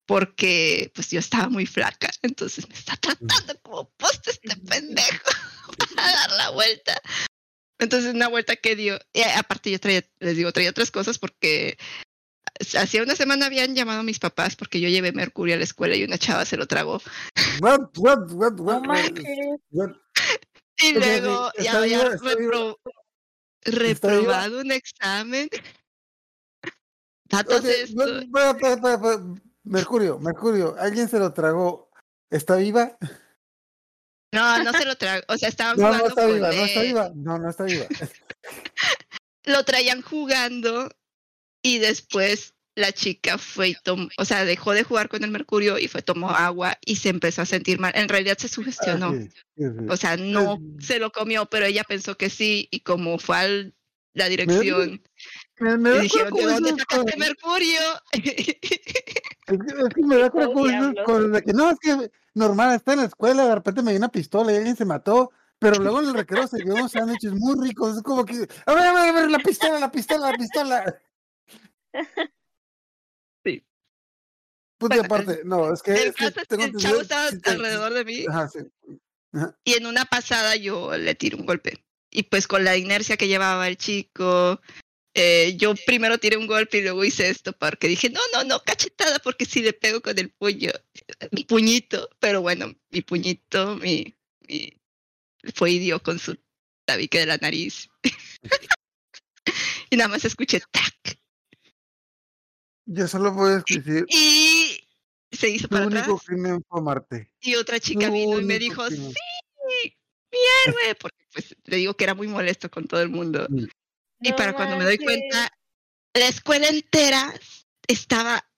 [0.07, 5.29] porque pues yo estaba muy flaca, entonces me está tratando como poste este pendejo
[5.95, 6.99] para dar la vuelta.
[7.79, 11.77] Entonces una vuelta que dio, y aparte yo traía, les digo, traía otras cosas porque
[12.77, 15.95] hacía una semana habían llamado a mis papás porque yo llevé mercurio a la escuela
[15.95, 17.01] y una chava se lo tragó.
[20.77, 22.77] Y luego ya había repro-
[23.63, 25.49] reprobado un examen.
[27.25, 28.03] Datos esto.
[29.63, 31.91] Mercurio, Mercurio, alguien se lo tragó.
[32.29, 32.97] ¿Está viva?
[34.33, 35.23] No, no se lo tragó.
[35.29, 37.11] O sea, estaban No, jugando no está con viva, no está viva.
[37.15, 37.85] No, no está viva.
[39.45, 40.89] Lo traían jugando
[41.61, 45.79] y después la chica fue y tomó, o sea, dejó de jugar con el mercurio
[45.79, 47.91] y fue, tomó agua y se empezó a sentir mal.
[47.95, 49.07] En realidad se sugestionó.
[49.07, 49.85] Ah, sí, sí, sí.
[49.89, 53.47] O sea, no se lo comió, pero ella pensó que sí y como fue a
[54.13, 55.01] la dirección
[55.59, 57.79] Me, me y da dijeron, ¿de dónde con- sacaste mercurio?
[58.11, 62.75] Es que, es que me da cura Oh, con de que no, es que normal,
[62.75, 65.79] está en la escuela, de repente me dio una pistola y alguien se mató, pero
[65.79, 68.93] luego en el recreo se unos sándwiches muy ricos, es como que, a ver, a
[68.93, 71.01] ver, a ver, la pistola, la pistola, la pistola.
[74.77, 76.69] Puta, y Bueno, aparte, no, es que, El es que caso es tengo que el
[76.75, 78.59] entendido chavo estaba si te- alrededor de mí Ajá, sí.
[79.63, 81.83] y en una pasada yo le tiré un golpe.
[82.11, 84.61] Y pues con la inercia que llevaba el chico,
[85.13, 88.59] eh, yo primero tiré un golpe y luego hice esto porque dije, no, no, no,
[88.63, 90.71] cachetada, porque si le pego con el puño,
[91.31, 94.15] mi puñito, pero bueno, mi puñito, mi,
[94.47, 94.79] mi
[95.55, 96.37] fue idiota con su
[96.85, 97.89] tabique de la nariz.
[99.89, 101.17] y nada más escuché tac.
[102.89, 104.56] Yo solo a decir, Y
[105.31, 106.07] se hizo para atrás.
[106.25, 107.29] crimen fue.
[107.41, 109.13] Y otra chica vino y me dijo, crimen.
[109.13, 109.93] sí,
[110.31, 113.47] mi héroe, porque pues le digo que era muy molesto con todo el mundo.
[114.19, 115.51] Y No para cuando me doy cuenta,
[116.13, 117.33] la escuela entera
[117.87, 118.49] estaba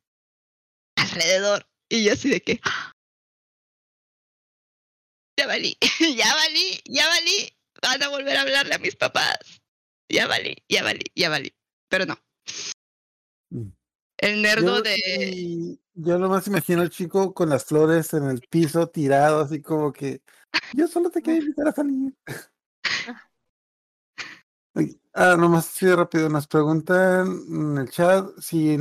[0.96, 1.68] alrededor.
[1.90, 2.94] Y yo así de que, "Ah,
[5.38, 5.78] ya valí,
[6.18, 7.50] ya valí, ya valí.
[7.82, 9.38] Van a volver a hablarle a mis papás.
[10.10, 11.54] Ya valí, ya valí, ya valí.
[11.88, 12.20] Pero no.
[14.22, 15.80] El nerdo Yo, de...
[15.96, 20.22] yo nomás imagino al chico con las flores en el piso tirado, así como que
[20.74, 22.14] yo solo te quería invitar a salir.
[24.74, 28.78] Ay, Ah, nomás así de rápido, nos preguntan en el chat si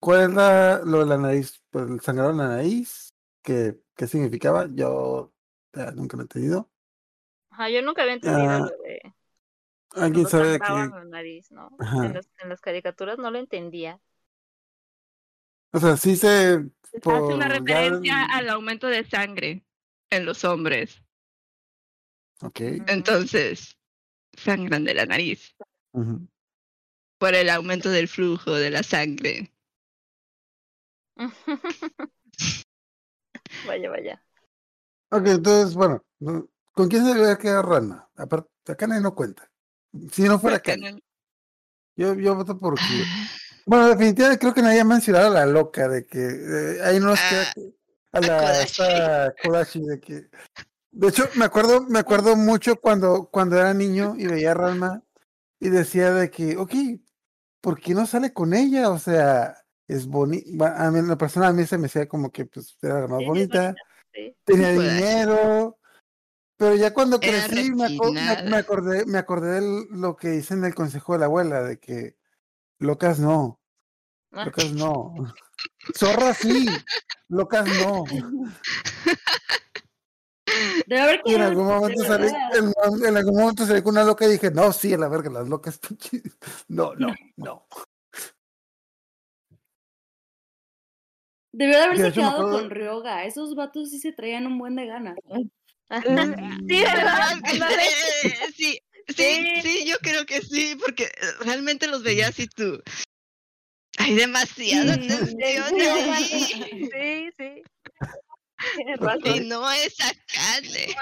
[0.00, 4.06] cuál es la, lo de la nariz, pues el sangrado en la nariz, que, qué
[4.06, 5.32] significaba, yo
[5.74, 6.70] eh, nunca lo he entendido.
[7.50, 9.00] Ajá, yo nunca había entendido Ah, lo de
[9.96, 10.66] ¿Alguien sabe de qué?
[10.72, 11.70] la nariz, ¿no?
[12.02, 14.00] En las, en las caricaturas no lo entendía.
[15.72, 19.64] O sea, sí se Hace una referencia al aumento de sangre
[20.10, 21.02] en los hombres.
[22.40, 22.60] Ok.
[22.86, 23.76] Entonces,
[24.36, 25.54] sangran de la nariz
[27.18, 29.52] por el aumento del flujo de la sangre.
[33.66, 34.22] vaya, vaya.
[35.10, 38.08] Ok, entonces, bueno, no- ¿con quién se debería quedar Ranma?
[38.16, 39.50] Aparte, acá nadie no cuenta.
[40.12, 40.98] Si no fuera no-
[41.96, 42.84] Yo, yo voto por Kyo.
[43.68, 47.08] Bueno, definitivamente creo que nadie ha mencionado a la loca de que eh, ahí no
[47.08, 47.74] nos Ah, que-
[48.12, 49.42] a a la Kodashi.
[49.42, 50.30] Kodashi de que
[50.90, 55.02] de hecho me acuerdo me acuerdo mucho cuando cuando era niño y veía a Ranma
[55.60, 56.72] y decía de que ok
[57.60, 58.88] ¿por qué no sale con ella?
[58.88, 62.30] O sea es bonita a mí en la persona a mí se me decía como
[62.32, 63.74] que pues era la más Sí, bonita bonita,
[64.14, 64.36] sí.
[64.44, 64.88] tenía Kodashi.
[64.96, 65.78] dinero
[66.56, 68.12] pero ya cuando Era crecí me, aco-
[68.48, 71.78] me- acordé me acordé de lo que dice en el consejo de la abuela de
[71.78, 72.16] que
[72.80, 73.57] locas no
[74.30, 75.14] Locas no.
[75.96, 76.66] Zorra sí.
[77.28, 78.04] Locas no.
[80.86, 82.72] Debe haber Y en algún momento salí, en,
[83.06, 85.48] en algún momento salí con una loca y dije, no, sí, a la verga, las
[85.48, 85.78] locas.
[85.78, 86.22] pinche".
[86.68, 87.66] No, no, no.
[91.52, 93.24] Debió de haberse quedado acuerdo- con Ryoga.
[93.24, 95.16] Esos vatos sí se traían un buen de ganas.
[95.88, 96.08] ajá.
[96.08, 97.28] Mm, Sí, ¿verdad?
[98.54, 99.60] Sí, sí, Sí.
[99.62, 101.10] sí, yo creo que sí, porque eh,
[101.40, 102.82] realmente los veías y tú.
[104.08, 105.08] Hay demasiada Sí.
[105.08, 105.80] tensión
[106.14, 107.30] ahí.
[107.36, 107.62] Sí.
[109.24, 110.94] Y no es hecho,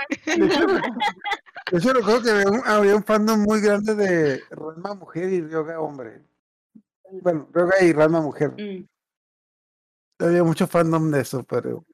[1.72, 5.40] de hecho, recuerdo que había un, había un fandom muy grande de Ranma mujer y
[5.40, 6.22] Ryoga hombre.
[7.22, 8.50] Bueno, Ryoga y Ranma mujer.
[8.58, 8.84] Mm.
[10.18, 11.86] Había mucho fandom de eso, pero.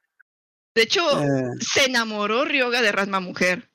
[0.75, 3.69] De hecho, eh, se enamoró Ryoga de Rasma Mujer.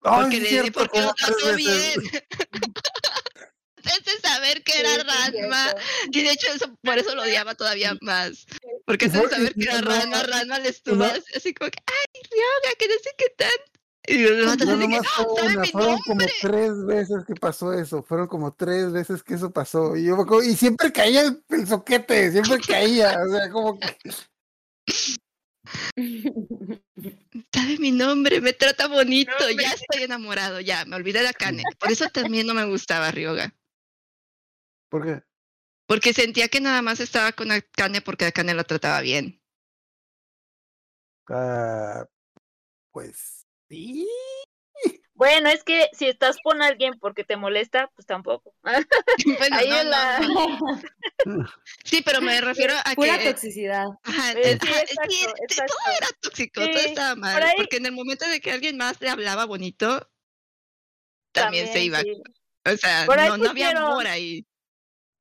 [0.00, 2.00] Porque, le, cierto, porque lo trató bien.
[3.84, 5.80] Antes de saber que era sí, cierto.
[6.12, 8.46] Y de hecho, eso, por eso lo odiaba todavía más.
[8.86, 12.76] Porque antes de saber que era Rasma, Rasma le estuvo así, como que, ay, Ryoga,
[12.78, 13.50] que no sé qué tan.
[14.06, 18.92] Y vatos No que, una, fueron como tres veces que pasó eso, fueron como tres
[18.92, 19.94] veces que eso pasó.
[19.94, 23.96] Y yo y siempre caía el, el soquete, siempre caía, o sea, como que
[27.54, 31.62] Sabe mi nombre, me trata bonito, ya estoy enamorado, ya, me olvidé de Akane.
[31.78, 33.54] Por eso también no me gustaba Ryoga.
[34.90, 35.22] ¿Por qué?
[35.86, 39.40] Porque sentía que nada más estaba con Akane porque Akane lo trataba bien.
[41.28, 42.04] Ah,
[42.92, 44.06] pues sí.
[45.14, 48.54] Bueno, es que si estás con alguien porque te molesta, pues tampoco.
[49.38, 50.58] Bueno, Ahí no, no, la- no.
[51.84, 53.30] Sí, pero me refiero a Pura que.
[53.30, 53.86] toxicidad.
[54.04, 55.74] Ajá, Eh, eh, sí, ajá, exacto, sí, t- exacto.
[55.84, 57.42] todo era tóxico, todo estaba por mal.
[57.42, 60.08] ahí- Porque en el momento de que alguien más le hablaba bonito,
[61.32, 62.00] también, se iba.
[62.00, 62.22] sí.
[62.64, 64.46] O sea, no, había amor ahí.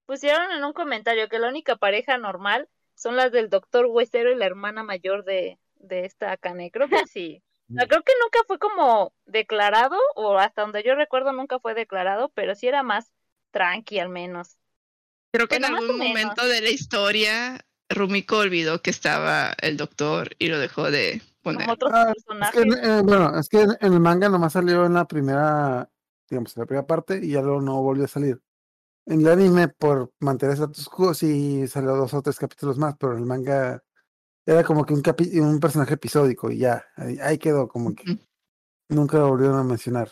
[0.09, 4.35] Pusieron en un comentario que la única pareja normal son las del doctor Huesero y
[4.35, 6.71] la hermana mayor de, de esta Akane.
[6.71, 7.43] Creo que sí.
[7.69, 11.75] O sea, creo que nunca fue como declarado, o hasta donde yo recuerdo nunca fue
[11.75, 13.13] declarado, pero sí era más
[13.51, 14.57] tranqui al menos.
[15.31, 19.77] Creo que en Bueno, más algún momento de la historia, Rumiko olvidó que estaba el
[19.77, 21.61] doctor y lo dejó de poner.
[21.61, 22.63] Como otros Ah, Es personajes.
[22.63, 25.87] que, eh, bueno, es que en el manga nomás salió en la primera,
[26.27, 28.41] digamos, en la primera parte y ya luego no volvió a salir.
[29.09, 33.17] En el anime, por mantener status quo, sí salió dos o tres capítulos más, pero
[33.17, 33.83] el manga
[34.45, 38.19] era como que un, capi- un personaje episódico y ya, ahí, ahí quedó, como que
[38.89, 40.11] nunca lo volvieron a mencionar.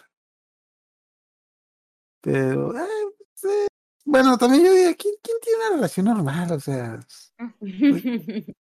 [2.21, 2.87] Pero, eh,
[3.35, 3.67] sí,
[4.05, 6.51] bueno, también yo diría, ¿quién, quién tiene una relación normal?
[6.53, 6.99] O sea,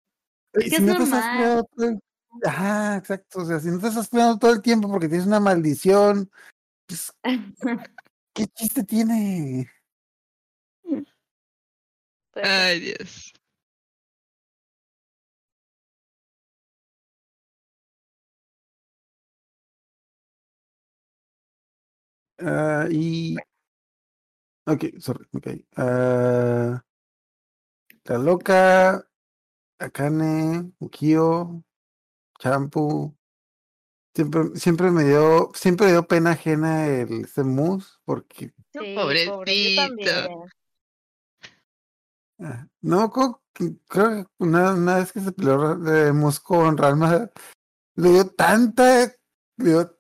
[0.56, 1.66] Es que si es no te estás normal.
[1.76, 2.00] todo el-
[2.44, 3.42] Ajá, exacto.
[3.42, 6.32] O sea, si no te estás cuidando todo el tiempo porque tienes una maldición,
[6.88, 7.14] pues,
[8.34, 9.70] ¿qué chiste tiene?
[12.34, 13.34] Pero, Ay, Dios.
[22.40, 23.36] Ah, y.
[24.66, 25.66] Ok, sorry, me caí.
[25.76, 26.84] Ah,
[28.06, 29.08] la loca,
[29.80, 31.64] Akane, Ukio,
[32.40, 33.16] Champu.
[34.16, 39.34] Siempre, siempre me dio, siempre me dio pena ajena el este mus, porque sí, pobrecito.
[39.34, 40.63] pobre, yo también.
[42.40, 46.78] Ah, no creo, que- creo que una, una vez que se peleó de mus con
[46.78, 47.30] Ranma,
[47.96, 49.06] le dio tanta,
[49.58, 50.00] le dio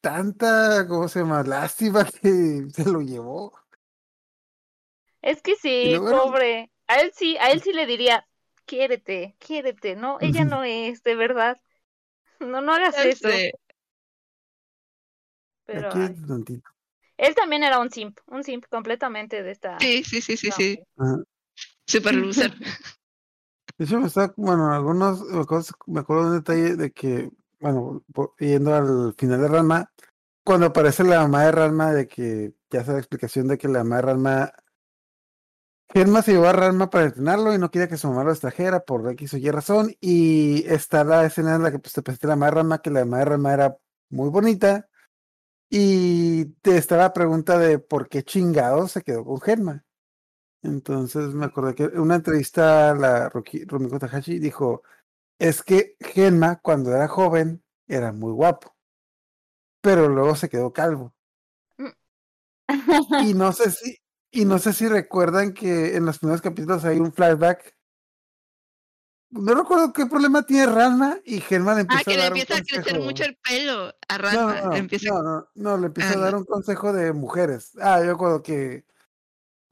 [0.00, 1.42] tanta, ¿cómo se llama?
[1.42, 3.52] Lástima que se lo llevó.
[5.22, 6.70] Es que sí, luego pobre.
[6.88, 8.26] A él sí, a él sí le diría,
[8.66, 9.96] quiérete, quiérete.
[9.96, 11.58] No, ella no es, de verdad.
[12.40, 13.28] No, no hagas eso.
[15.64, 16.70] Pero Aquí ay, tantito.
[17.18, 19.78] él también era un simp, un simp completamente de esta.
[19.78, 20.82] Sí, sí, sí, sí, no, sí.
[20.98, 21.16] Ajá.
[21.86, 22.52] Super loser.
[23.78, 27.30] De hecho, me está, bueno, algunos, me acuerdo, me acuerdo de un detalle de que,
[27.58, 28.04] bueno,
[28.38, 29.92] yendo al final de Ranma,
[30.44, 33.82] cuando aparece la mamá de Ranma, de que ya se la explicación de que la
[33.82, 34.52] mamá de Ranma,
[35.94, 38.80] Genma se llevó a Ranma para entrenarlo y no quería que su mamá lo extrajera
[38.80, 42.28] por X o Y razón, y está la escena en la que pues, te presenta
[42.28, 43.76] la mamá de Ranma, que la mamá de Ranma era
[44.10, 44.88] muy bonita,
[45.68, 49.84] y te está la pregunta de por qué chingado se quedó con Genma.
[50.62, 54.82] Entonces me acordé que en una entrevista a la Rumiko Takahashi dijo,
[55.38, 58.76] es que Genma cuando era joven era muy guapo,
[59.80, 61.14] pero luego se quedó calvo.
[63.16, 63.98] Y no sé si,
[64.30, 67.74] y no sé si recuerdan que en los primeros capítulos hay un flashback.
[69.30, 71.40] No recuerdo qué problema tiene Ranma y
[71.74, 73.04] le Ah, empieza que a le dar un empieza a crecer consejo.
[73.04, 74.54] mucho el pelo a Ranma.
[74.54, 75.10] no, no, le empieza...
[75.10, 77.72] no, no, no, le empieza Ah, a dar un consejo de mujeres.
[77.80, 78.84] Ah, yo recuerdo que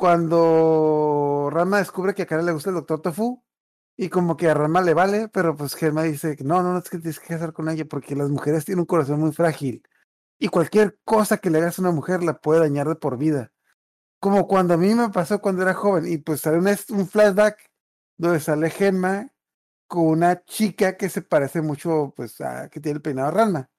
[0.00, 3.44] cuando Rama descubre que a Karen le gusta el doctor Tofu,
[3.98, 6.88] y como que a Rama le vale, pero pues Germa dice no, no, no es
[6.88, 9.82] que tienes que casar con ella porque las mujeres tienen un corazón muy frágil.
[10.38, 13.52] Y cualquier cosa que le hagas a una mujer la puede dañar de por vida.
[14.20, 17.58] Como cuando a mí me pasó cuando era joven, y pues sale un, flashback
[18.16, 19.28] donde sale Genma
[19.86, 23.70] con una chica que se parece mucho, pues, a que tiene el peinado de Ranma.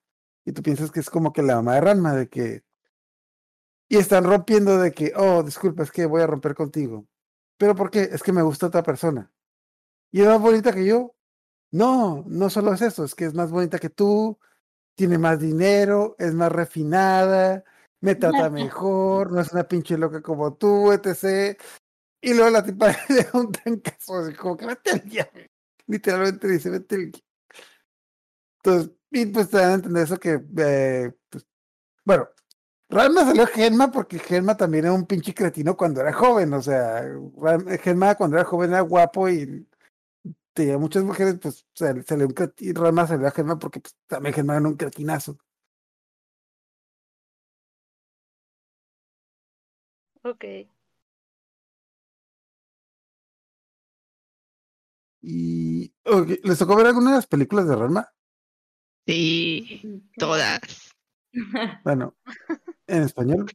[0.46, 2.64] Y tú piensas que es como que la mamá de Ranma, de que.
[3.92, 7.06] Y están rompiendo de que, oh, disculpa, es que voy a romper contigo.
[7.58, 8.04] ¿Pero por qué?
[8.04, 9.30] Es que me gusta otra persona.
[10.14, 11.14] ¿Y es más bonita que yo?
[11.72, 14.40] No, no solo es eso, es que es más bonita que tú,
[14.96, 17.66] tiene más dinero, es más refinada,
[18.00, 21.60] me trata mejor, no es una pinche loca como tú, etc.
[22.22, 25.48] Y luego la tipa le da un tancazo, así como que vete al diablo.
[25.88, 27.28] Literalmente dice, vete al diablo.
[28.64, 31.46] Entonces, y pues te dan a entender eso que, eh, pues,
[32.06, 32.30] bueno,
[32.92, 37.04] Ranma salió Genma porque Genma también era un pinche cretino cuando era joven, o sea,
[37.82, 39.66] Genma cuando era joven era guapo y
[40.54, 44.36] tenía muchas mujeres, pues sal- salió un cretino, Ranma salió a Genma porque pues, también
[44.36, 45.38] Genma era un cretinazo.
[50.24, 50.44] Ok.
[55.22, 55.94] Y,
[56.44, 58.10] ¿les tocó ver alguna de las películas de Ranma?
[59.08, 60.91] Sí, todas.
[61.84, 62.16] Bueno,
[62.88, 63.52] en español.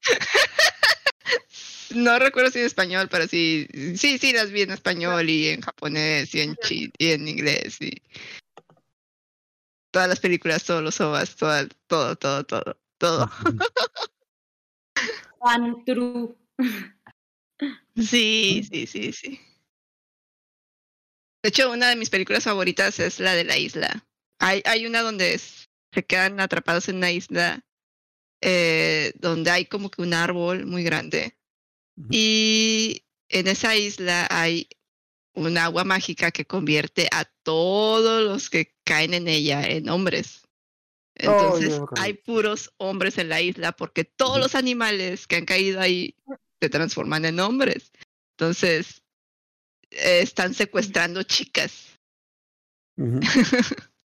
[1.94, 5.60] No recuerdo si en español, pero sí, sí, sí las vi en español y en
[5.60, 8.02] japonés y en chi y en inglés y
[9.92, 11.68] todas las películas, todos los ovas, todo,
[12.16, 13.30] todo, todo, todo.
[15.40, 16.34] Fan true.
[17.96, 19.40] Sí, sí, sí, sí.
[21.42, 24.04] De hecho, una de mis películas favoritas es la de la isla.
[24.40, 25.65] Hay, hay una donde es-
[25.96, 27.64] se quedan atrapados en una isla
[28.42, 31.38] eh, donde hay como que un árbol muy grande.
[32.10, 34.68] Y en esa isla hay
[35.32, 40.42] un agua mágica que convierte a todos los que caen en ella en hombres.
[41.20, 45.80] Oh, Entonces hay puros hombres en la isla porque todos los animales que han caído
[45.80, 46.14] ahí
[46.60, 47.90] se transforman en hombres.
[48.32, 49.02] Entonces
[49.88, 51.98] eh, están secuestrando chicas.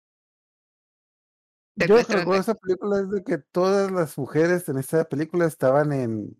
[1.87, 6.37] Yo recuerdo esa película es de que todas las mujeres en esa película estaban en.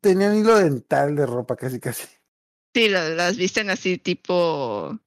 [0.00, 2.06] Tenían hilo dental de ropa, casi, casi.
[2.74, 4.98] Sí, la- las visten así tipo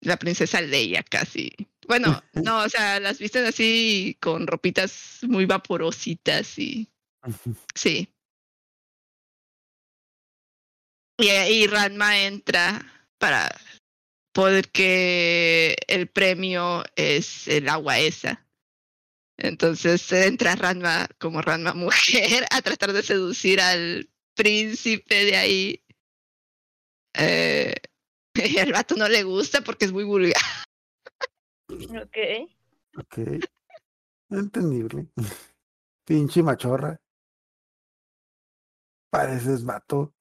[0.00, 1.50] la princesa Leia casi.
[1.86, 6.88] Bueno, no, o sea, las visten así con ropitas muy vaporositas y
[7.74, 8.12] sí.
[11.20, 12.80] Y ahí Ranma entra
[13.18, 13.48] para
[14.38, 18.46] poder que el premio es el agua esa.
[19.36, 25.84] Entonces entra Ranma como Ranma mujer a tratar de seducir al príncipe de ahí.
[27.14, 27.74] Eh,
[28.34, 30.40] y al vato no le gusta porque es muy vulgar.
[31.68, 32.16] Ok.
[32.96, 33.18] Ok.
[34.30, 35.08] Entendible.
[36.06, 36.96] Pinche machorra.
[39.10, 40.14] Pareces vato.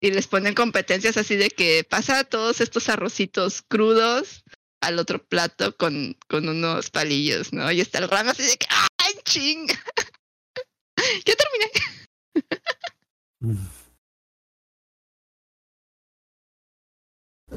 [0.00, 4.44] Y les ponen competencias así de que pasa todos estos arrocitos crudos
[4.80, 7.70] al otro plato con, con unos palillos, ¿no?
[7.72, 9.66] Y está el Ranma así de que ¡ay, ching!
[11.24, 11.70] ya terminé.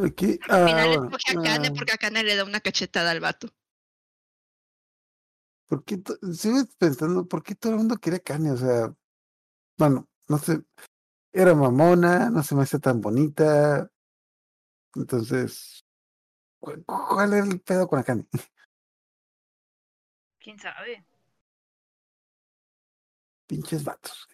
[0.06, 3.12] Aquí, Al ah, final escoge a Kane ah, porque a Kane le da una cachetada
[3.12, 3.50] al vato.
[5.70, 6.02] ¿por qué
[6.34, 8.52] sigo pensando, ¿por qué todo el mundo quiere Kanye?
[8.52, 8.94] O sea,
[9.78, 10.62] bueno, no sé,
[11.32, 13.90] era mamona, no se me hace tan bonita.
[14.96, 15.84] Entonces,
[16.60, 18.26] ¿cu- ¿cuál era el pedo con Akane?
[20.40, 21.06] ¿Quién sabe?
[23.48, 24.28] Pinches vatos.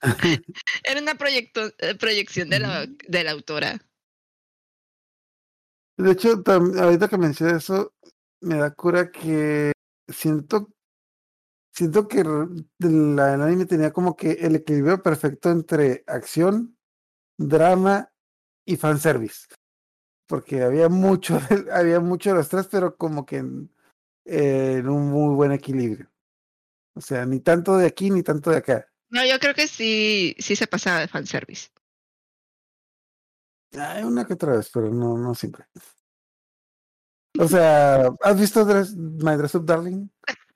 [0.84, 3.78] Era una proyecto, eh, proyección de la, de la autora.
[5.96, 7.92] De hecho, ahorita que mencioné eso,
[8.40, 9.72] me da cura que
[10.06, 10.70] siento,
[11.78, 16.76] siento que el anime tenía como que el equilibrio perfecto entre acción,
[17.38, 18.12] drama
[18.66, 19.46] y fanservice.
[20.26, 21.38] Porque había mucho,
[21.72, 23.72] había mucho de los tres, pero como que en,
[24.24, 26.10] en un muy buen equilibrio.
[26.94, 28.88] O sea, ni tanto de aquí ni tanto de acá.
[29.10, 31.68] No, yo creo que sí, sí se pasaba de fanservice.
[33.78, 35.66] Hay una que otra vez, pero no, no siempre.
[37.38, 38.66] O sea, ¿has visto
[38.96, 40.08] My Dress Up Darling?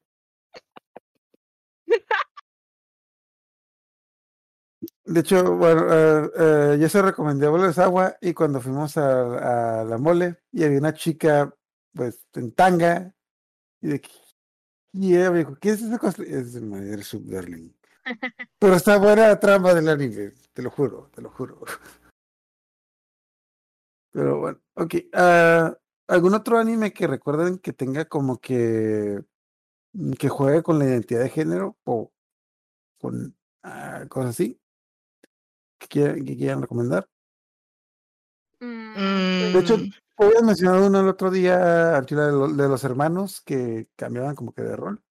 [5.05, 9.81] De hecho, bueno, eh, eh, yo se recomendé a Boles Agua y cuando fuimos a,
[9.81, 11.55] a la mole y había una chica,
[11.93, 13.15] pues, en tanga
[13.81, 14.01] y de
[14.95, 16.23] y ella me dijo, ¿qué es esa cosa?
[16.23, 17.71] Es de My Dress Up Darling.
[18.59, 21.63] Pero está buena la trama del anime, te lo juro, te lo juro.
[24.13, 24.95] Pero bueno, ok.
[25.15, 25.75] ah,
[26.09, 29.23] ¿Algún otro anime que recuerden que tenga como que
[30.19, 32.13] que juegue con la identidad de género o
[32.99, 34.59] con ah, cosas así?
[35.79, 37.09] ¿Que quieran, que quieran recomendar?
[38.61, 42.85] Mm, De hecho, Mm, habías mencionado uno el otro día, Archila, de, lo- de los
[42.85, 45.03] hermanos que cambiaban como que de rol.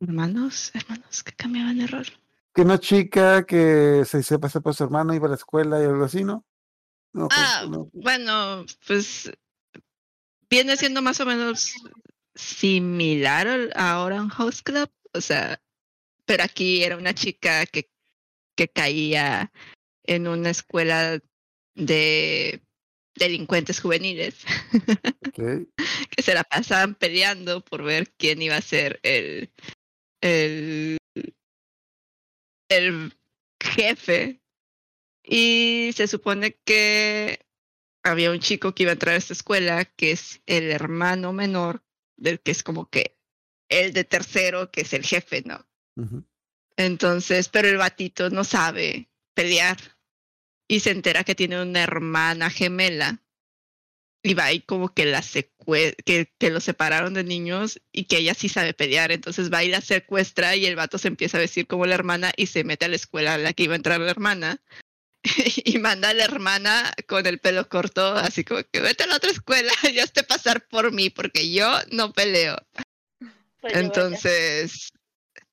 [0.00, 2.06] hermanos, hermanos que cambiaban de rol.
[2.54, 5.84] Que una chica que se sepa pasar por su hermano iba a la escuela y
[5.86, 6.44] algo así, ¿no?
[7.12, 7.90] No, pues, Ah, no.
[7.92, 9.32] bueno, pues
[10.54, 11.74] viene siendo más o menos
[12.36, 15.60] similar a Oran House Club, o sea,
[16.26, 17.90] pero aquí era una chica que,
[18.56, 19.50] que caía
[20.04, 21.18] en una escuela
[21.74, 22.62] de
[23.16, 24.44] delincuentes juveniles
[25.34, 29.50] que se la pasaban peleando por ver quién iba a ser el,
[30.20, 30.98] el,
[32.68, 33.12] el
[33.60, 34.40] jefe.
[35.26, 37.43] Y se supone que
[38.04, 41.82] había un chico que iba a entrar a esta escuela, que es el hermano menor
[42.16, 43.18] del que es como que
[43.68, 45.66] el de tercero, que es el jefe, ¿no?
[46.76, 49.78] Entonces, pero el batito no sabe pelear
[50.68, 53.22] y se entera que tiene una hermana gemela
[54.22, 55.22] y va y como que la
[56.04, 59.68] que, que lo separaron de niños y que ella sí sabe pelear, entonces va y
[59.68, 62.86] la secuestra y el vato se empieza a vestir como la hermana y se mete
[62.86, 64.62] a la escuela a la que iba a entrar la hermana
[65.64, 69.16] y manda a la hermana con el pelo corto, así como que vete a la
[69.16, 72.56] otra escuela y hazte pasar por mí porque yo no peleo.
[73.62, 73.80] vaya.
[73.80, 74.90] Entonces,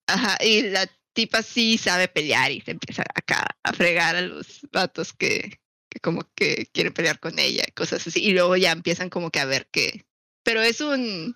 [0.08, 4.62] ajá, y la tipa sí sabe pelear y se empieza acá a fregar a los
[4.72, 8.24] vatos que, que como que quieren pelear con ella, cosas así.
[8.24, 10.06] Y luego ya empiezan como que a ver qué.
[10.44, 11.36] Pero es un...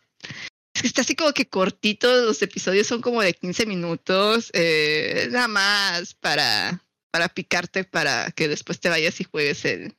[0.73, 5.29] Es que está así como que cortito, los episodios son como de 15 minutos, eh,
[5.31, 6.84] nada más para,
[7.15, 9.95] para picarte para que después te vayas y juegues el,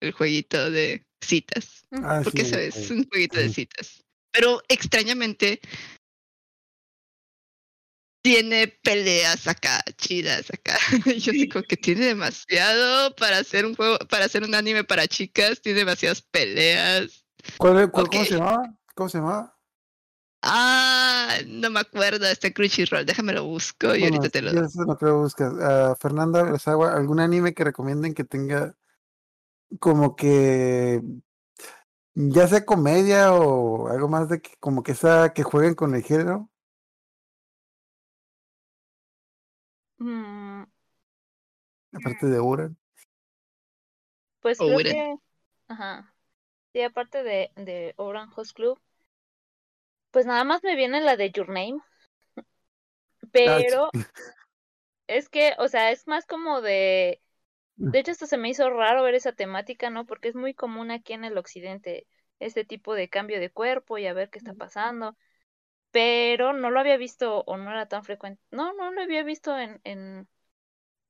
[0.00, 1.86] el jueguito de citas.
[1.92, 4.02] Ah, Porque sí, eso es un jueguito de citas.
[4.32, 5.60] Pero extrañamente
[8.22, 10.78] tiene peleas acá, chidas acá.
[11.18, 15.60] Yo digo que tiene demasiado para hacer un juego, para hacer un anime para chicas,
[15.60, 17.26] tiene demasiadas peleas.
[17.58, 18.74] ¿Cuál, cuál- ¿Cómo se llamaba?
[18.94, 19.53] ¿Cómo se llamaba?
[20.46, 24.60] Ah, no me acuerdo, está Crunchyroll, déjame lo busco y Bueno, ahorita te lo ya
[24.60, 25.52] eso no creo que buscas.
[25.60, 26.40] Ah, Fernanda
[26.94, 28.74] ¿algún anime que recomienden que tenga
[29.80, 31.00] como que
[32.14, 36.02] ya sea comedia o algo más de que como que sea que jueguen con el
[36.02, 36.50] género?
[40.00, 40.64] Mm,
[41.92, 42.76] Aparte de Uran.
[44.40, 45.16] pues creo que.
[45.68, 46.14] Ajá.
[46.72, 48.80] Sí, aparte de, de Oran Host Club.
[50.14, 51.82] Pues nada más me viene la de Your Name.
[53.32, 53.90] Pero
[55.06, 57.20] es que, o sea, es más como de.
[57.76, 60.06] De hecho, esto se me hizo raro ver esa temática, ¿no?
[60.06, 62.06] Porque es muy común aquí en el occidente
[62.40, 65.16] este tipo de cambio de cuerpo y a ver qué está pasando.
[65.92, 68.42] Pero no lo había visto o no era tan frecuente.
[68.50, 70.28] No, no lo había visto en, en,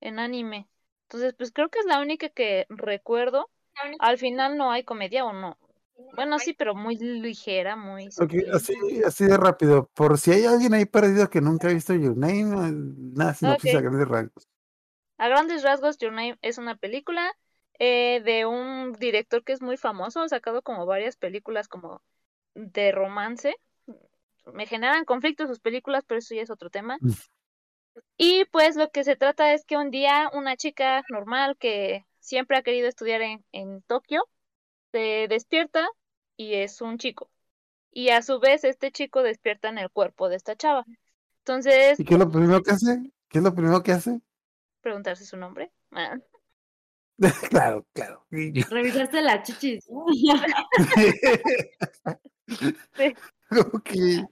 [0.00, 0.68] en anime.
[1.04, 3.50] Entonces, pues creo que es la única que recuerdo.
[3.98, 5.58] Al final no hay comedia o no.
[6.14, 8.50] Bueno, sí, pero muy ligera, muy Ok, sutil.
[8.52, 9.90] así, así de rápido.
[9.94, 12.72] Por si hay alguien ahí perdido que nunca ha visto Your Name, eh,
[13.14, 13.78] nada, sinopsis Ok.
[13.78, 14.48] a grandes rasgos.
[15.18, 17.32] A grandes rasgos, Your Name es una película
[17.78, 22.02] eh, de un director que es muy famoso, ha sacado como varias películas como
[22.54, 23.56] de romance.
[24.52, 26.98] Me generan conflictos sus películas, pero eso ya es otro tema.
[27.00, 27.10] Mm.
[28.16, 32.56] Y pues lo que se trata es que un día una chica normal que siempre
[32.56, 34.24] ha querido estudiar en, en Tokio
[34.94, 35.88] se despierta
[36.36, 37.28] y es un chico.
[37.90, 40.84] Y a su vez este chico despierta en el cuerpo de esta chava.
[41.38, 43.10] Entonces, ¿Y qué es lo primero que hace?
[43.28, 44.20] ¿Qué es lo primero que hace?
[44.82, 45.72] preguntarse su nombre.
[45.90, 46.16] Ah.
[47.50, 48.24] claro, claro.
[48.30, 49.84] Revisarse la chichis.
[52.96, 53.14] Sí.
[53.48, 54.24] como que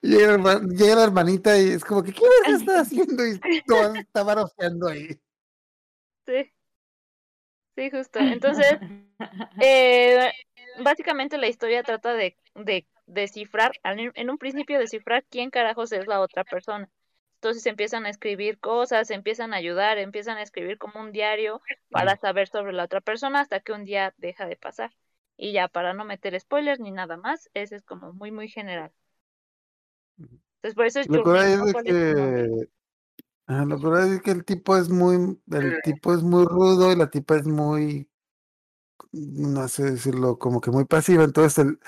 [0.00, 3.26] llega, la herma- llega la hermanita y es como que, ¿qué verga está haciendo?
[3.26, 5.08] Y todo está maroseando ahí.
[6.26, 6.52] Sí.
[7.76, 8.18] Sí, justo.
[8.18, 8.78] Entonces,
[9.60, 10.32] eh,
[10.82, 16.20] básicamente la historia trata de, de descifrar, en un principio descifrar quién carajos es la
[16.20, 16.90] otra persona.
[17.36, 22.16] Entonces empiezan a escribir cosas, empiezan a ayudar, empiezan a escribir como un diario para
[22.16, 24.90] saber sobre la otra persona hasta que un día deja de pasar.
[25.36, 28.90] Y ya, para no meter spoilers ni nada más, ese es como muy, muy general.
[30.18, 31.40] Entonces, por eso es Lo que
[32.62, 32.68] es.
[33.46, 35.40] Ah, lo que es que el tipo es muy.
[35.50, 38.08] El tipo es muy rudo y la tipa es muy.
[39.12, 41.24] No sé decirlo, como que muy pasiva.
[41.24, 41.78] Entonces, el,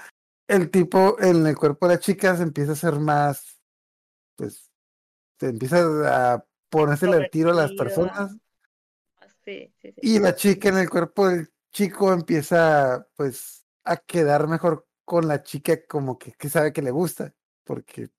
[0.48, 3.60] el tipo en el cuerpo de la chica se empieza a hacer más.
[4.36, 4.70] Pues.
[5.38, 8.36] Se empieza a ponérsele el tiro a las personas.
[9.44, 9.94] Sí, sí, sí.
[10.02, 15.42] Y la chica en el cuerpo del chico empieza, pues, a quedar mejor con la
[15.42, 17.34] chica, como que, que sabe que le gusta.
[17.64, 18.10] Porque.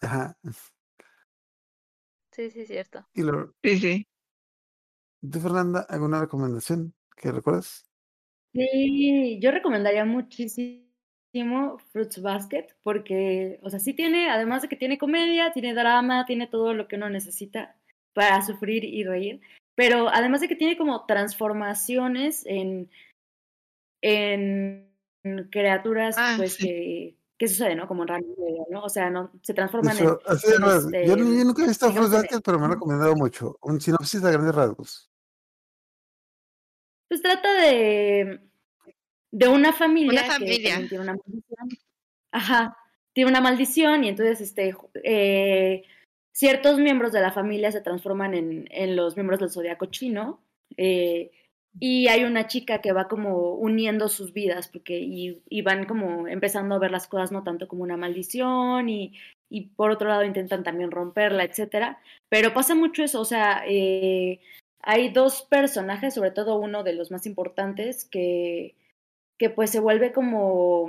[0.00, 0.36] Ajá.
[2.32, 3.06] Sí, sí, cierto.
[3.14, 4.06] Y lo, Sí, sí.
[5.20, 7.84] ¿Tú, Fernanda, alguna recomendación que recuerdas?
[8.52, 14.98] Sí, yo recomendaría muchísimo Fruits Basket porque, o sea, sí tiene, además de que tiene
[14.98, 17.76] comedia, tiene drama, tiene todo lo que uno necesita
[18.14, 19.40] para sufrir y reír,
[19.74, 22.90] pero además de que tiene como transformaciones en,
[24.02, 24.90] en
[25.50, 26.66] criaturas, Ah, pues sí.
[26.66, 27.88] que, que sucede, ¿no?
[27.88, 28.08] Como en
[28.38, 28.84] medio, ¿no?
[28.84, 32.40] O sea, no, se transforman en, así este, yo nunca he visto Fruit en- Basket,
[32.44, 33.58] pero me han recomendado mucho.
[33.62, 35.10] Un sinopsis a grandes rasgos.
[37.08, 38.48] Pues trata de,
[39.32, 40.70] de una familia, Una que familia.
[40.70, 41.68] también tiene una maldición.
[42.30, 42.76] Ajá,
[43.12, 45.82] tiene una maldición y entonces este, eh,
[46.30, 50.44] ciertos miembros de la familia se transforman en, en los miembros del zodiaco chino.
[50.76, 51.32] eh,
[51.80, 56.28] y hay una chica que va como uniendo sus vidas porque y, y van como
[56.28, 59.14] empezando a ver las cosas no tanto como una maldición y,
[59.52, 61.98] y por otro lado intentan también romperla, etcétera.
[62.30, 64.40] Pero pasa mucho eso, o sea, eh,
[64.80, 68.74] hay dos personajes, sobre todo uno de los más importantes, que,
[69.38, 70.88] que pues se vuelve como,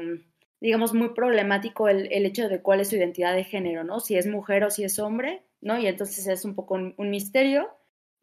[0.61, 3.99] digamos, muy problemático el, el hecho de cuál es su identidad de género, ¿no?
[3.99, 5.77] Si es mujer o si es hombre, ¿no?
[5.77, 7.69] Y entonces es un poco un, un misterio.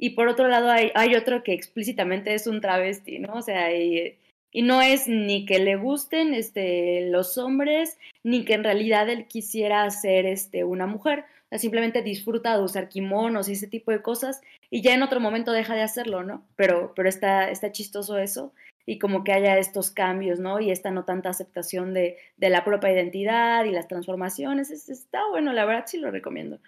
[0.03, 3.35] Y por otro lado hay, hay otro que explícitamente es un travesti, ¿no?
[3.35, 4.17] O sea, y,
[4.51, 9.27] y no es ni que le gusten este, los hombres, ni que en realidad él
[9.27, 11.25] quisiera ser este, una mujer.
[11.53, 14.41] Simplemente disfruta de usar kimonos y ese tipo de cosas
[14.71, 16.47] y ya en otro momento deja de hacerlo, ¿no?
[16.57, 18.55] Pero, pero está, está chistoso eso
[18.87, 20.61] y como que haya estos cambios, ¿no?
[20.61, 24.71] Y esta no tanta aceptación de, de la propia identidad y las transformaciones.
[24.71, 26.59] Es- está bueno, la verdad sí lo recomiendo.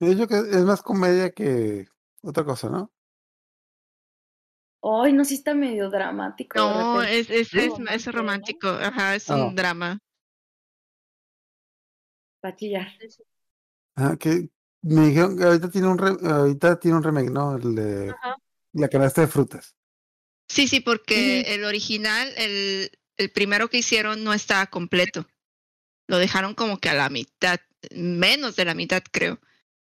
[0.00, 1.86] De hecho, que es más comedia que
[2.22, 2.92] otra cosa, ¿no?
[4.82, 6.58] Ay, no, sí está medio dramático.
[6.58, 8.68] No, es, es, es, es romántico.
[8.68, 9.98] Ajá, es un drama.
[12.40, 12.86] Pa' chillar.
[13.96, 14.48] Ajá, que
[14.82, 17.56] me dijeron que ahorita tiene un, re- ahorita tiene un remake, ¿no?
[17.56, 18.36] El de Ajá.
[18.74, 19.74] la canasta de frutas.
[20.48, 25.26] Sí, sí, porque el original, el, el primero que hicieron no estaba completo.
[26.06, 27.60] Lo dejaron como que a la mitad,
[27.94, 29.40] menos de la mitad, creo.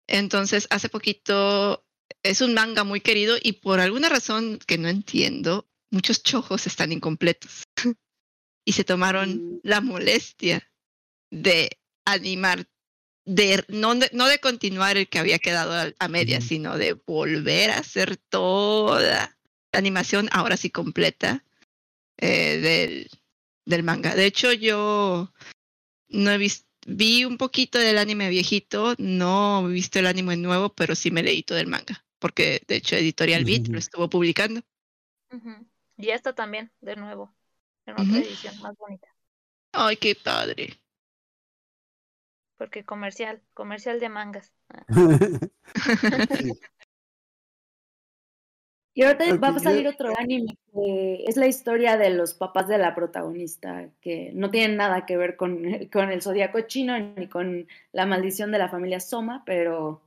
[0.10, 1.86] Entonces, hace poquito
[2.24, 6.92] es un manga muy querido y por alguna razón que no entiendo, muchos chojos están
[6.92, 7.64] incompletos.
[8.66, 9.60] y se tomaron Mm.
[9.64, 10.70] la molestia
[11.32, 12.68] de animar
[13.26, 16.94] de no, de no de continuar el que había quedado a, a media, sino de
[16.94, 19.36] volver a hacer toda
[19.72, 21.46] la animación, ahora sí completa,
[22.18, 23.10] eh, del,
[23.66, 24.16] del manga.
[24.16, 25.32] De hecho, yo
[26.10, 30.70] no he visto, vi un poquito del anime viejito, no he visto el anime nuevo,
[30.74, 34.62] pero sí me leí todo el manga, porque de hecho Editorial Beat lo estuvo publicando.
[35.32, 35.68] Ujú.
[35.98, 37.34] Y esta también, de nuevo,
[37.86, 39.08] en otra edición más bonita.
[39.74, 40.80] Ay, qué padre.
[42.58, 44.54] Porque comercial, comercial de mangas.
[44.70, 44.86] Ah,
[46.38, 46.60] Sí.
[48.94, 52.68] Y ahorita va a salir yo- otro anime que es la historia de los papás
[52.68, 57.28] de la protagonista, que no tienen nada que ver con, con el zodiaco chino ni
[57.28, 60.02] con la maldición de la familia Soma, pero,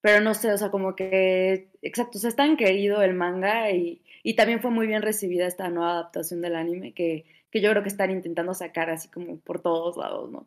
[0.00, 3.70] pero no sé, o sea, como que, exacto, o sea, es tan querido el manga
[3.70, 7.70] y, y también fue muy bien recibida esta nueva adaptación del anime que, que yo
[7.70, 10.46] creo que están intentando sacar así como por todos lados, ¿no?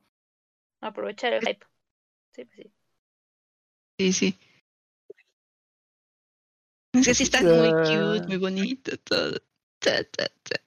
[0.82, 1.66] aprovechar el hype.
[2.34, 2.74] Sí, pues sí.
[4.00, 4.36] Sí,
[7.04, 7.12] sí.
[7.12, 8.26] Es que sí está muy cute, Ah.
[8.28, 9.38] muy bonito todo.
[9.80, 10.62] Ta, ta, ta.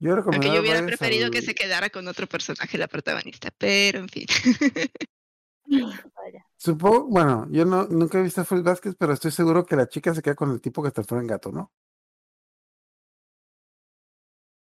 [0.00, 4.08] Yo Aunque yo hubiera preferido que se quedara con otro personaje la protagonista, pero en
[4.08, 4.26] fin.
[5.66, 6.46] Vaya.
[6.56, 9.88] Supongo, bueno, yo no, nunca he visto a Full Vázquez, pero estoy seguro que la
[9.88, 11.72] chica se queda con el tipo que transforma en gato, ¿no?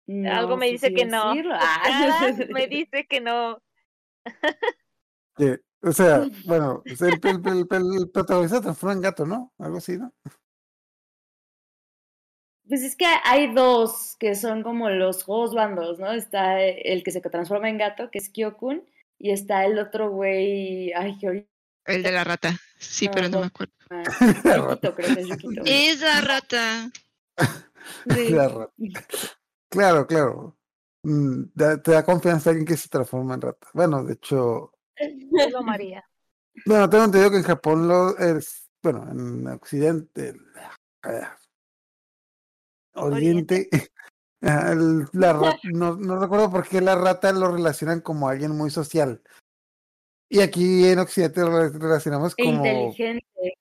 [0.08, 1.34] Algo No me dice que no.
[1.52, 2.30] Ah.
[2.50, 3.62] me dice que no.
[5.82, 9.52] O sea, bueno, el, el- el- el- el protagonista se transforma en gato, ¿no?
[9.58, 10.12] Algo así, ¿no?
[12.68, 16.12] Pues es que hay dos que son como los juegos bandos, ¿no?
[16.12, 18.84] Está el que se transforma en gato, que es Kyokun,
[19.18, 21.48] y está el otro güey, ay, que
[21.86, 22.58] El de la rata.
[22.78, 23.40] Sí, No, pero no no.
[23.40, 23.72] me acuerdo.
[24.44, 25.62] Yukito, creo que es Yukito.
[25.64, 26.90] Es la rata.
[28.14, 28.28] Sí.
[28.28, 28.72] La rata.
[29.70, 30.58] Claro, claro.
[31.04, 31.44] Mm,
[31.82, 33.66] te da confianza alguien que se transforma en rata.
[33.72, 36.04] Bueno, de hecho, Solo María.
[36.66, 40.34] bueno, tengo entendido que en Japón lo es, bueno, en Occidente,
[42.94, 43.68] Oriente,
[44.40, 48.70] el- la ra- no, no recuerdo por qué la rata lo relacionan como alguien muy
[48.70, 49.22] social.
[50.30, 53.54] Y aquí en Occidente lo re- relacionamos E como, inteligente.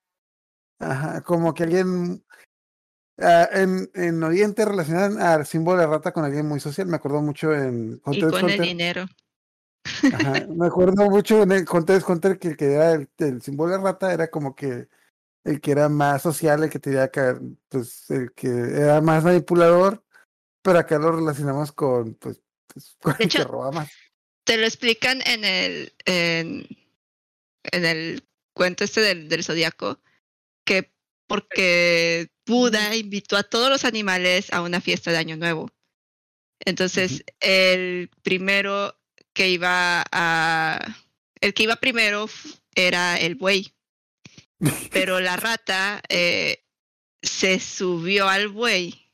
[0.80, 2.26] ajá, como que alguien
[3.20, 6.88] ah, en, en Oriente relacionan al símbolo de la rata con alguien muy social.
[6.88, 9.06] Me acuerdo mucho en Y Hunter con el dinero.
[10.14, 13.72] Ajá, me acuerdo mucho en el Hunter Hunter que el que era el, el símbolo
[13.72, 14.90] de la rata era como que
[15.48, 17.36] el que era más social, el que tenía que,
[17.70, 20.04] pues, el que era más manipulador,
[20.62, 23.90] pero acá lo relacionamos con, pues, pues, con De el que roba más.
[24.44, 26.68] Te lo explican en el, en,
[27.64, 30.00] en el cuento este del, del zodiaco,
[30.66, 30.94] que
[31.28, 35.70] porque Buda invitó a todos los animales a una fiesta de Año Nuevo.
[36.66, 38.98] Entonces, el primero
[39.34, 40.80] que iba a.
[41.40, 42.30] El que iba primero
[42.76, 43.77] era el buey.
[44.92, 46.64] Pero la rata eh,
[47.22, 49.12] se subió al buey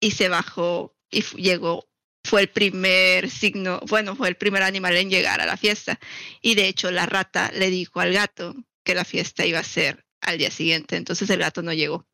[0.00, 1.88] y se bajó y llegó.
[2.24, 5.98] Fue el primer signo, bueno, fue el primer animal en llegar a la fiesta.
[6.40, 8.54] Y de hecho, la rata le dijo al gato
[8.84, 10.96] que la fiesta iba a ser al día siguiente.
[10.96, 12.06] Entonces, el gato no llegó.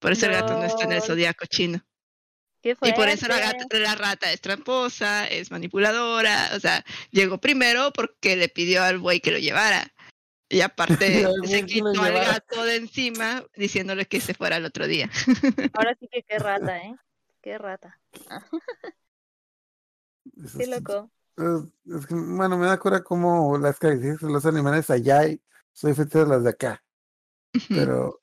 [0.00, 1.84] Por eso el gato no está en el zodiaco chino.
[2.62, 7.38] ¿Qué Y por eso la, gata- la rata es tramposa, es manipuladora, o sea, llegó
[7.38, 9.92] primero porque le pidió al buey que lo llevara.
[10.48, 15.10] Y aparte se quitó al gato de encima diciéndole que se fuera el otro día.
[15.74, 16.96] Ahora sí que qué rata, ¿eh?
[17.42, 18.00] Qué rata.
[20.56, 21.10] Qué sí, loco.
[21.36, 25.40] es- es que, bueno, me da cura como las características de los animales allá y
[25.72, 26.84] soy diferentes de las de acá.
[27.68, 28.20] pero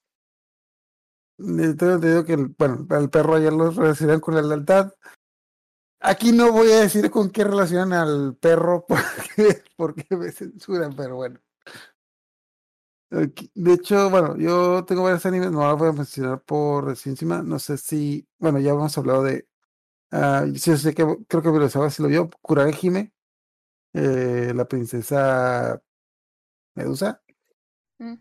[1.39, 4.93] eh, tengo entendido que el, bueno, al perro ayer lo relacionan con la lealtad.
[5.99, 11.15] Aquí no voy a decir con qué relacionan al perro porque, porque me censuran, pero
[11.15, 11.39] bueno.
[13.11, 17.41] Aquí- De hecho, bueno, yo tengo varios animes, no los voy a mencionar por encima.
[17.43, 19.47] No sé si, bueno, ya hemos hablado de.
[20.11, 22.29] ah, sí, sé que creo que Velosawa sí lo vio.
[22.41, 23.13] Kurage Hime,
[23.93, 25.81] eh, la princesa
[26.75, 27.21] Medusa.
[27.99, 28.15] Mm.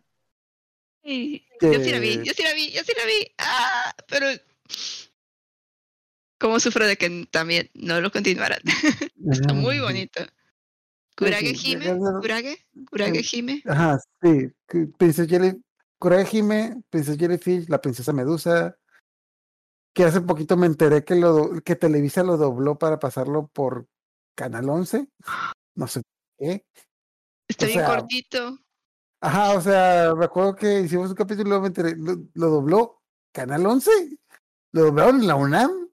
[1.02, 3.34] Y yo sí la vi, yo sí la vi, yo sí la vi.
[3.38, 4.26] Ah, pero
[6.38, 8.60] cómo sufro de que también no lo continuaran.
[9.30, 10.20] Está muy bonito.
[11.16, 13.62] Kurage Hime, Kurage, Kurage Hime.
[13.66, 14.50] Ajá, sí.
[14.98, 15.62] Princesa Jelly,
[15.98, 18.76] Kurage Hime, Princesa Jellyfish, la princesa Medusa.
[19.94, 23.86] Que hace poquito me enteré que lo que Televisa lo dobló para pasarlo por
[24.34, 25.08] Canal 11.
[25.76, 26.66] No sé por qué.
[27.48, 28.58] Está o bien sea, cortito.
[29.20, 33.02] Ajá, o sea, recuerdo que hicimos un capítulo y luego me enteré, lo, lo dobló
[33.32, 33.90] Canal 11.
[34.72, 35.88] Lo doblaron en la UNAM.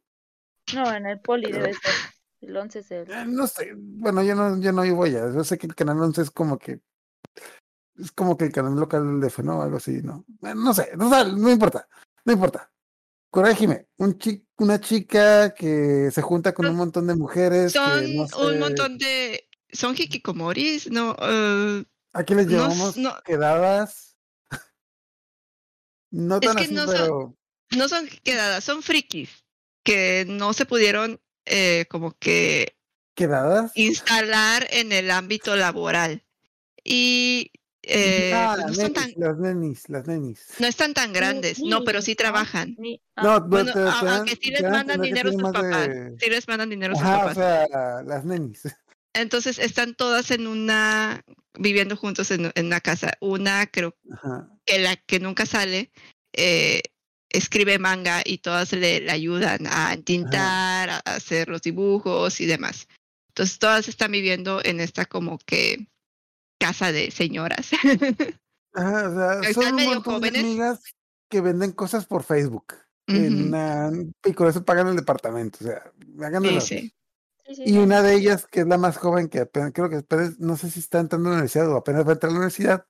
[0.73, 1.93] No, en el poli debe ser.
[2.41, 3.11] El 11 es el...
[3.11, 5.99] Eh, No sé, bueno, yo no, yo no voy a, yo sé que el canal
[6.01, 6.81] 11 es como que,
[7.97, 9.61] es como que el canal local del DF, ¿no?
[9.61, 10.25] Algo así, ¿no?
[10.27, 11.87] Bueno, no sé, no, importa,
[12.25, 12.71] no importa.
[13.29, 17.71] Corrígeme, un chi- una chica que se junta con un montón de mujeres.
[17.71, 19.47] Son que no un montón de.
[19.71, 21.15] Son hikikomoris, no.
[21.21, 23.13] eh, Aquí les no llevamos no.
[23.23, 24.17] quedadas.
[26.11, 27.37] No Es tan que así, no son-
[27.77, 29.45] no son quedadas, son frikis
[29.85, 32.75] que no se pudieron eh, como que
[33.15, 33.71] ¿Quedadas?
[33.75, 36.23] instalar en el ámbito laboral.
[36.83, 37.51] Y
[37.83, 40.45] eh, ah, pues no, las son nenis, tan, las nenis, las nenis.
[40.59, 42.75] no están tan grandes, no, pero sí trabajan.
[43.15, 45.43] ah, No, Bueno, a- te dan- aunque sí les dan a mandan dinero sus tiene
[45.43, 45.87] más papás.
[45.89, 47.37] de- Sí les mandan dinero sus Ajá, papás.
[47.37, 48.61] o sea, las nenis.
[49.13, 51.23] Entonces están todas en una,
[51.59, 53.13] viviendo juntos en, en una casa.
[53.19, 54.49] Una creo Ajá.
[54.65, 55.91] que la que nunca sale
[56.33, 56.81] eh,
[57.33, 62.87] escribe manga y todas le, le ayudan a tintar, a hacer los dibujos y demás.
[63.29, 65.87] Entonces todas están viviendo en esta como que
[66.59, 67.69] casa de señoras.
[68.73, 70.43] Ajá, o sea, Están son un medio montón de jóvenes.
[70.43, 70.79] amigas
[71.29, 72.73] que venden cosas por Facebook.
[73.07, 75.59] en y con eso pagan el departamento.
[75.61, 75.91] O sea,
[76.63, 76.93] Sí,
[77.55, 77.63] sí.
[77.65, 80.55] Y una de ellas, que es la más joven, que apenas, creo que apenas- no
[80.55, 82.85] sé si está entrando a la universidad o apenas va a entrar a la universidad,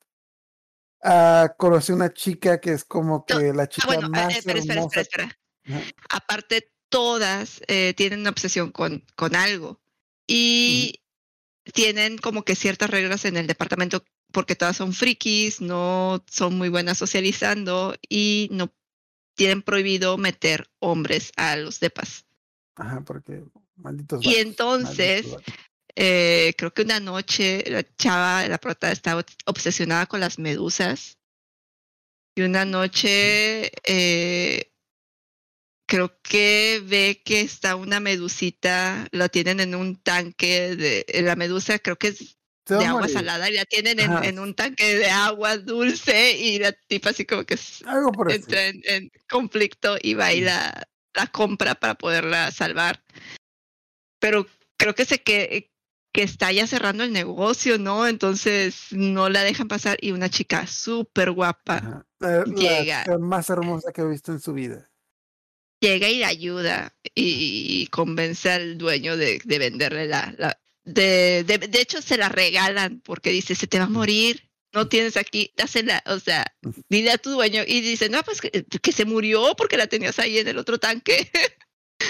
[1.04, 4.38] ah, conoce una chica que es como No, que la Ah, chica bueno, ah, más
[4.38, 5.02] espera, espera, hermosa.
[5.02, 5.24] espera,
[5.64, 5.80] espera.
[5.80, 5.92] Ajá.
[6.10, 9.80] Aparte, todas eh, tienen una obsesión con, con algo.
[10.28, 11.02] Y
[11.74, 16.70] tienen como que ciertas reglas en el departamento porque todas son frikis, no son muy
[16.70, 18.74] buenas socializando y no
[19.36, 22.26] tienen prohibido meter hombres a los depas.
[22.76, 23.44] Ajá, porque
[23.76, 25.54] malditos Y entonces, malditos.
[25.96, 31.18] Eh, creo que una noche la chava, la prota, estaba obsesionada con las medusas.
[32.36, 34.72] Y una noche eh,
[35.86, 41.80] creo que ve que está una medusita, la tienen en un tanque de la medusa,
[41.80, 45.58] creo que es de agua salada, y la tienen en, en un tanque de agua
[45.58, 50.32] dulce y la tipa así como que Algo por entra en, en conflicto y va
[50.32, 53.04] y la, la compra para poderla salvar.
[54.20, 54.48] Pero
[54.78, 55.71] creo que se que,
[56.14, 58.08] que está ya cerrando el negocio, ¿no?
[58.08, 62.06] Entonces no la dejan pasar y una chica súper guapa.
[62.22, 63.04] Eh, La llega.
[63.04, 64.92] chica más hermosa que he visto en su vida.
[65.80, 70.34] llega y la ayuda y, y convence al dueño de, de venderle la...
[70.38, 74.50] la de, de, de hecho, se la regalan porque dice, se te va a morir,
[74.74, 76.46] no tienes aquí, dásela, o sea,
[76.90, 80.18] dile a tu dueño y dice, no, pues que, que se murió porque la tenías
[80.20, 81.30] ahí en el otro tanque.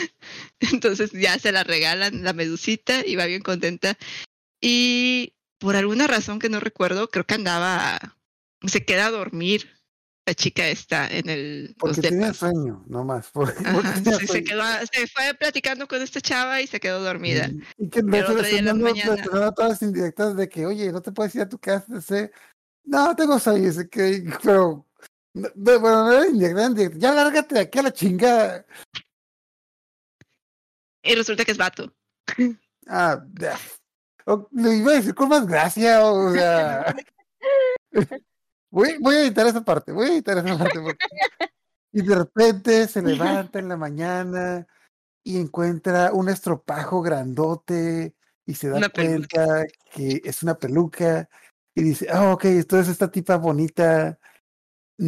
[0.73, 3.97] Entonces ya se la regalan la medusita y va bien contenta.
[4.61, 8.17] Y por alguna razón que no recuerdo, creo que andaba,
[8.65, 9.69] se queda a dormir
[10.25, 11.75] la chica esta en el...
[11.79, 13.29] Porque tenía sueño, no más.
[13.31, 16.79] Porque, porque Ajá, tenía sí, se, quedó, se fue platicando con esta chava y se
[16.79, 17.49] quedó dormida.
[17.77, 21.33] Y que Y mañana- están dando todas las indirectas de que, oye, no te puedes
[21.35, 21.85] ir a tu casa.
[21.89, 22.31] Dice,
[22.83, 23.71] no, tengo sueño.
[23.89, 24.87] Que, pero,
[25.33, 26.97] no, no, bueno, no era indirecta.
[26.99, 28.65] Ya lárgate de aquí a la chingada.
[31.03, 31.93] Y resulta que es vato.
[32.87, 33.57] Ah, ya.
[34.25, 36.95] O- le iba a decir con más gracia, o sea.
[38.69, 40.79] voy, voy a editar esa parte, voy a editar esa parte.
[40.79, 41.05] porque-
[41.93, 44.65] Y de repente se levanta en la mañana
[45.23, 48.15] y encuentra un estropajo grandote
[48.45, 49.27] y se da Una peluca.
[49.45, 51.27] cuenta que es una peluca
[51.75, 54.17] y dice, ah, ok, entonces esta tipa bonita.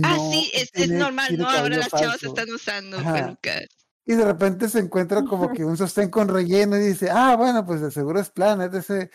[0.04, 1.50] ah, sí, es, normal, ¿no?
[1.50, 2.28] Ahora las chavas falso".
[2.28, 3.14] están usando Ajá.
[3.14, 3.68] pelucas.
[4.06, 7.66] Y de repente se encuentra como que un sostén con relleno y dice, ah, bueno,
[7.66, 9.10] pues de seguro es plan, etc.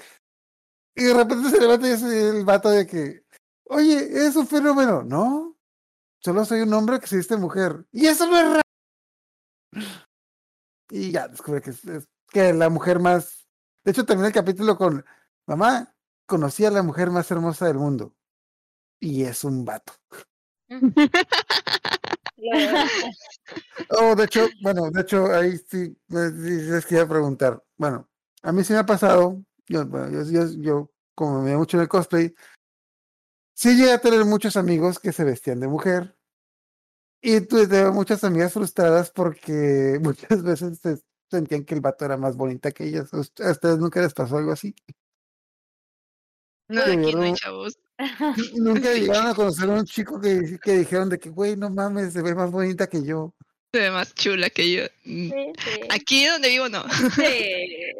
[0.94, 3.24] Y de repente se levanta y es el vato de que,
[3.64, 5.02] oye, es un fenómeno.
[5.02, 5.56] No,
[6.20, 7.86] solo soy un hombre que se viste mujer.
[7.92, 8.62] Y eso no es raro.
[10.90, 11.82] Y ya descubre que es
[12.30, 13.46] que la mujer más...
[13.84, 15.04] De hecho, termina el capítulo con,
[15.46, 15.94] mamá,
[16.26, 18.14] conocí a la mujer más hermosa del mundo.
[19.00, 19.92] Y es un vato.
[23.90, 27.62] Oh, de hecho, bueno, de hecho, ahí sí, me- sí les quería preguntar.
[27.76, 28.08] Bueno,
[28.42, 31.76] a mí sí me ha pasado, yo, bueno, yo, yo, yo, como me veo mucho
[31.76, 32.34] en el cosplay,
[33.54, 36.16] sí llegué a tener muchos amigos que se vestían de mujer.
[37.20, 40.98] Y tuve muchas amigas frustradas porque muchas veces se
[41.30, 43.12] sentían que el vato era más bonita que ellas.
[43.12, 44.74] ¿A ust- a ustedes nunca les pasó algo así?
[46.68, 47.78] No, aquí no hay chavos.
[48.54, 52.12] Nunca llegaron a conocer a un chico que, que dijeron de que, güey, no mames,
[52.12, 53.34] se ve más bonita que yo.
[53.72, 54.84] Se ve más chula que yo.
[55.04, 55.30] Mm.
[55.30, 55.80] Sí, sí.
[55.90, 56.84] Aquí donde vivo no.
[57.16, 57.22] Sí,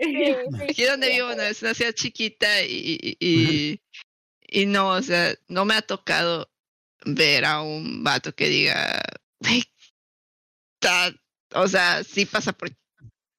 [0.01, 0.37] sí,
[0.69, 1.13] Aquí donde sí.
[1.15, 3.81] vivo no, es una ciudad chiquita y, y,
[4.49, 6.49] y, no, o sea, no me ha tocado
[7.05, 9.03] ver a un vato que diga,
[9.41, 9.65] "Güey,
[10.81, 11.13] está,
[11.55, 12.71] o sea, sí pasa por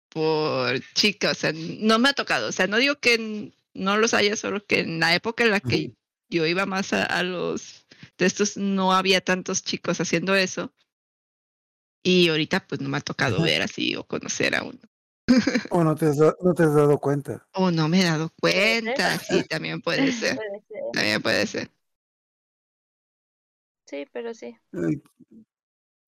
[0.09, 4.13] por chicas, o sea, no me ha tocado, o sea, no digo que no los
[4.13, 5.91] haya, solo que en la época en la que
[6.29, 7.85] yo iba más a, los
[8.17, 10.73] de estos no había tantos chicos haciendo eso.
[12.03, 14.79] Y ahorita pues no me ha tocado ver así o conocer a uno.
[15.69, 17.45] O no te, has, no te has dado cuenta.
[17.53, 20.35] O no me he dado cuenta, sí, también puede ser.
[20.35, 20.81] Puede ser.
[20.93, 21.71] También puede ser.
[23.85, 24.55] Sí, pero sí.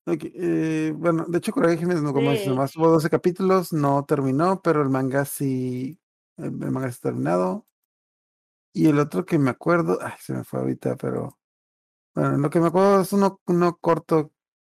[0.05, 2.47] Okay, eh, bueno, de hecho, Coraje Jiménez, no, como Sí.
[2.47, 5.99] nomás tuvo 12 capítulos, no terminó, pero el manga sí,
[6.37, 7.67] el, el manga está terminado.
[8.73, 11.37] Y el otro que me acuerdo, ay, se me fue ahorita, pero
[12.15, 14.31] bueno, lo que me acuerdo es uno, uno corto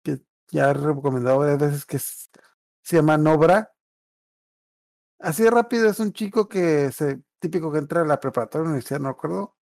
[0.03, 3.73] que ya he recomendado varias veces que se llama Nobra.
[5.19, 8.99] Así de rápido, es un chico que se, típico que entra a la preparatoria, universidad,
[8.99, 9.55] no recuerdo,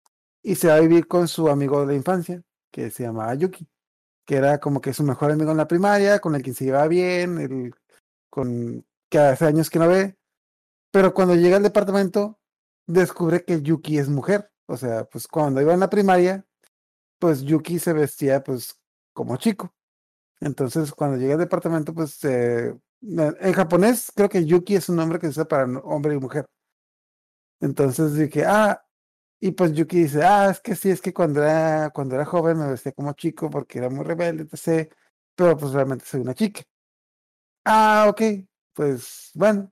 [0.42, 2.42] y se va a vivir con su amigo de la infancia,
[2.72, 3.68] que se llama Yuki
[4.30, 6.88] que era como que su mejor amigo en la primaria, con el que se llevaba
[6.88, 7.74] bien, el,
[8.30, 10.20] con que hace años que no ve.
[10.92, 12.39] Pero cuando llega al departamento,
[12.90, 14.52] descubre que Yuki es mujer.
[14.68, 16.46] O sea, pues cuando iba en la primaria,
[17.20, 18.80] pues Yuki se vestía pues
[19.14, 19.74] como chico.
[20.42, 25.20] Entonces, cuando llega al departamento, pues eh, en japonés creo que Yuki es un nombre
[25.20, 26.46] que se usa para hombre y mujer.
[27.62, 28.82] Entonces dije, ah,
[29.40, 32.58] y pues Yuki dice, ah, es que sí, es que cuando era, cuando era joven
[32.60, 34.92] me vestía como chico porque era muy rebelde, etc.
[35.36, 36.64] Pero pues realmente soy una chica.
[37.66, 38.22] Ah, ok,
[38.74, 39.72] pues bueno.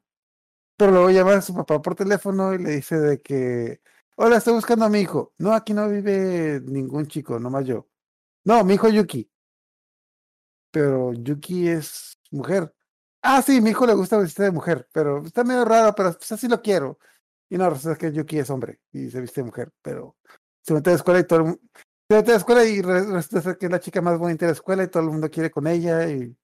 [0.77, 3.81] Pero luego llama a su papá por teléfono y le dice de que,
[4.15, 5.33] hola, estoy buscando a mi hijo.
[5.39, 7.87] No, aquí no vive ningún chico, nomás yo.
[8.45, 9.29] No, mi hijo Yuki.
[10.71, 12.73] Pero Yuki es mujer.
[13.21, 16.31] Ah, sí, mi hijo le gusta vestir de mujer, pero está medio raro, pero pues
[16.31, 16.99] así lo quiero.
[17.49, 20.15] Y no, resulta que Yuki es hombre y se viste de mujer, pero
[20.61, 21.59] se mete a la escuela y todo el mundo.
[22.09, 24.51] Se mete a la escuela y re- resulta que es la chica más bonita de
[24.51, 26.37] la escuela y todo el mundo quiere con ella y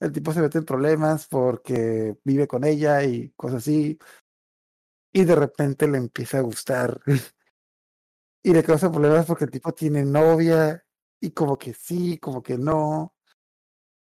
[0.00, 3.98] el tipo se mete en problemas porque vive con ella y cosas así.
[5.12, 7.00] Y de repente le empieza a gustar.
[8.42, 10.82] y le causa problemas porque el tipo tiene novia
[11.20, 13.14] y como que sí, como que no.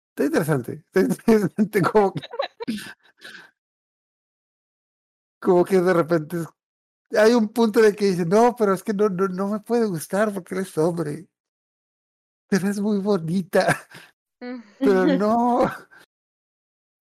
[0.09, 0.85] Está interesante.
[0.93, 1.01] Está
[1.31, 2.21] interesante como que,
[5.39, 6.37] como que de repente
[7.17, 9.87] hay un punto el que dice, no, pero es que no, no, no me puede
[9.87, 11.27] gustar porque eres hombre.
[12.47, 13.65] Pero es muy bonita.
[14.79, 15.71] Pero no.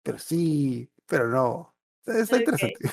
[0.03, 1.75] Pero sí, pero no.
[2.05, 2.89] Está, interesante.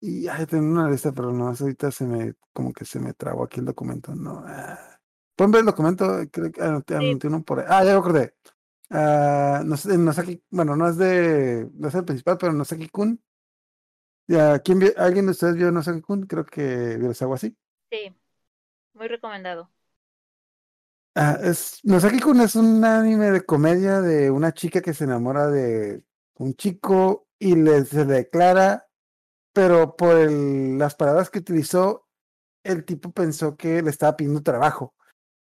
[0.00, 3.44] Y ay, tengo una lista, pero no, ahorita se me, como que se me trabó
[3.44, 4.14] aquí el documento.
[4.14, 4.42] No.
[4.46, 4.98] ah.
[5.36, 6.06] ¿Pueden ver el documento?
[6.30, 7.04] Creo que anoté, Sí.
[7.10, 7.66] anoté uno por ahí.
[7.68, 8.34] Ah, ya me acordé.
[8.90, 9.96] Ah, no sé,
[10.50, 13.22] bueno, no es de, no es el principal, pero Nosaki Kun.
[14.28, 16.26] Ya, ¿quién vio- ¿Alguien de ustedes vio Nosaki Kun?
[16.26, 17.56] Creo que vio algo así.
[17.90, 18.14] Sí.
[18.94, 19.70] Muy recomendado.
[21.14, 25.48] Ah, es, Nosaki Kun es un anime de comedia de una chica que se enamora
[25.48, 26.02] de
[26.36, 28.86] un chico y le, se le declara,
[29.52, 32.06] pero por el- las palabras que utilizó,
[32.64, 34.94] el tipo pensó que le estaba pidiendo trabajo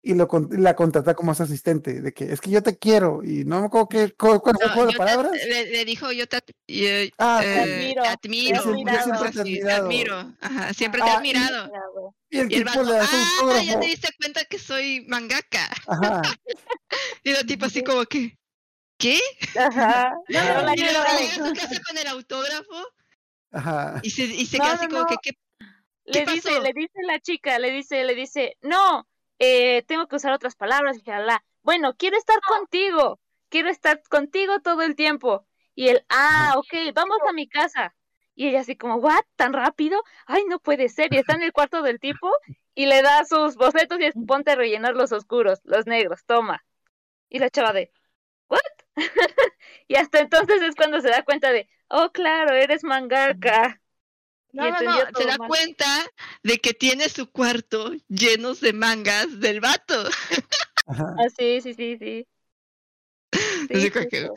[0.02, 3.24] y lo, con- la contrata como su asistente, de que es que yo te quiero
[3.24, 5.32] y no me acuerdo qué, cu- cuál fue palabras.
[5.32, 6.38] le, le dijo, yo te,
[6.68, 6.86] yo,
[7.18, 8.54] Ah, eh, te admiro, te admiro.
[8.56, 8.62] Yo
[9.02, 10.34] siempre te admiro.
[10.40, 12.14] Ajá, siempre te he Ah, y- admirado.
[12.30, 14.58] Y el Y el tipo vato, le da su ah, ya te diste cuenta que
[14.58, 15.68] soy mangaka.
[15.86, 16.38] Ajá,
[17.24, 18.38] Y el tipo así como que,
[18.98, 19.20] ¿qué?
[19.54, 20.14] Ajá.
[20.28, 21.14] No, no, la Y luego llora.
[21.16, 22.74] llega a su casa con el autógrafo
[23.52, 24.00] ajá.
[24.02, 25.06] y se, y se No, queda no, así como no.
[25.06, 25.32] que, ¿qué?
[26.04, 26.60] Le ¿Qué dice, pasó?
[26.60, 30.98] le dice la chica, le dice, le dice, no, eh, tengo que usar otras palabras,
[30.98, 31.44] y ojalá.
[31.62, 35.46] Bueno, quiero estar contigo, quiero estar contigo todo el tiempo.
[35.74, 37.94] Y él, ah, ok, vamos a mi casa.
[38.38, 39.24] Y ella así como, ¿what?
[39.34, 40.00] ¿Tan rápido?
[40.26, 41.12] Ay, no puede ser.
[41.12, 42.30] Y está en el cuarto del tipo
[42.76, 46.64] y le da sus bocetos y es, ponte a rellenar los oscuros, los negros, toma.
[47.28, 47.92] Y la chava de,
[48.48, 48.60] ¿what?
[49.88, 53.80] y hasta entonces es cuando se da cuenta de, oh, claro, eres mangaka.
[54.52, 55.48] Y No, no, no, se da mal.
[55.48, 55.86] cuenta
[56.44, 60.04] de que tiene su cuarto llenos de mangas del vato.
[60.86, 61.14] ajá.
[61.16, 62.26] Ah, sí, sí, sí, sí.
[63.72, 64.34] Así Sí, que, justo.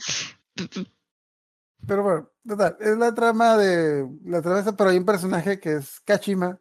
[1.88, 5.74] Pero bueno, total, es la trama de la trama esa, pero hay un personaje que
[5.74, 6.60] es Kachima,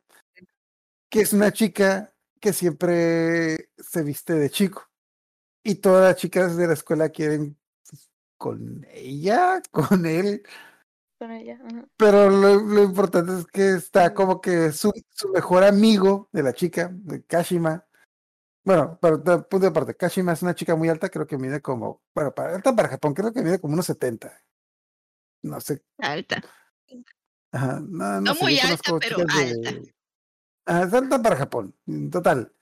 [1.08, 4.88] que es una chica que siempre se viste de chico.
[5.62, 10.42] Y todas las chicas de la escuela quieren pues, con ella, con él,
[11.18, 11.60] Con ella.
[11.96, 16.52] pero lo, lo importante es que está como que su, su mejor amigo de la
[16.54, 17.86] chica, de Kashima.
[18.64, 22.02] Bueno, pero punto de aparte, Kashima es una chica muy alta, creo que mide como,
[22.14, 24.32] bueno, para alta para Japón, creo que mide como unos 70.
[25.42, 26.42] No sé alta.
[27.52, 29.34] Ajá, no, no No sé, muy alta, pero alta.
[29.38, 29.94] de-
[30.66, 32.52] Ajá, es alta para Japón, en total.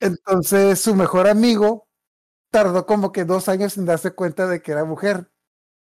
[0.00, 1.88] Entonces, su mejor amigo
[2.50, 5.30] tardó como que dos años en darse cuenta de que era mujer.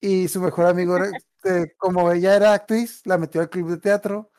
[0.01, 1.11] y su mejor amigo, eh,
[1.77, 4.31] como ella era actriz, la metió al club de teatro,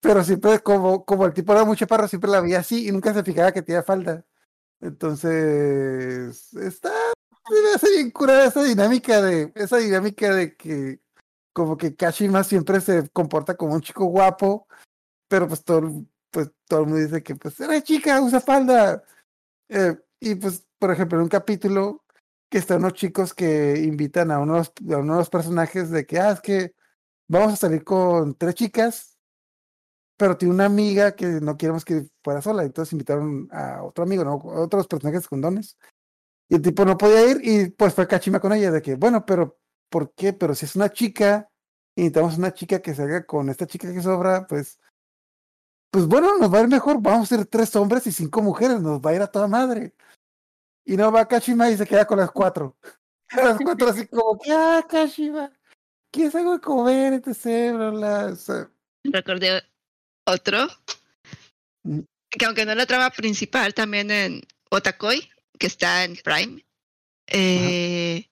[0.00, 3.14] pero siempre como, como el tipo era muy chaparro, siempre la veía así y nunca
[3.14, 4.24] se fijaba que tenía falda.
[4.80, 6.92] Entonces, está,
[7.50, 11.00] me hace bien curada esa dinámica de, esa dinámica de que
[11.52, 14.66] como que Kashima siempre se comporta como un chico guapo,
[15.28, 19.02] pero pues todo, pues todo el mundo dice que pues era chica, usa falda.
[19.68, 22.04] Eh, y pues, por ejemplo, en un capítulo
[22.50, 26.40] que están unos chicos que invitan a unos, a unos personajes de que, ah, es
[26.40, 26.74] que
[27.28, 29.18] vamos a salir con tres chicas,
[30.16, 34.24] pero tiene una amiga que no queremos que fuera sola, entonces invitaron a otro amigo,
[34.24, 34.32] ¿no?
[34.32, 35.78] A otros personajes secundarios.
[36.50, 39.24] Y el tipo no podía ir y pues fue Kachima con ella de que, bueno,
[39.24, 39.58] pero
[39.88, 40.32] ¿por qué?
[40.32, 41.48] Pero si es una chica
[41.96, 44.78] y necesitamos una chica que salga con esta chica que sobra, pues,
[45.92, 48.80] pues bueno, nos va a ir mejor, vamos a ser tres hombres y cinco mujeres,
[48.80, 49.94] nos va a ir a toda madre.
[50.84, 52.76] Y no va Kachima y se queda con las cuatro.
[53.30, 55.52] las cuatro así como, ¿qué ah, Kashima?
[56.12, 57.12] ¿Quieres algo de comer?
[57.14, 57.72] Etc.
[57.72, 58.70] Bla, bla, o sea,
[59.04, 59.62] Recordé
[60.26, 60.66] otro,
[61.84, 62.00] Mm.
[62.30, 65.29] que aunque no es la trama principal, también en Otakoi,
[65.60, 66.64] que está en Prime.
[67.28, 68.26] Eh,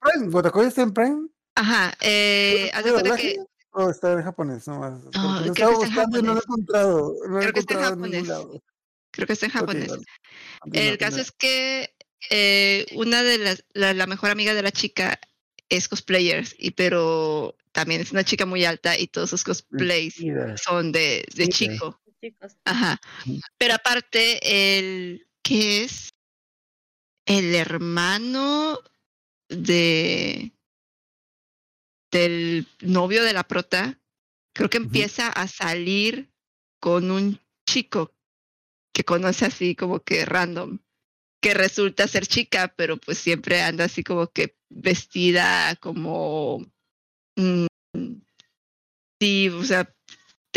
[0.00, 1.28] Prime, ¿Gotakoi está en Prime?
[1.56, 3.50] ajá, eh, haz de ¿Tiene cuenta que doblaje?
[3.72, 4.66] ¿O está en japonés?
[4.68, 6.44] No, porque No, lo creo estaba que está en buscando y no lo he japonés.
[6.46, 7.14] encontrado.
[7.26, 8.28] No lo he Creo que está en encontrado en ningún japonés.
[8.28, 8.62] lado.
[9.10, 9.88] creo que está en japonés.
[9.88, 10.88] vale.
[10.88, 11.94] El caso es que
[12.30, 15.18] eh, una de las, la, la mejor amiga de la chica
[15.68, 20.56] es cosplayer, y pero también es una chica muy alta y todos sus cosplays Mentira.
[20.56, 22.00] son de, de chico.
[22.22, 22.56] Chicos.
[22.64, 22.98] Ajá.
[23.58, 26.08] Pero aparte, el que es
[27.26, 28.78] el hermano
[29.48, 30.52] de
[32.10, 34.00] del novio de la prota,
[34.54, 36.32] creo que empieza a salir
[36.80, 38.14] con un chico
[38.94, 40.78] que conoce así como que random,
[41.42, 46.64] que resulta ser chica, pero pues siempre anda así como que vestida como
[47.36, 47.66] mm,
[49.20, 49.94] sí, o sea,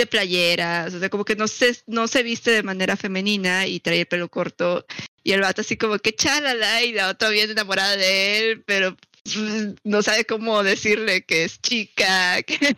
[0.04, 3.80] de playeras, o sea, como que no se, no se viste de manera femenina y
[3.80, 4.86] trae el pelo corto.
[5.24, 8.96] Y el vato así como que chalala y la otra bien enamorada de él, pero
[9.24, 12.76] pues, no sabe cómo decirle que es chica, que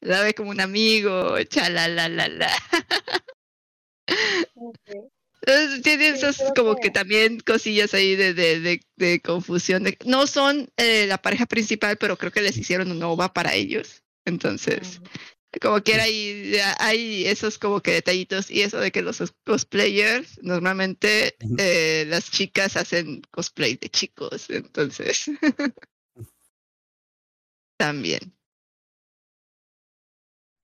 [0.00, 2.50] la ve como un amigo, chalala la la.
[5.42, 9.84] Entonces, Tiene Sí, esas como que- que también cosillas ahí de, de, de, de confusión.
[10.04, 14.02] No son eh, la pareja principal, pero creo que les hicieron un OVA para ellos.
[14.24, 15.00] Entonces,
[15.62, 21.36] como que ya hay esos como que detallitos y eso de que los cosplayers, normalmente
[21.56, 25.30] eh, las chicas hacen cosplay de chicos, entonces
[27.76, 28.32] también.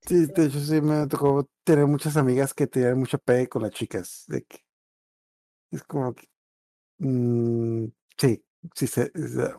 [0.06, 3.72] Sí, de hecho sí me tocó tener muchas amigas que tenían mucho pegue con las
[3.72, 4.24] chicas.
[4.28, 4.58] De que
[5.70, 6.28] es como que
[6.98, 7.86] mm,
[8.18, 8.44] sí,
[8.74, 9.12] sí se.
[9.14, 9.54] se-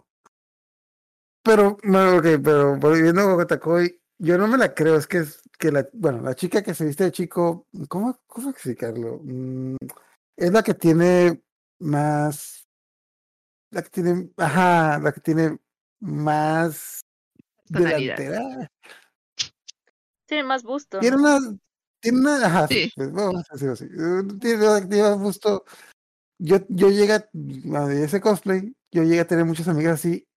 [1.43, 5.41] Pero, no, ok, pero volviendo a Gotakoy, yo no me la creo, es que es
[5.57, 9.19] que la, bueno, la chica que se viste de chico, ¿cómo, cómo explicarlo?
[9.23, 9.75] Mm,
[10.37, 11.41] es la que tiene
[11.79, 12.67] más,
[13.71, 15.57] la que tiene, ajá, la que tiene
[15.99, 17.01] más
[17.65, 18.69] delantera.
[20.27, 20.99] Tiene más busto.
[20.99, 21.39] Tiene una,
[21.99, 23.85] tiene una, ajá, sí, pues, vamos a decirlo así.
[23.85, 25.63] eh, Tiene, tiene más gusto.
[26.37, 27.29] Yo, yo llegué a,
[27.77, 30.27] a ese cosplay, yo llegué a tener muchas amigas así.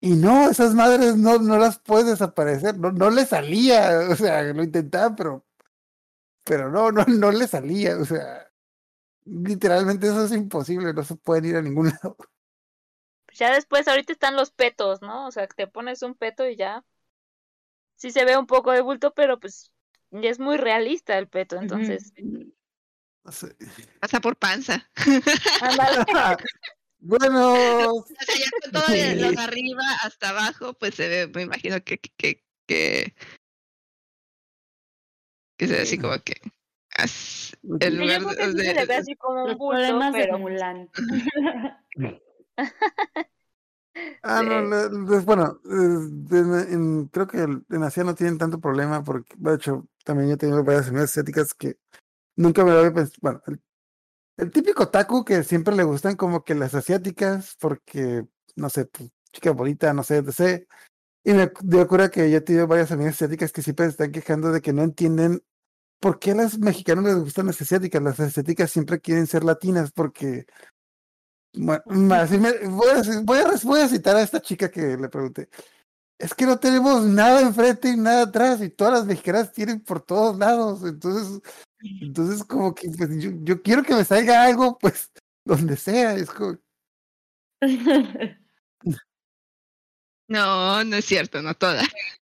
[0.00, 4.42] Y no, esas madres no, no las puedes desaparecer, no, no le salía, o sea,
[4.42, 5.44] lo intentaba, pero,
[6.42, 8.50] pero no, no, no le salía, o sea,
[9.26, 12.16] literalmente eso es imposible, no se pueden ir a ningún lado.
[13.34, 15.26] Ya después, ahorita están los petos, ¿no?
[15.26, 16.84] O sea, que te pones un peto y ya.
[17.96, 19.70] Sí se ve un poco de bulto, pero pues
[20.10, 22.12] ya es muy realista el peto, entonces.
[22.16, 23.54] No sé.
[24.00, 24.90] Pasa por panza.
[27.00, 31.42] Bueno, O sea, ya con todo de los arriba hasta abajo, pues se ve, me
[31.42, 32.10] imagino que, que,
[32.66, 33.14] que,
[35.56, 36.34] que, se ve así como que
[36.96, 39.58] as- en Sí, yo lugar creo que sí de, se le ve así como un
[39.58, 40.90] bulto, problemas de pero Mulan.
[44.22, 44.88] Ah, no, Sí.
[44.92, 49.02] no, pues, bueno, eh, de- en- creo que el- en Asia no tienen tanto problema
[49.02, 51.78] porque, de hecho, también yo tengo varias amigas estéticas que
[52.36, 53.16] nunca me lo había pensado.
[53.22, 53.60] Bueno, el,
[54.40, 58.26] el típico taku que siempre le gustan como que las asiáticas porque,
[58.56, 60.66] no sé, pues, chica bonita, no sé, etc.
[61.24, 64.12] Y me dio cura que yo he tenido varias amigas asiáticas que siempre se están
[64.12, 65.42] quejando de que no entienden
[66.00, 68.02] por qué a las mexicanas les gustan las asiáticas.
[68.02, 70.46] Las asiáticas siempre quieren ser latinas porque
[71.52, 71.82] bueno,
[72.14, 75.48] así me- voy, a, voy, a, voy a citar a esta chica que le pregunté.
[76.18, 80.02] Es que no tenemos nada enfrente y nada atrás, y todas las mexicanas tienen por
[80.02, 80.82] todos lados.
[80.84, 81.40] Entonces,
[81.82, 85.10] entonces como que pues, yo, yo quiero que me salga algo, pues,
[85.44, 86.14] donde sea.
[86.14, 86.58] Es como,
[90.28, 91.86] No, no es cierto, no todas.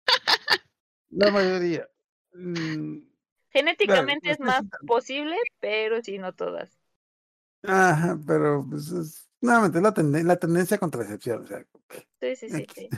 [1.11, 1.89] La mayoría.
[2.33, 2.99] Mm,
[3.51, 6.77] Genéticamente es más posible, pero sí, no todas.
[7.63, 11.45] Ajá, pero pues es, nuevamente la, tenden- la tendencia contra la excepción.
[11.45, 11.65] O sea,
[12.21, 12.89] Sí, sí, sí.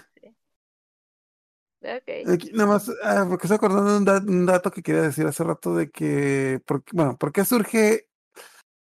[2.53, 5.45] Nada más, ah, porque estoy acordando de un, da- un dato que quería decir hace
[5.45, 6.61] rato de que,
[6.93, 8.09] bueno, ¿por qué surge,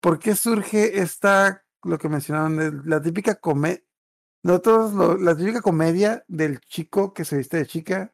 [0.02, 3.84] por qué surge esta, lo que mencionaron, la típica comedia,
[4.44, 8.14] nosotros, lo- la típica comedia del chico que se viste de chica,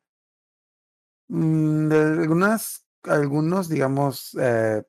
[1.27, 4.83] mm, algunas, algunos, digamos, eh,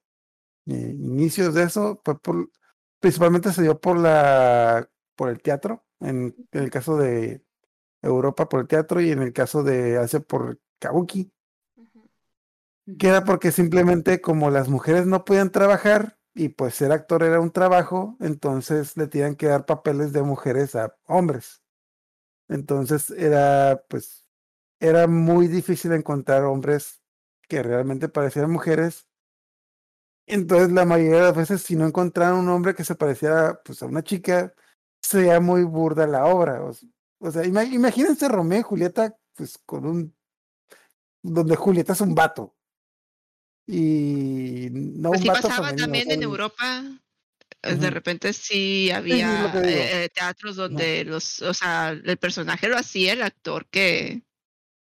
[0.68, 2.02] eh, inicios de eso,
[3.00, 7.44] principalmente se dio por la, por el teatro, en el caso de
[8.02, 11.32] Europa por el teatro y en el caso de Asia por Kabuki,
[11.76, 12.08] Ujú.
[12.98, 17.40] que era porque simplemente como las mujeres no podían trabajar y pues ser actor era
[17.40, 21.62] un trabajo, entonces le tenían que dar papeles de mujeres a hombres.
[22.48, 24.28] Entonces era pues
[24.80, 27.02] era muy difícil encontrar hombres
[27.48, 29.08] que realmente parecieran mujeres.
[30.26, 33.82] Entonces la mayoría de las veces si no encontraron un hombre que se pareciera pues
[33.82, 34.52] a una chica,
[35.02, 36.62] sería muy burda la obra.
[36.64, 36.72] O,
[37.18, 40.16] o sea, ima- imagínense Romeo y Julieta pues con un
[41.22, 42.54] donde Julieta es un vato.
[43.66, 46.84] Y no Pues un sí vato pasaba femenino, también en un- Europa.
[47.62, 53.12] eh, De repente sí había eh, teatros donde los, o sea, el personaje lo hacía
[53.12, 54.22] el actor que,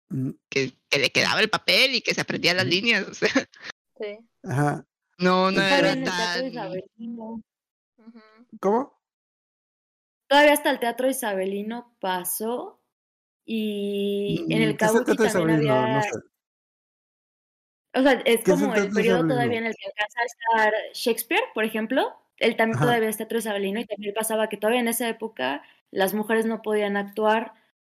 [0.08, 3.06] Mm, que, que le quedaba el papel y que se aprendía las líneas.
[3.10, 3.28] O sea,
[3.98, 4.18] Sí.
[4.42, 4.84] Ajá.
[5.18, 6.52] no, no era tan.
[8.60, 9.01] ¿Cómo?
[10.32, 12.80] Todavía hasta el Teatro Isabelino pasó.
[13.44, 15.74] Y en el ¿Qué es el Kabuki teatro también isabelino?
[15.74, 15.94] había.
[15.96, 16.10] No sé.
[17.94, 19.28] O sea, es ¿Qué es el como el periodo isabelino?
[19.28, 22.16] todavía en el que alcanza a estar Shakespeare, por ejemplo.
[22.38, 22.86] Él también Ajá.
[22.86, 26.62] todavía es teatro isabelino y también pasaba que todavía en esa época las mujeres no
[26.62, 27.52] podían actuar.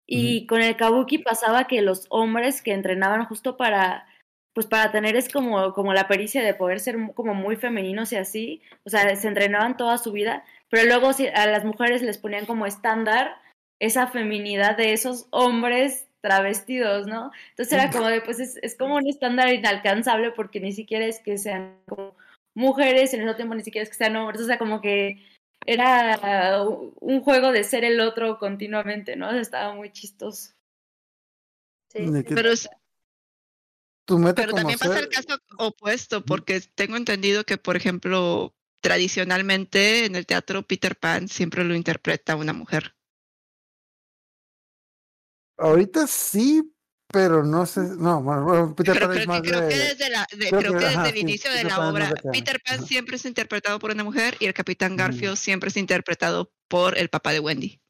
[0.07, 4.07] Y con el kabuki pasaba que los hombres que entrenaban justo para,
[4.55, 8.13] pues para tener es como, como la pericia de poder ser mu- como muy femeninos
[8.13, 12.03] y así, o sea, se entrenaban toda su vida, pero luego si a las mujeres
[12.03, 13.37] les ponían como estándar
[13.81, 17.33] esa feminidad de esos hombres travestidos, ¿no?
[17.51, 21.19] Entonces era como de, pues es, es como un estándar inalcanzable porque ni siquiera es
[21.21, 22.17] que sean como
[22.55, 25.19] mujeres y al mismo tiempo ni siquiera es que sean hombres, o sea, como que
[25.67, 29.31] era un juego de ser el otro continuamente, ¿no?
[29.33, 30.53] Estaba muy chistoso.
[31.89, 32.51] Sí, Pero,
[34.07, 38.55] Tu meta pero como también pasa el caso opuesto, porque tengo entendido que, por ejemplo,
[38.83, 42.95] tradicionalmente en el teatro Peter Pan siempre lo interpreta una mujer.
[45.57, 46.71] Ahorita sí,
[47.07, 47.81] pero no sé.
[47.97, 49.85] No, bueno, Peter Pero Pan es más creo que de.
[49.95, 51.77] desde, la, de- creo creo que- que desde ajá, el sí, inicio de Peter la
[51.79, 52.15] Pan obra.
[52.33, 52.87] Peter Pan Ajá.
[52.87, 54.97] siempre es interpretado por una mujer y el Capitán.
[54.97, 57.81] Garfield siempre es interpretado por el papá de Wendy.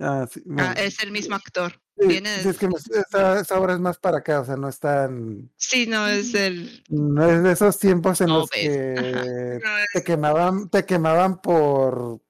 [0.00, 1.80] Ah, sí, Ah, es el mismo actor.
[2.06, 4.78] Sí, viene sí, es que esa obra es más para acá, o sea, no es
[4.78, 5.50] tan.
[5.56, 6.82] Sí, no es el.
[6.88, 8.60] No es de esos tiempos en No los ves.
[8.60, 12.20] que no es- te quemaban, te quemaban por.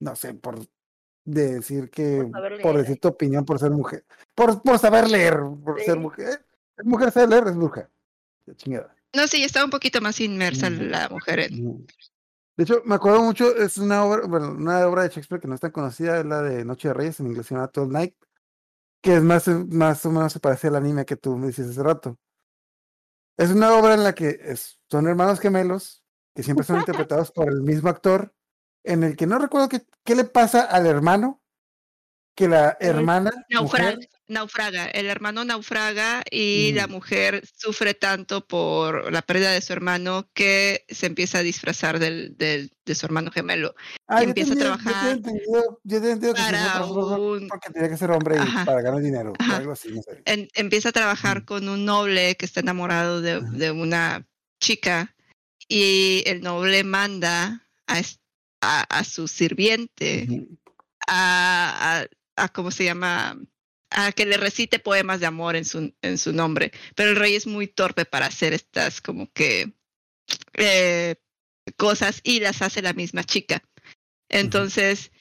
[0.00, 0.58] No sé, por
[1.24, 2.28] decir que.
[2.62, 4.04] Por decir tu opinión por ser mujer.
[4.34, 6.44] Por, por saber leer, por ser mujer.
[6.76, 7.88] Es mujer sabe leer, es bruja.
[8.56, 8.94] Chingada.
[9.14, 10.82] No, sí, estaba un poquito más inmersa Ujú.
[10.82, 11.66] la mujer en.
[11.66, 11.86] Ujú.
[12.56, 15.54] De hecho, me acuerdo mucho, es una obra, bueno, una obra de Shakespeare que no
[15.56, 18.14] es tan conocida, es la de Noche de Reyes, en inglés se llama Night,
[19.04, 21.82] que es más, más o menos se parece al anime que tú me dices hace
[21.82, 22.18] rato.
[23.36, 26.02] Es una obra en la que es- son hermanos gemelos,
[26.34, 28.34] que siempre son interpretados por el mismo actor,
[28.82, 31.42] en el que no recuerdo qué, qué le pasa al hermano,
[32.34, 36.94] que la hermana, Naufraga, mujer, naufraga, el hermano naufraga y la Ujú.
[36.94, 42.36] mujer sufre tanto por la pérdida de su hermano que se empieza a disfrazar del,
[42.36, 43.74] del- de su hermano gemelo
[44.08, 47.70] ah, yo empieza a tenía- trabajar yo tenía entendido que se hacía para un porque
[47.72, 49.56] tenía que ser hombre y para ganar dinero, o Ajá.
[49.58, 50.22] algo así, no sé.
[50.24, 51.46] en- empieza a trabajar Ujú.
[51.46, 54.26] con un noble que está enamorado de, de una
[54.60, 55.14] chica
[55.68, 58.00] y el noble manda a,
[58.62, 60.26] a, a su sirviente
[61.06, 62.06] a,
[62.36, 63.38] a- ¿cómo se llama?
[63.90, 66.72] A que le recite poemas de amor en su, en su nombre.
[66.94, 69.72] Pero el rey es muy torpe para hacer estas como que
[70.54, 71.16] eh,
[71.76, 73.62] cosas y las hace la misma chica.
[74.28, 75.12] Entonces,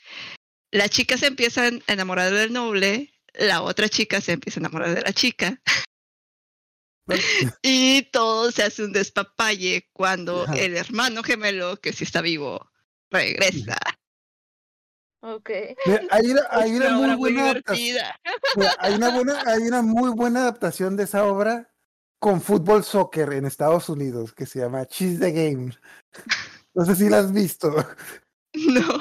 [0.71, 4.95] la chica se empieza a enamorar del noble, la otra chica se empieza a enamorar
[4.95, 5.61] de la chica.
[7.61, 10.55] y todo se hace un despapalle cuando Ajá.
[10.57, 12.71] el hermano gemelo, que sí está vivo,
[13.11, 13.77] regresa.
[15.25, 15.49] Ok.
[15.85, 17.85] Mira, hay una, hay Es una una muy buena adaptación.
[17.87, 18.19] divertida.
[18.79, 21.73] hay una buena, hay una muy buena adaptación de esa obra
[22.19, 25.71] con fútbol soccer en Estados Unidos que se llama Cheese the Game.
[26.73, 27.73] No sé si la has visto.
[28.55, 28.99] No.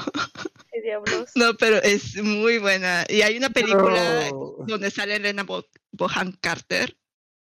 [0.82, 1.30] Diablos?
[1.34, 3.04] No, pero es muy buena.
[3.08, 6.96] Y hay una película Pero- donde sale Elena Bo- Bohan Carter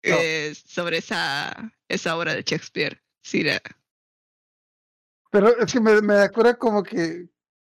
[0.04, 3.04] eh, sobre esa, esa obra de Shakespeare.
[3.22, 3.62] Sí, la-
[5.32, 7.28] Pero es que me, me acuerdo como que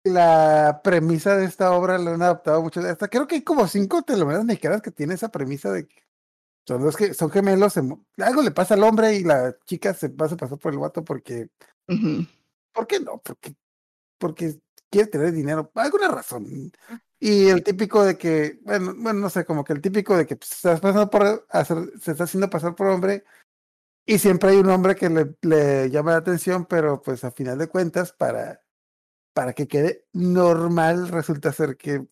[0.05, 2.81] la premisa de esta obra la han adaptado mucho.
[2.81, 6.03] Hasta creo que hay como cinco telenovelas mexicanas que tienen esa premisa de que
[6.67, 9.95] son los que son gemelos, se mu- algo le pasa al hombre y la chica
[9.95, 11.49] se pasa a pasar por el vato porque.
[12.73, 13.21] ¿por qué no?
[13.23, 13.55] Porque,
[14.19, 14.61] porque
[14.91, 16.73] quiere tener dinero, alguna razón.
[17.19, 20.37] Y el típico de que, bueno, bueno, no sé, como que el típico de que
[20.37, 23.25] pues, se está pasando por hacer, se está haciendo pasar por hombre
[24.07, 27.59] y siempre hay un hombre que le, le llama la atención, pero pues a final
[27.59, 28.62] de cuentas, para,
[29.33, 32.05] para que quede normal, resulta ser que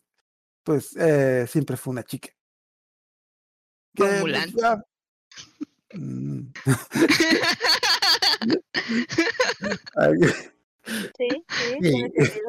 [0.63, 2.29] pues eh, siempre fue una chica.
[3.95, 4.55] Que, pues,
[5.93, 6.41] mm,
[9.97, 10.13] ay,
[11.17, 11.43] Sí, sí,
[11.81, 11.81] Sí.
[11.81, 12.47] tiene sentido.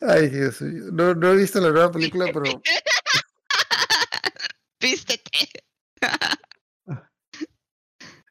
[0.00, 0.84] ay, Dios mío.
[0.92, 2.44] No, no he visto la nueva película, pero
[4.80, 5.48] Vístete.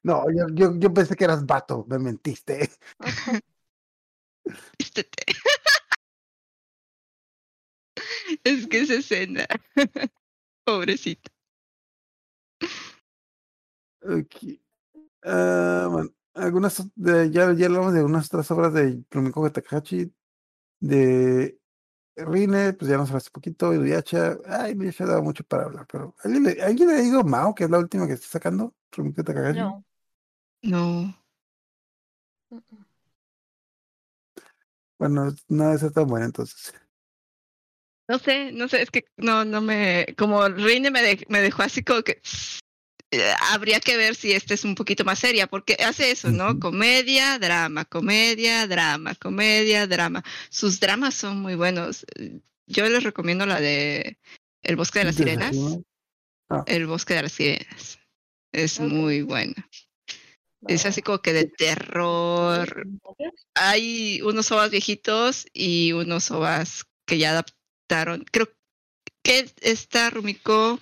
[0.03, 2.69] No, yo, yo, yo pensé que eras vato, me mentiste.
[4.77, 5.23] Vístete.
[8.43, 9.45] Es que esa escena.
[10.65, 11.31] Pobrecito.
[14.01, 14.59] Ok.
[15.23, 20.13] Ah, bueno, algunas de, ya, ya hablamos de unas otras obras de Rumiko Takahashi,
[20.79, 21.57] de
[22.15, 25.87] Rine, pues ya nos hablaste un poquito, y Inuyasha, ay, Inuyasha daba mucho para hablar,
[25.89, 28.73] pero ¿alguien le, ¿alguien le ha ido Mao, que es la última que está sacando?
[28.91, 29.59] Rumiko Takahashi.
[29.59, 29.85] No.
[30.63, 31.13] No.
[34.97, 36.73] Bueno, no debe ser tan buena entonces.
[38.07, 41.63] No sé, no sé, es que no, no me, como Reine me, de- me dejó
[41.63, 42.21] así como que
[43.11, 46.59] eh, habría que ver si esta es un poquito más seria, porque hace eso, ¿no?
[46.59, 50.23] Comedia, drama, comedia, drama, comedia, drama.
[50.49, 52.05] Sus dramas son muy buenos.
[52.67, 54.17] Yo les recomiendo la de
[54.63, 55.47] El bosque de las sirenas.
[55.49, 56.63] arriba.
[56.65, 57.99] El bosque de las sirenas.
[58.51, 59.69] Es muy buena.
[60.67, 62.87] Es así como que de terror,
[63.55, 68.23] hay unos ovas viejitos y unos ovas que ya adaptaron.
[68.31, 68.49] Creo
[69.23, 70.79] que esta Rumiko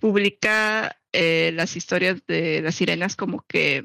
[0.00, 3.84] publica eh, las historias de las sirenas como que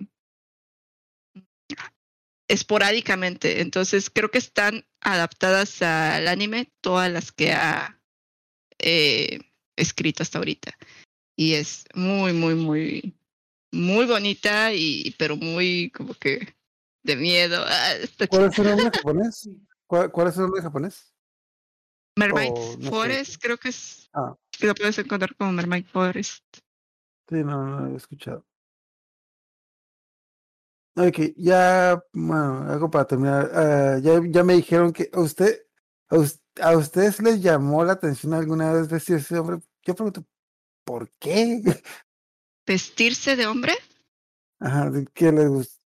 [2.47, 3.61] esporádicamente.
[3.61, 7.99] Entonces creo que están adaptadas al anime todas las que ha
[8.79, 9.39] eh,
[9.75, 10.77] escrito hasta ahorita.
[11.35, 13.15] Y es muy, muy, muy,
[13.73, 16.55] muy bonita y pero muy como que
[17.03, 17.63] de miedo.
[17.67, 19.49] Ah, está ¿Cuál es su nombre japonés?
[19.87, 21.13] ¿Cuál, cuál es su nombre japonés?
[22.15, 22.89] Mermaid o no sé.
[22.89, 24.09] Forest, creo que es.
[24.13, 24.35] Ah.
[24.61, 26.43] Lo puedes encontrar como Mermaid Forest.
[27.27, 28.45] Sí, no, no lo he escuchado.
[30.95, 33.49] Ok, ya, bueno, algo para terminar.
[33.53, 35.65] ah, ya, ya me dijeron que a usted,
[36.09, 39.57] a, us- a ustedes les llamó la atención alguna vez vestir ese hombre.
[39.83, 40.23] Yo pregunto,
[40.85, 41.61] ¿por qué?
[42.65, 43.73] ¿Vestirse de hombre?
[44.59, 45.81] Ajá, ¿de ¿qué les gusta?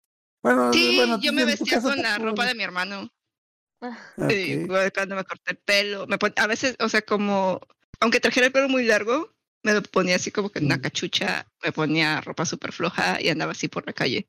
[0.42, 3.08] Bueno, Sí, bueno, yo me vestía con la ropa de mi hermano.
[3.80, 6.06] Ok, Sí, cuando me corté el pelo.
[6.06, 7.60] Me pon- a veces, o sea, como,
[8.00, 9.32] aunque trajera el pelo muy largo,
[9.62, 10.80] me lo ponía así como que en una Mm.
[10.82, 14.28] cachucha, me ponía ropa súper floja y andaba así por la calle.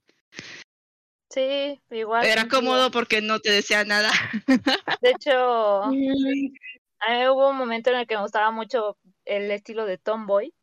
[1.30, 2.26] Sí, igual.
[2.26, 4.10] Era cómodo porque no te decía nada.
[5.02, 6.54] De hecho, Mm,
[7.00, 10.54] a mí hubo un momento en el que me gustaba mucho el estilo de Tomboy.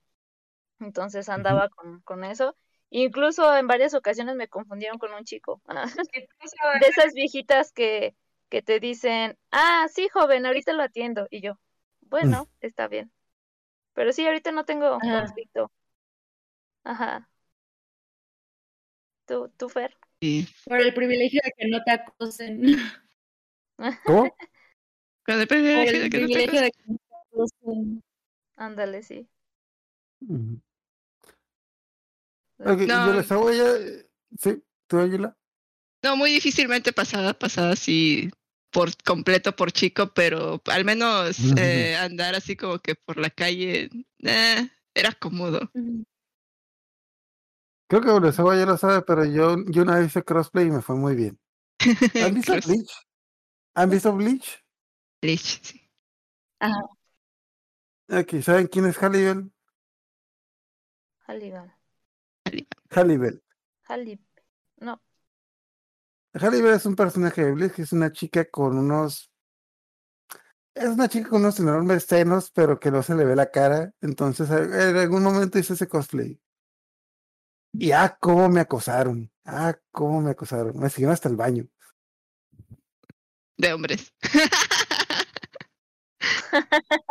[0.83, 2.57] Entonces andaba con, con eso.
[2.91, 5.63] Incluso en varias ocasiones me confundieron con un chico.
[6.13, 8.15] De esas viejitas que,
[8.49, 11.27] que te dicen, ah, sí, joven, ahorita lo atiendo.
[11.31, 11.59] Y yo,
[12.03, 13.11] bueno, está bien.
[13.95, 15.23] Pero sí, ahorita no tengo Ajá.
[15.23, 15.71] conflicto.
[16.85, 17.29] Ajá.
[19.27, 19.97] ¿Tú, tú, Fer?
[20.21, 22.63] Y Por el privilegio de que no te acosen.
[24.07, 24.37] ¿Cómo?
[25.25, 28.03] con el Por privilegio el de que no te privilegio de que no te acosen.
[28.57, 29.29] Ándale, sí.
[30.29, 30.63] Ok,
[32.64, 33.06] y No.
[33.06, 33.74] yo les hago ya.
[34.39, 35.36] Sí, tú, Ángela.
[36.02, 38.30] No, muy difícilmente pasada, pasada así
[38.70, 43.90] por completo por chico, pero al menos eh, andar así como que por la calle
[44.20, 45.70] eh, era cómodo.
[47.89, 50.80] Creo que Uresawa ya lo sabe, pero yo, yo una vez hice crossplay y me
[50.82, 51.39] fue muy bien.
[52.24, 52.93] ¿Han visto Bleach?
[53.74, 54.64] ¿Han visto Bleach?
[55.20, 55.90] Bleach, sí.
[58.09, 59.52] Ok, ¿saben quién es Hallibel?
[61.26, 61.72] Halligan.
[62.91, 63.43] Hallibel.
[63.89, 64.20] Hallib.
[64.79, 65.03] No.
[66.35, 69.31] Hallibel es un personaje de Bleach que es una chica con unos.
[70.74, 73.93] Es una chica con unos enormes senos, pero que no se le ve la cara.
[74.01, 76.41] Entonces, en algún momento hice ese cosplay.
[77.74, 79.31] Y ah, cómo me acosaron.
[79.45, 80.79] Ah, cómo me acosaron.
[80.79, 81.66] Me siguieron hasta el baño.
[83.57, 84.12] de hombres.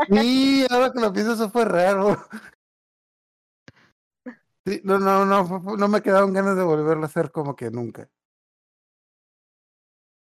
[0.09, 2.23] Sí, ahora que lo pienso, eso fue raro.
[4.65, 8.09] Sí, no, no, no, no me quedaron ganas de volverlo a hacer como que nunca.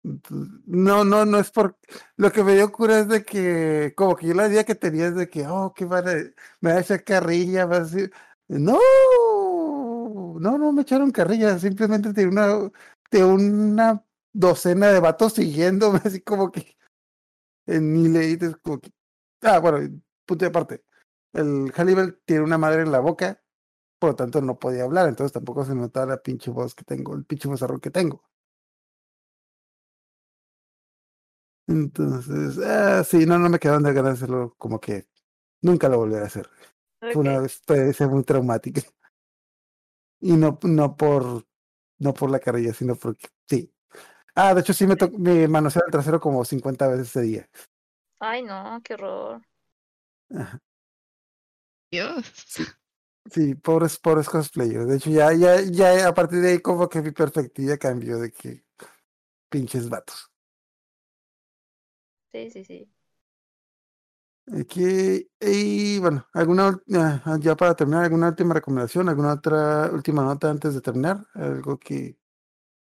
[0.03, 1.77] No, no, no es por...
[2.17, 5.09] Lo que me dio cura es de que, como que yo la idea que tenía
[5.09, 6.12] es de que, oh, que van a...
[6.61, 8.11] Me va a echar carrilla, va a decir...
[8.49, 8.79] No,
[10.41, 12.71] no, no me echaron carrilla, simplemente tenía una,
[13.11, 16.77] de una docena de vatos siguiéndome, así como que...
[17.67, 18.81] Ni leí, como.
[19.43, 20.85] Ah, bueno, punto de aparte.
[21.33, 23.40] El Hannibal tiene una madre en la boca,
[24.01, 27.15] por lo tanto no podía hablar, entonces tampoco se notaba la pinche voz que tengo,
[27.15, 28.25] el pinche vozarrón que tengo.
[31.69, 35.07] Entonces, ah, sí, no, no me quedaron de ganas de hacerlo, como que
[35.63, 36.51] nunca lo volveré a hacer.
[37.01, 38.83] Fue una experiencia muy traumática.
[40.21, 41.47] Y no, no por,
[41.99, 43.73] no por la carrilla, sino porque sí.
[44.35, 47.51] Ah, de hecho sí me, to- me manosearon el trasero como 50 veces ese día.
[48.19, 49.43] Ay, no, qué horror.
[50.35, 50.59] Ajá.
[51.91, 52.25] Dios.
[53.27, 54.87] Sí, pobres, pobres cosplayers.
[54.89, 58.33] De hecho, ya, ya, ya a partir de ahí como que mi perspectiva cambió de
[58.33, 58.65] que
[59.51, 60.31] pinches vatos.
[62.33, 62.91] Sí, sí, sí.
[64.53, 66.81] Aquí, y bueno, alguna,
[67.25, 71.79] ah, ya para terminar, alguna última recomendación, alguna otra última nota antes de terminar, algo
[71.79, 72.19] que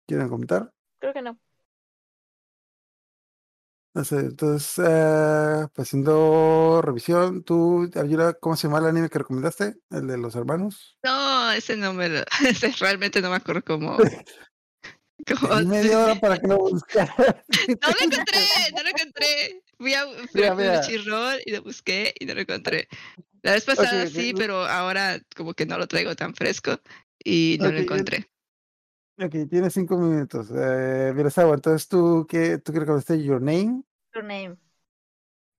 [0.07, 0.73] quieran comentar.
[0.98, 1.39] Creo que no.
[3.97, 9.77] Entonces, eh, pues haciendo revisión, tú, Ayura, ¿cómo se llama el anime que recomendaste?
[9.90, 10.98] El de los hermanos.
[11.02, 13.97] No, ese no me lo, ese realmente no me acuerdo cómo.
[15.40, 17.14] cómo Di media hora para que lo buscara.
[17.68, 18.40] No lo encontré,
[18.74, 19.62] no lo encontré.
[19.78, 20.81] Fui a, fui Mira, a mira.
[20.82, 22.89] Crunchyroll y lo busqué y no lo encontré.
[23.43, 26.81] La vez pasada sí, pero ahora como que no lo traigo tan fresco
[27.24, 28.28] y no lo encontré.
[29.18, 30.48] Ok, tienes cinco minutos.
[30.55, 33.22] Eh, Mirasawa, entonces tú, ¿qué, tú qué recomendaste?
[33.22, 33.82] Your Name.
[34.14, 34.56] Your name.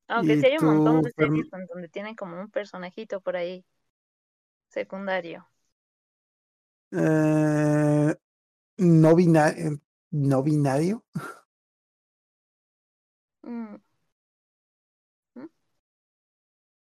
[0.07, 3.65] Aunque sí hay un montón de series donde tienen como un personajito por ahí
[4.69, 5.49] secundario.
[6.91, 8.15] Eh,
[8.77, 9.77] no, bina- eh,
[10.11, 11.03] no binario.
[13.45, 13.77] Mm,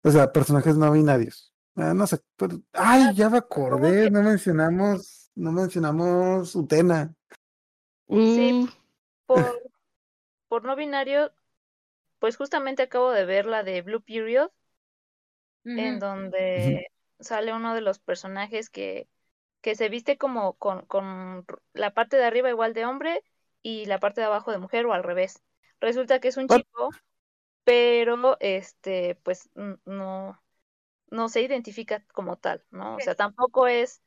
[0.04, 1.54] O sea, personajes no binarios.
[1.76, 2.20] Ah, no sé.
[2.38, 4.06] pero- ay, ya me acordé.
[4.06, 7.14] que- No mencionamos, no mencionamos Utena.
[8.08, 8.68] Sí.
[8.68, 8.68] Uh,
[9.26, 9.38] Por,
[10.48, 11.32] por no binario,
[12.20, 14.50] pues justamente acabo de ver la de Blue Period,
[15.64, 19.08] en donde sale uno de los personajes que,
[19.62, 23.24] que se viste como con, con la parte de arriba igual de hombre
[23.64, 25.42] y la parte de abajo de mujer o al revés.
[25.80, 26.60] Resulta que es un What?
[26.60, 26.90] chico,
[27.64, 30.40] pero este, pues no,
[31.10, 32.96] no se identifica como tal, ¿no?
[32.96, 34.04] O sea, tampoco es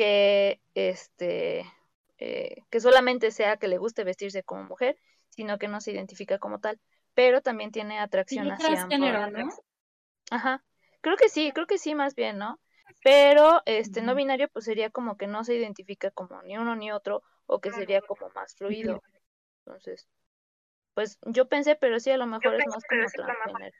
[0.00, 1.66] que este
[2.16, 4.96] eh, que solamente sea que le guste vestirse como mujer,
[5.28, 6.80] sino que no se identifica como tal,
[7.12, 9.50] pero también tiene Sí, atracción hacia transgénero, ambos ¿no?
[10.30, 10.64] Ajá.
[11.02, 12.58] Creo que sí, creo que sí, más bien, ¿no?
[13.04, 16.90] Pero este no binario pues sería como que no se identifica como ni uno ni
[16.90, 19.02] otro o que sería como más fluido.
[19.66, 20.08] Entonces,
[20.94, 23.76] pues yo pensé, pero sí a lo mejor es más como transgénero.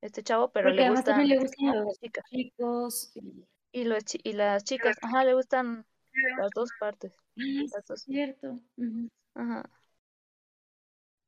[0.00, 3.12] Este chavo, pero Porque le también le gustan los chicas chicos.
[3.14, 3.46] Y...
[3.72, 5.86] y los chi- y las chicas, ajá, le gustan
[6.38, 7.12] las dos partes.
[7.36, 8.02] Las dos.
[8.02, 8.58] cierto.
[9.34, 9.68] Ajá.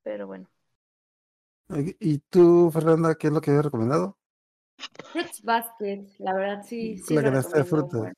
[0.03, 0.49] Pero bueno.
[1.99, 4.19] ¿Y tú, Fernanda, qué es lo que habías recomendado?
[5.13, 8.15] Fruits Basket, la verdad sí, sí La canasta de buen.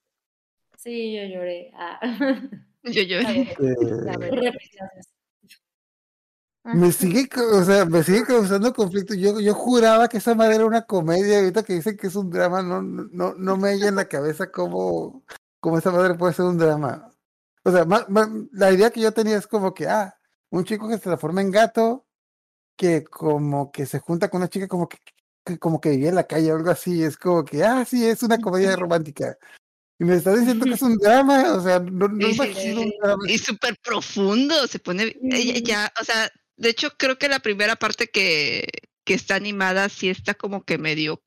[0.77, 1.71] Sí, yo lloré.
[1.75, 2.01] Ah.
[2.83, 3.55] yo lloré.
[3.61, 5.01] Eh.
[6.75, 9.15] Me sigue, o sea, me sigue causando conflicto.
[9.15, 11.39] Yo, yo juraba que esa madre era una comedia.
[11.39, 14.51] Ahorita que dicen que es un drama, no, no, no me halla en la cabeza
[14.51, 15.25] cómo,
[15.61, 17.09] cómo esa madre puede ser un drama.
[17.65, 20.17] O sea, ma- ma- la idea que yo tenía es como que, ah,
[20.51, 22.07] un chico que se transforma en gato,
[22.77, 24.99] que como que se junta con una chica como que,
[25.45, 27.03] que como que vivía en la calle o algo así.
[27.03, 29.37] Es como que, ah, sí, es una comedia romántica.
[29.99, 32.93] Y me está diciendo que es un drama, o sea, no, no sí, imagino un
[33.01, 33.23] drama.
[33.29, 35.63] Y súper profundo, se pone ella Sí.
[35.63, 38.67] ya, o sea, de hecho creo que la primera parte que,
[39.05, 41.23] que está animada sí está como que medio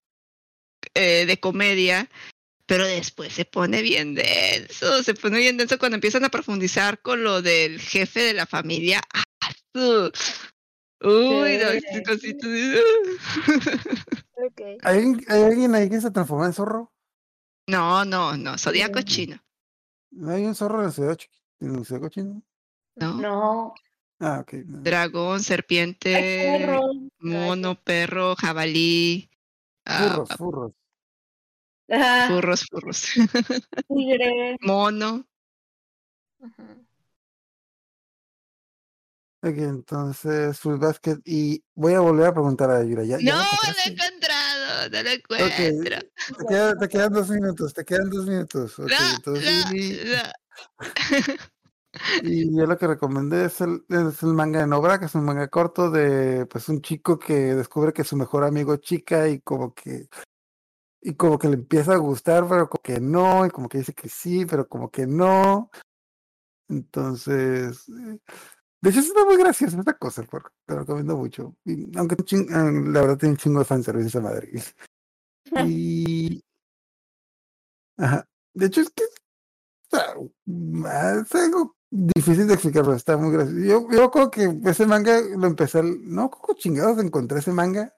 [0.94, 2.10] eh, de comedia,
[2.66, 7.24] pero después se pone bien denso, se pone bien denso cuando empiezan a profundizar con
[7.24, 9.02] lo del jefe de la familia.
[9.14, 9.24] ¡Ah!
[11.02, 11.82] Uy, no, Sí.
[11.94, 12.82] qué cosita de-
[14.42, 14.62] Ok.
[14.84, 16.94] ¿Hay, alguien- hay alguien ahí que se transforma en zorro?
[17.68, 19.06] No, no, no, Zodíaco Sí.
[19.06, 19.44] chino.
[20.12, 21.18] ¿No hay un zorro en la ciudad,
[21.62, 22.42] en la ciudad cochino?
[22.96, 23.14] No.
[23.16, 23.74] No.
[24.20, 24.44] Ah.
[24.52, 26.82] Dragón, Ay, serpiente, perro.
[27.20, 29.30] mono, perro, jabalí,
[29.86, 29.98] ah,
[30.28, 30.72] Furros, furros.
[32.28, 33.06] Furros, furros.
[33.88, 34.58] tigre.
[34.62, 35.26] mono.
[39.42, 43.06] Ok, entonces Fruit Basket y voy a volver a preguntar a Yura.
[43.06, 43.90] ¿Ya, No, lo no lo encontraste?
[43.90, 45.98] he encontrado, no lo encuentro.
[46.38, 48.78] te, queda- te quedan dos minutos, te quedan dos minutos.
[48.80, 50.24] Ok, No, entonces no, y, no.
[52.24, 55.26] y yo lo que recomendé es el, es el manga de Nobra, que es un
[55.26, 59.74] manga corto de pues un chico que descubre que su mejor amigo chica y como
[59.74, 60.08] que
[61.02, 63.94] y como que le empieza a gustar, pero como que no, y como que dice
[63.94, 65.70] que sí, pero como que no.
[66.68, 68.20] Entonces, eh,
[68.82, 71.56] de hecho está muy graciosa esta cosa, por- te lo recomiendo mucho.
[71.96, 72.16] Aunque
[72.52, 74.52] ah, la verdad tiene un chingo de fanservice esa madre.
[75.66, 76.44] Y
[77.98, 78.28] ajá.
[78.54, 79.10] De hecho es que es
[81.36, 83.60] algo difícil de explicarlo, está muy gracioso.
[83.60, 87.96] Yo, yo creo que ese manga lo empecé, no, como chingados encontré ese manga.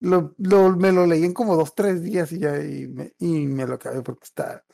[0.00, 3.46] Lo, lo, me lo leí en como dos, tres días y ya, y me, y
[3.46, 4.64] me lo acabé porque está,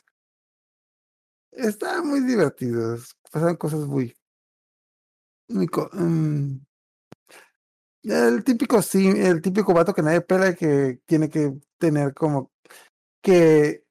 [1.51, 2.97] está muy divertido.
[3.31, 4.15] Pasan cosas muy,
[5.49, 6.57] muy, mm,
[8.03, 12.51] el típico, sí, el típico vato que nadie pela que tiene que tener como
[13.21, 13.82] que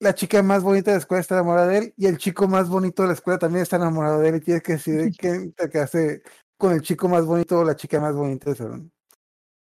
[0.00, 2.68] la chica más bonita de la escuela está enamorada de él y el chico más
[2.68, 5.78] bonito de la escuela también está enamorado de él y tiene que decidir quién te
[5.78, 6.22] hace
[6.58, 8.92] con el chico más bonito o la chica más bonita del salón.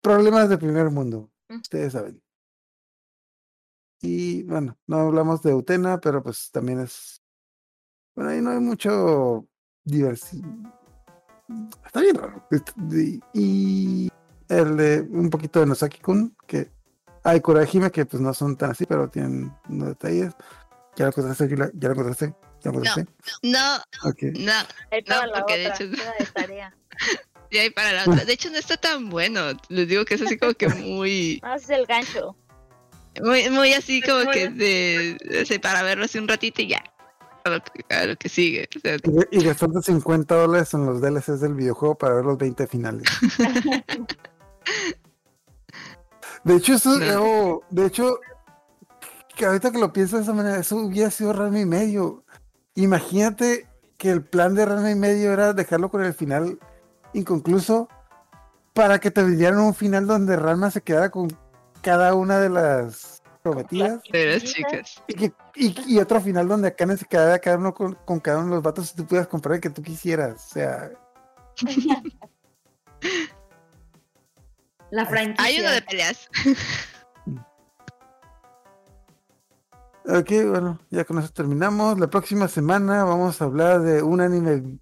[0.01, 1.57] Problemas de primer mundo, Mm.
[1.57, 2.21] ustedes saben.
[4.01, 7.21] Y bueno, no hablamos de Utena, pero pues también es.
[8.15, 9.47] Bueno, ahí no hay mucho
[9.83, 10.49] diversidad.
[11.85, 12.45] Está bien raro.
[13.33, 14.09] Y
[14.49, 16.71] el de un poquito de Nosaki-kun, que
[17.23, 20.33] hay Kurahime, que pues no son tan así, pero tienen unos detalles.
[20.95, 21.69] ¿Ya lo encontraste, Yula?
[21.73, 22.25] ¿Ya lo encontraste?
[22.61, 23.05] ¿Ya lo encontraste?
[23.43, 24.53] No, no,
[24.91, 26.75] Ahí para No, la porque de otra, hecho- queda de tarea.
[27.51, 28.25] ya hay para la otra.
[28.25, 29.41] De hecho, no está tan bueno.
[29.69, 32.35] Les digo que es así como que muy, Ah, ese es el gancho.
[33.21, 35.17] muy, muy así como Muy que de,
[35.49, 36.83] de- para verlo así un ratito y ya.
[37.45, 38.69] A lo que, a lo que sigue.
[38.75, 42.23] O sea, Y, de- y gastarte 50 dólares en los DLCs del videojuego para ver
[42.25, 43.03] los 20 finales.
[46.43, 47.23] De hecho, eso, No.
[47.23, 48.19] oh, de hecho,
[49.35, 52.23] que ahorita que lo pienso de esa manera, eso hubiera sido Ranma y medio.
[52.75, 53.67] Imagínate
[53.97, 56.59] que el plan de Ranma y medio era dejarlo con el final
[57.13, 57.87] inconcluso
[58.73, 61.29] para que te dieran un final donde Ranma se quedara con
[61.81, 65.03] cada una de las prometidas de las chicas.
[65.07, 68.39] y, que, y, y otro final donde Akane se quedara cada uno con, con cada
[68.39, 70.45] uno de los vatos y tú pudieras comprar el que tú quisieras.
[70.45, 70.91] O sea,
[74.93, 75.43] La franquicia.
[75.43, 76.29] Hay uno de peleas.
[80.05, 81.97] Ok, bueno, ya con eso terminamos.
[81.97, 84.77] La próxima semana vamos a hablar de un anime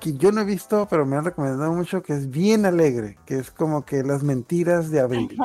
[0.00, 3.36] que yo no he visto, pero me han recomendado mucho, que es bien alegre, que
[3.36, 5.36] es como que las mentiras de abril.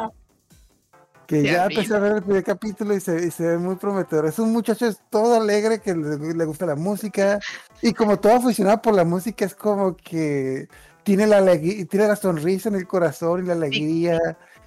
[1.27, 1.79] Que De ya abril.
[1.79, 4.25] empecé a ver el primer capítulo y se, y se ve muy prometedor.
[4.25, 7.39] Es un muchacho es todo alegre que le, le gusta la música
[7.81, 10.69] y como todo funcionaba por la música es como que
[11.03, 14.19] tiene la alegría, tiene la sonrisa en el corazón y la alegría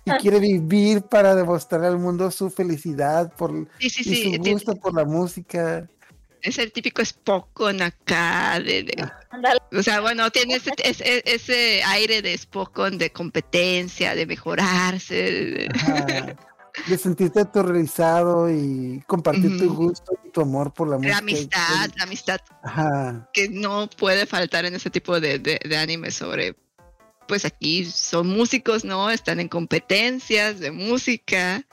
[0.05, 4.77] y quiere vivir para demostrar al mundo su felicidad por, Sí, sí, y su gusto
[4.77, 5.89] por la música.
[6.43, 8.61] Es el típico Spokon acá.
[8.61, 9.59] De, de- Ándale.
[9.77, 15.15] o sea, bueno, tiene ese, ese, ese aire de Spokon de competencia, de mejorarse.
[15.15, 16.37] de-.
[16.86, 21.12] De sentirte autorrealizado y compartir tu gusto y tu amor por la música.
[21.15, 23.28] la amistad, la amistad Ajá.
[23.32, 26.55] que no puede faltar en ese tipo de, de, de anime sobre,
[27.27, 29.11] pues aquí son músicos, ¿no?
[29.11, 31.65] Están en competencias de música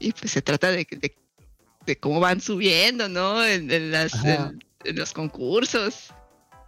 [0.00, 1.14] y pues se trata de, de,
[1.86, 3.44] de cómo van subiendo, ¿no?
[3.44, 4.48] En, en las, Ajá.
[4.50, 6.12] en, en los concursos.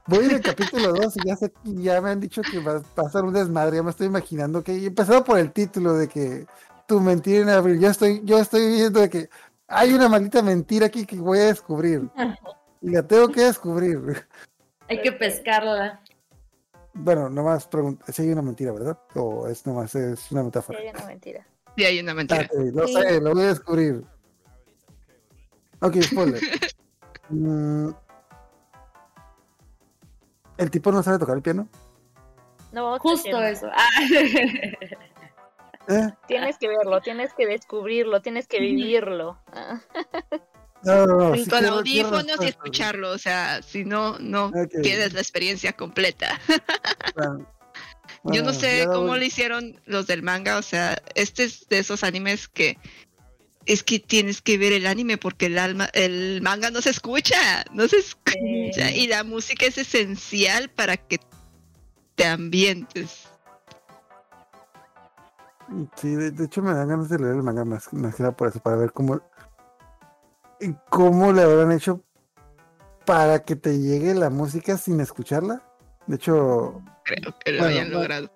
[0.06, 2.80] Voy en el capítulo 2 y ya, sé, ya me han dicho que va a
[2.80, 3.76] pasar un desmadre.
[3.76, 6.46] Ya me estoy imaginando que, y empezando por el título de que
[6.92, 7.80] tu mentira en abril.
[7.80, 9.30] Yo estoy, yo estoy viendo de que
[9.66, 12.02] hay una maldita mentira aquí que voy a descubrir.
[12.82, 14.26] Y la tengo que descubrir.
[14.90, 16.02] Hay que pescarla.
[16.92, 18.98] Bueno, nomás pregunta, si hay una mentira, ¿verdad?
[19.14, 20.78] O es nomás es una Sí, metáfora.
[20.80, 21.46] hay una mentira.
[21.76, 22.42] Y hay una mentira.
[22.52, 22.92] Ok, lo Sí.
[22.92, 24.04] sé, lo voy a descubrir.
[25.80, 26.40] Ok, spoiler.
[27.28, 27.90] Mm,
[30.58, 31.66] ¿El tipo no sabe tocar el piano?
[32.72, 33.68] No, Justo eso.
[33.72, 33.88] Ah.
[36.28, 39.38] Tienes que verlo, tienes que descubrirlo, tienes que vivirlo.
[39.52, 39.80] Ah,
[40.84, 41.34] No, no, no.
[41.36, 45.20] sí Con quiero- quiero audífonos y escucharlo, o sea, si no, no Ok, tienes la
[45.20, 46.40] experiencia completa.
[47.14, 47.48] bueno.
[48.24, 51.78] Yo no sé cómo voy- lo hicieron los del manga, o sea, este es de
[51.78, 52.78] esos animes que
[53.64, 57.64] es que tienes que ver el anime porque el alma, el manga no se escucha,
[57.72, 61.20] no se escucha y la música es esencial para que
[62.16, 63.28] te ambientes.
[65.96, 68.36] Sí, de, de hecho me dan ganas de leer el manga más, más que nada
[68.36, 69.20] por eso, para ver cómo,
[70.90, 72.00] cómo le habrán hecho
[73.06, 75.62] para que te llegue la música sin escucharla.
[76.06, 78.30] De hecho, Creo que lo Bueno, hayan logrado.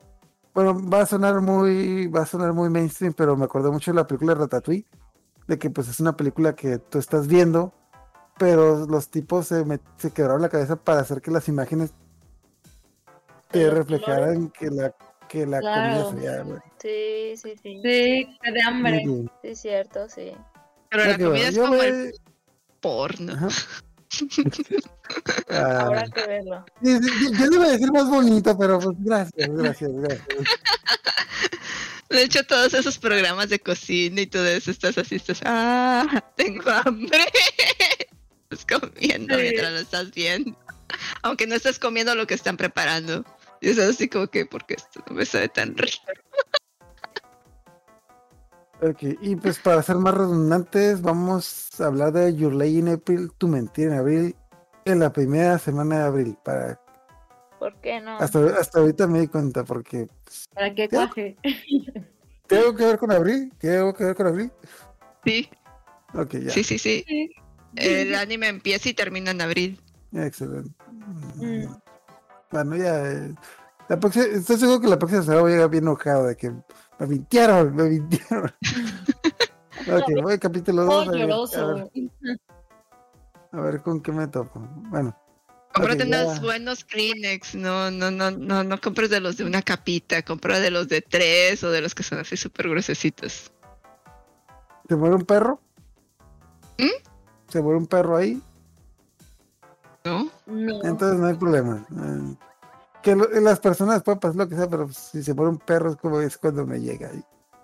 [0.54, 3.96] bueno, va a sonar muy, va a sonar muy mainstream, pero me acordé mucho de
[3.96, 4.86] la película de Ratatouille,
[5.46, 7.72] de que pues es una película que tú estás viendo,
[8.38, 11.92] pero los tipos se, met- se quebraron la cabeza para hacer que las imágenes
[13.50, 14.92] te reflejaran que la,
[15.28, 16.05] que la Claro.
[16.05, 16.61] comida fría, güey.
[16.81, 17.81] Sí, sí, sí.
[17.82, 19.03] Sí, de hambre.
[19.43, 20.32] Sí, cierto, sí.
[20.90, 21.44] Pero la comida bueno.
[21.48, 22.15] es Yo como me- el
[22.81, 23.32] porno.
[23.35, 23.48] Ajá.
[25.51, 26.65] Ah, Habrá que verlo.
[26.81, 26.98] yo,
[27.39, 30.27] yo le iba a decir más bonito, pero pues gracias, gracias, gracias.
[32.11, 36.69] De hecho, todos esos programas de cocina y todo eso, estás así, estás, ah, tengo
[36.70, 37.19] hambre.
[38.51, 39.43] Estás comiendo Sí.
[39.43, 40.57] mientras lo estás viendo.
[41.23, 43.24] Aunque no estás comiendo lo que están preparando.
[43.66, 46.05] Y es así como que, porque esto no me sabe tan rico.
[48.80, 53.32] Ok, y pues para ser más redundantes, vamos a hablar de Your Lay in April,
[53.36, 54.36] Tu Mentira en Abril,
[54.84, 56.38] en la primera semana de abril.
[56.44, 56.80] Para,
[57.59, 58.18] ¿Por qué no?
[58.18, 60.88] hasta, hasta ahorita me di cuenta, porque pues, Para que Ya.
[61.09, 61.36] cuaje.
[62.47, 63.52] ¿tiene algo que ver con abril?
[63.59, 64.52] ¿Tiene algo que ver con abril?
[65.24, 65.51] Sí,
[66.14, 66.51] Ok, ya.
[66.52, 67.05] sí, sí, sí.
[67.09, 67.30] Sí.
[67.74, 69.80] El anime empieza y termina en abril.
[70.12, 70.70] Excelente.
[71.34, 71.66] Mm.
[72.65, 73.35] Bueno, ya.
[73.89, 76.51] la próxima, estoy seguro que la próxima semana voy a llegar bien enojado de que
[76.51, 78.51] me mintieron, me mintieron.
[79.81, 80.95] ok, voy al capítulo 2.
[80.95, 81.74] Oh, a, ver, a, lloroso.
[81.74, 82.41] ver,
[83.53, 84.61] a ver con qué me topo.
[84.89, 85.15] Bueno,
[85.74, 86.41] Cómprate Ok, unos ya.
[86.41, 90.70] buenos Kleenex, no, no, no, no, no compres de los de una capita, compra de
[90.70, 93.53] los de tres o de los que son así súper gruesecitos.
[94.89, 95.61] ¿se muere un perro?
[96.78, 97.03] ¿Mm?
[97.49, 98.41] ¿Se muere un perro ahí?
[100.07, 100.31] ¿No?
[100.47, 100.85] No.
[100.85, 101.85] Entonces no hay problema.
[101.91, 102.35] Eh,
[103.03, 105.91] que lo- las personas pueden pasar lo que sea, pero si se muere un perro
[105.91, 107.11] es como es cuando me llega.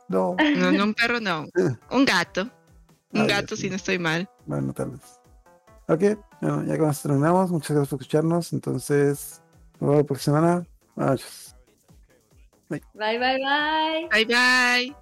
[0.08, 1.46] No, No, no, un perro no.
[1.90, 2.48] Un gato.
[3.14, 3.62] Un gato, sí.
[3.62, 4.28] si no estoy mal.
[4.46, 5.00] bueno, tal vez.
[5.88, 7.50] Ok, bueno, ya con esto terminamos.
[7.50, 8.52] Muchas gracias por escucharnos.
[8.52, 9.42] Entonces,
[9.80, 10.66] nos vemos la próxima semana.
[10.96, 11.56] Noches.
[12.68, 14.08] Bye, bye, bye.
[14.10, 15.01] Bye, bye.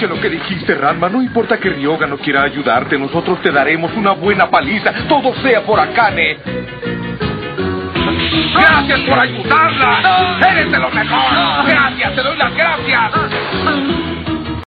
[0.00, 1.10] Escuche lo que dijiste, Ranma.
[1.10, 4.94] No importa que Ryoga no quiera ayudarte, nosotros te daremos una buena paliza.
[5.06, 6.38] Todo sea por Akane.
[8.54, 10.38] ¡Gracias por ayudarla!
[10.52, 11.66] ¡Eres de lo mejor!
[11.66, 12.14] ¡Gracias!
[12.14, 13.99] ¡Te doy las gracias!